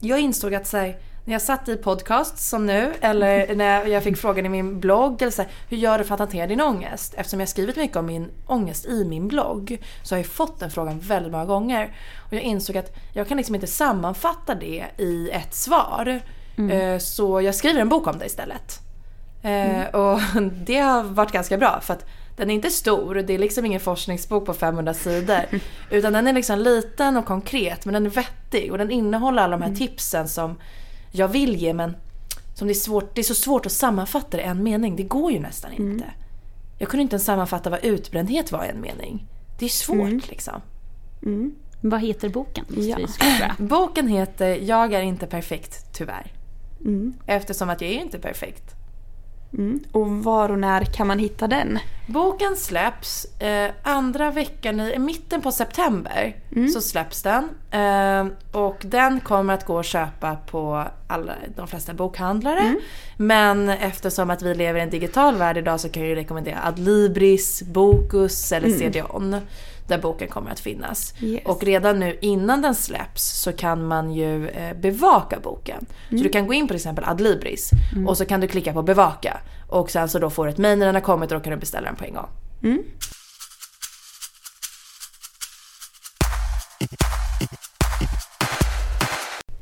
jag 0.00 0.20
insåg 0.20 0.54
att 0.54 0.66
så 0.66 0.76
här, 0.76 0.96
när 1.30 1.34
jag 1.34 1.42
satt 1.42 1.68
i 1.68 1.76
podcast 1.76 2.38
som 2.38 2.66
nu 2.66 2.94
eller 3.00 3.54
när 3.54 3.86
jag 3.86 4.02
fick 4.02 4.16
frågan 4.16 4.46
i 4.46 4.48
min 4.48 4.80
blogg 4.80 5.22
eller 5.22 5.32
så 5.32 5.42
här, 5.42 5.50
hur 5.68 5.76
gör 5.76 5.98
du 5.98 6.04
för 6.04 6.14
att 6.14 6.20
hantera 6.20 6.46
din 6.46 6.60
ångest? 6.60 7.14
Eftersom 7.16 7.40
jag 7.40 7.48
skrivit 7.48 7.76
mycket 7.76 7.96
om 7.96 8.06
min 8.06 8.30
ångest 8.46 8.86
i 8.86 9.04
min 9.04 9.28
blogg 9.28 9.82
så 10.02 10.14
har 10.14 10.18
jag 10.18 10.26
fått 10.26 10.60
den 10.60 10.70
frågan 10.70 11.00
väldigt 11.00 11.32
många 11.32 11.44
gånger. 11.44 11.96
Och 12.26 12.32
jag 12.32 12.42
insåg 12.42 12.76
att 12.76 12.96
jag 13.12 13.28
kan 13.28 13.36
liksom 13.36 13.54
inte 13.54 13.66
sammanfatta 13.66 14.54
det 14.54 14.84
i 14.98 15.30
ett 15.30 15.54
svar. 15.54 16.20
Eh, 16.72 16.98
Så 16.98 17.40
jag 17.40 17.54
skriver 17.54 17.80
en 17.80 17.88
bok 17.88 18.06
om 18.06 18.18
det 18.18 18.26
istället. 18.26 18.78
Eh, 19.42 19.94
och 19.94 20.20
det 20.66 20.78
har 20.78 21.02
varit 21.02 21.32
ganska 21.32 21.58
bra 21.58 21.80
för 21.82 21.94
att 21.94 22.04
den 22.36 22.50
är 22.50 22.54
inte 22.54 22.70
stor, 22.70 23.14
det 23.14 23.34
är 23.34 23.38
liksom 23.38 23.66
ingen 23.66 23.80
forskningsbok 23.80 24.46
på 24.46 24.54
500 24.54 24.94
sidor. 24.94 25.40
Utan 25.90 26.12
den 26.12 26.26
är 26.26 26.32
liksom 26.32 26.58
liten 26.58 27.16
och 27.16 27.24
konkret 27.26 27.84
men 27.84 27.94
den 27.94 28.06
är 28.06 28.10
vettig 28.10 28.72
och 28.72 28.78
den 28.78 28.90
innehåller 28.90 29.42
alla 29.42 29.56
de 29.56 29.62
här 29.62 29.74
tipsen 29.74 30.28
som 30.28 30.56
jag 31.10 31.28
vill 31.28 31.56
ge 31.56 31.74
men 31.74 31.96
som 32.54 32.66
det 32.66 32.72
är, 32.72 32.74
svårt, 32.74 33.14
det 33.14 33.20
är 33.20 33.22
så 33.22 33.34
svårt 33.34 33.66
att 33.66 33.72
sammanfatta 33.72 34.36
det 34.36 34.42
i 34.42 34.46
en 34.46 34.62
mening. 34.62 34.96
Det 34.96 35.02
går 35.02 35.32
ju 35.32 35.38
nästan 35.40 35.72
inte. 35.72 36.04
Jag 36.78 36.88
kunde 36.88 37.02
inte 37.02 37.14
ens 37.14 37.24
sammanfatta 37.24 37.70
vad 37.70 37.84
utbrändhet 37.84 38.52
var 38.52 38.64
i 38.64 38.68
en 38.68 38.80
mening. 38.80 39.26
Det 39.58 39.64
är 39.64 39.68
svårt 39.68 40.28
liksom. 40.28 40.60
Vad 41.80 42.00
heter 42.00 42.28
boken? 42.28 42.64
Ja. 42.76 42.98
Boken 43.58 44.08
heter 44.08 44.58
Jag 44.62 44.92
är 44.92 45.02
inte 45.02 45.26
perfekt, 45.26 45.92
tyvärr. 45.92 46.32
Eftersom 47.26 47.70
att 47.70 47.80
jag 47.80 47.90
är 47.90 48.00
inte 48.00 48.18
perfekt. 48.18 48.74
Mm. 49.58 49.80
Och 49.92 50.08
var 50.10 50.48
och 50.48 50.58
när 50.58 50.84
kan 50.84 51.06
man 51.06 51.18
hitta 51.18 51.48
den? 51.48 51.78
Boken 52.06 52.56
släpps 52.56 53.24
eh, 53.40 53.70
andra 53.82 54.30
veckan 54.30 54.80
i 54.80 54.98
mitten 54.98 55.40
på 55.40 55.52
september. 55.52 56.36
Så 56.72 56.80
släpps 56.80 57.22
den. 57.22 57.48
Eh, 57.70 58.26
och 58.52 58.82
den 58.84 59.20
kommer 59.20 59.54
att 59.54 59.66
gå 59.66 59.78
att 59.78 59.86
köpa 59.86 60.36
på 60.36 60.84
alla, 61.06 61.32
de 61.56 61.68
flesta 61.68 61.94
bokhandlare. 61.94 62.74
Men 63.16 63.68
eftersom 63.68 64.30
att 64.30 64.42
vi 64.42 64.54
lever 64.54 64.80
i 64.80 64.82
en 64.82 64.90
digital 64.90 65.36
värld 65.36 65.56
idag 65.56 65.80
så 65.80 65.88
kan 65.88 66.02
jag 66.02 66.10
ju 66.10 66.14
rekommendera 66.14 66.58
Adlibris, 66.64 67.62
Bokus 67.62 68.52
eller 68.52 68.68
CDON. 68.68 69.36
Där 69.90 69.98
boken 69.98 70.28
kommer 70.28 70.50
att 70.50 70.60
finnas. 70.60 71.14
Yes. 71.22 71.42
Och 71.44 71.62
redan 71.62 72.00
nu 72.00 72.18
innan 72.20 72.62
den 72.62 72.74
släpps 72.74 73.22
så 73.22 73.52
kan 73.52 73.86
man 73.86 74.12
ju 74.12 74.48
eh, 74.48 74.76
bevaka 74.76 75.40
boken. 75.40 75.86
Så 76.08 76.16
du 76.16 76.28
kan 76.28 76.46
gå 76.46 76.54
in 76.54 76.64
på 76.64 76.68
till 76.68 76.76
exempel 76.76 77.04
Adlibris 77.04 77.70
och 78.06 78.16
så 78.16 78.24
kan 78.24 78.40
du 78.40 78.46
klicka 78.46 78.72
på 78.72 78.82
bevaka. 78.82 79.40
Och 79.68 79.90
sen 79.90 80.08
så 80.08 80.18
då 80.18 80.30
får 80.30 80.44
du 80.44 80.50
ett 80.50 80.58
mejl 80.58 80.78
när 80.78 80.86
den 80.86 80.94
har 80.94 81.02
kommit 81.02 81.32
och 81.32 81.38
då 81.38 81.44
kan 81.44 81.50
du 81.50 81.58
beställa 81.58 81.86
den 81.86 81.96
på 81.96 82.04
en 82.04 82.14
gång. 82.14 82.28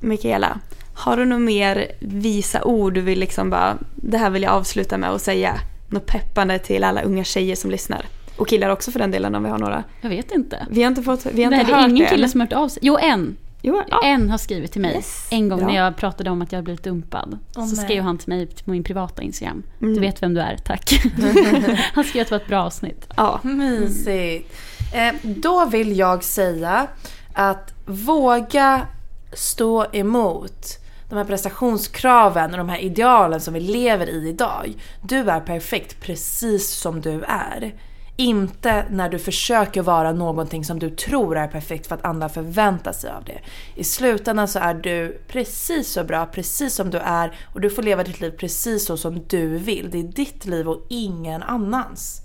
Mikaela, 0.01 0.61
har 0.95 1.17
du 1.17 1.25
något 1.25 1.41
mer 1.41 1.93
visa 2.01 2.65
ord 2.65 2.95
du 2.95 3.01
vill 3.01 3.19
liksom 3.19 3.51
bara, 3.51 3.79
det 3.97 4.19
här 4.19 4.31
vill 4.31 4.43
jag 4.43 4.53
avsluta 4.53 4.99
med 4.99 5.11
att 5.11 5.23
säga? 5.23 5.61
Något 5.89 6.07
peppande 6.07 6.59
till 6.59 6.85
alla 6.85 7.03
unga 7.03 7.25
tjejer 7.25 7.57
som 7.57 7.71
lyssnar. 7.71 8.07
Och 8.39 8.49
killar 8.49 8.71
också 8.71 8.91
för 8.91 8.99
den 8.99 9.11
delen 9.11 9.35
om 9.35 9.43
vi 9.45 9.51
har 9.51 9.59
några. 9.59 9.85
Jag 10.01 10.09
vet 10.11 10.31
inte. 10.33 10.67
Vi 10.71 10.83
har 10.83 10.89
inte 10.89 11.03
fått, 11.03 11.27
vi 11.27 11.43
har 11.45 11.51
Nej, 11.51 11.61
inte 11.61 11.73
det 11.73 11.77
är 11.77 11.81
hört 11.81 11.91
ingen 11.91 12.05
det. 12.05 12.11
kille 12.11 12.25
än. 12.25 12.31
som 12.31 12.41
har 12.41 12.47
hört 12.47 12.53
av 12.53 12.69
sig. 12.69 12.79
Jo, 12.83 12.99
en. 13.01 13.37
Jo, 13.63 13.83
ja. 13.91 14.01
En 14.05 14.31
har 14.31 14.39
skrivit 14.39 14.73
till 14.73 14.81
mig. 14.81 14.95
Yes. 14.97 15.29
En 15.31 15.49
gång 15.49 15.59
Bra. 15.59 15.69
när 15.69 15.77
jag 15.77 15.97
pratade 15.97 16.31
om 16.31 16.43
att 16.43 16.53
jag 16.53 16.65
blivit 16.65 16.83
dumpad. 16.83 17.39
Åh, 17.57 17.67
så 17.67 17.77
nej. 17.77 17.85
skrev 17.85 18.03
han 18.05 18.19
till 18.19 18.29
mig 18.29 18.47
på 18.47 18.71
min 18.71 18.85
privata 18.85 19.23
Instagram. 19.23 19.63
Mm. 19.81 19.95
Du 19.95 20.01
vet 20.01 20.23
vem 20.23 20.35
du 20.35 20.41
är, 20.41 20.57
tack. 20.57 20.91
han 21.95 22.05
skrev 22.05 22.23
att 22.23 22.29
det 22.29 22.35
var 22.35 22.41
ett 22.41 22.49
bra 22.49 22.63
avsnitt. 22.65 23.07
ja. 23.17 23.41
Mysigt. 23.43 24.57
Eh, 24.95 25.15
då 25.23 25.65
vill 25.65 25.99
jag 25.99 26.25
säga 26.25 26.87
att 27.33 27.75
våga 27.87 28.87
stå 29.33 29.87
emot 29.93 30.67
de 31.09 31.17
här 31.17 31.25
prestationskraven 31.25 32.51
och 32.51 32.59
de 32.59 32.69
här 32.69 32.79
idealen 32.79 33.41
som 33.41 33.55
vi 33.55 33.61
lever 33.61 34.07
i 34.09 34.29
idag. 34.29 34.75
Du 35.03 35.31
är 35.31 35.41
perfekt 35.41 36.01
precis 36.01 36.71
som 36.71 37.01
du 37.01 37.23
är. 37.29 37.75
Inte 38.21 38.85
när 38.91 39.09
du 39.09 39.19
försöker 39.19 39.83
vara 39.83 40.13
någonting 40.13 40.65
som 40.65 40.79
du 40.79 40.91
tror 40.91 41.37
är 41.37 41.49
perfekt 41.49 41.87
för 41.87 41.95
att 41.95 42.05
andra 42.05 42.29
förväntar 42.29 42.93
sig 42.93 43.11
av 43.11 43.25
det. 43.25 43.41
I 43.75 43.85
slutändan 43.85 44.49
så 44.49 44.59
är 44.59 44.75
du 44.75 45.21
precis 45.29 45.93
så 45.93 46.05
bra, 46.05 46.27
precis 46.27 46.75
som 46.75 46.91
du 46.91 46.99
är 46.99 47.39
och 47.55 47.61
du 47.61 47.71
får 47.71 47.83
leva 47.83 48.05
ditt 48.05 48.21
liv 48.21 48.31
precis 48.31 48.87
så 48.87 48.97
som 48.97 49.23
du 49.29 49.59
vill. 49.59 49.91
Det 49.91 49.99
är 49.99 50.03
ditt 50.03 50.47
liv 50.47 50.69
och 50.69 50.87
ingen 50.89 51.43
annans. 51.43 52.23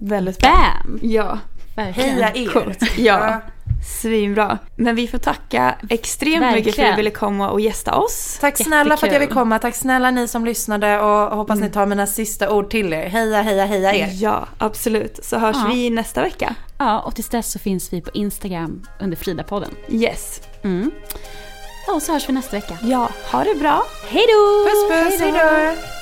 Väldigt 0.00 0.38
bra. 0.38 0.50
Bam! 0.50 0.98
Ja. 1.02 1.38
Verkligen. 1.76 2.10
Heja 2.10 2.32
er! 2.34 2.46
Coolt. 2.46 2.98
Ja. 2.98 3.40
Svinbra. 4.00 4.58
Men 4.76 4.94
vi 4.94 5.08
får 5.08 5.18
tacka 5.18 5.74
extremt 5.90 6.54
mycket 6.54 6.54
för 6.54 6.58
att 6.58 6.66
Verkligen. 6.66 6.90
du 6.90 6.96
ville 6.96 7.10
komma 7.10 7.50
och 7.50 7.60
gästa 7.60 7.94
oss. 7.94 8.38
Tack 8.40 8.56
snälla 8.56 8.96
för 8.96 9.06
att 9.06 9.12
jag 9.12 9.20
vill 9.20 9.26
Jättekul. 9.26 9.34
komma. 9.42 9.58
Tack 9.58 9.74
snälla 9.74 10.10
ni 10.10 10.28
som 10.28 10.44
lyssnade 10.44 11.00
och 11.00 11.36
hoppas 11.36 11.60
ni 11.60 11.70
tar 11.70 11.86
mina 11.86 12.06
sista 12.06 12.50
ord 12.50 12.70
till 12.70 12.92
er. 12.92 13.08
Heja, 13.08 13.42
heja, 13.42 13.64
heja 13.64 13.94
er. 13.94 14.08
Ja, 14.12 14.46
absolut. 14.58 15.20
Så 15.24 15.38
hörs 15.38 15.56
Ja. 15.56 15.70
vi 15.74 15.90
nästa 15.90 16.22
vecka. 16.22 16.54
Ja, 16.78 17.00
och 17.00 17.14
tills 17.14 17.28
dess 17.28 17.52
så 17.52 17.58
finns 17.58 17.92
vi 17.92 18.00
på 18.00 18.10
Instagram 18.14 18.82
under 19.00 19.16
Frida-podden. 19.16 19.70
Yes. 19.88 20.40
Mm. 20.64 20.90
Och 21.94 22.02
så 22.02 22.12
hörs 22.12 22.28
vi 22.28 22.32
nästa 22.32 22.56
vecka. 22.56 22.78
Ja, 22.82 23.08
ha 23.32 23.44
det 23.44 23.54
bra. 23.54 23.82
Hej 24.08 24.24
då! 24.28 24.64
Puss 24.70 25.10
puss, 25.10 25.20
hejdå! 25.20 26.01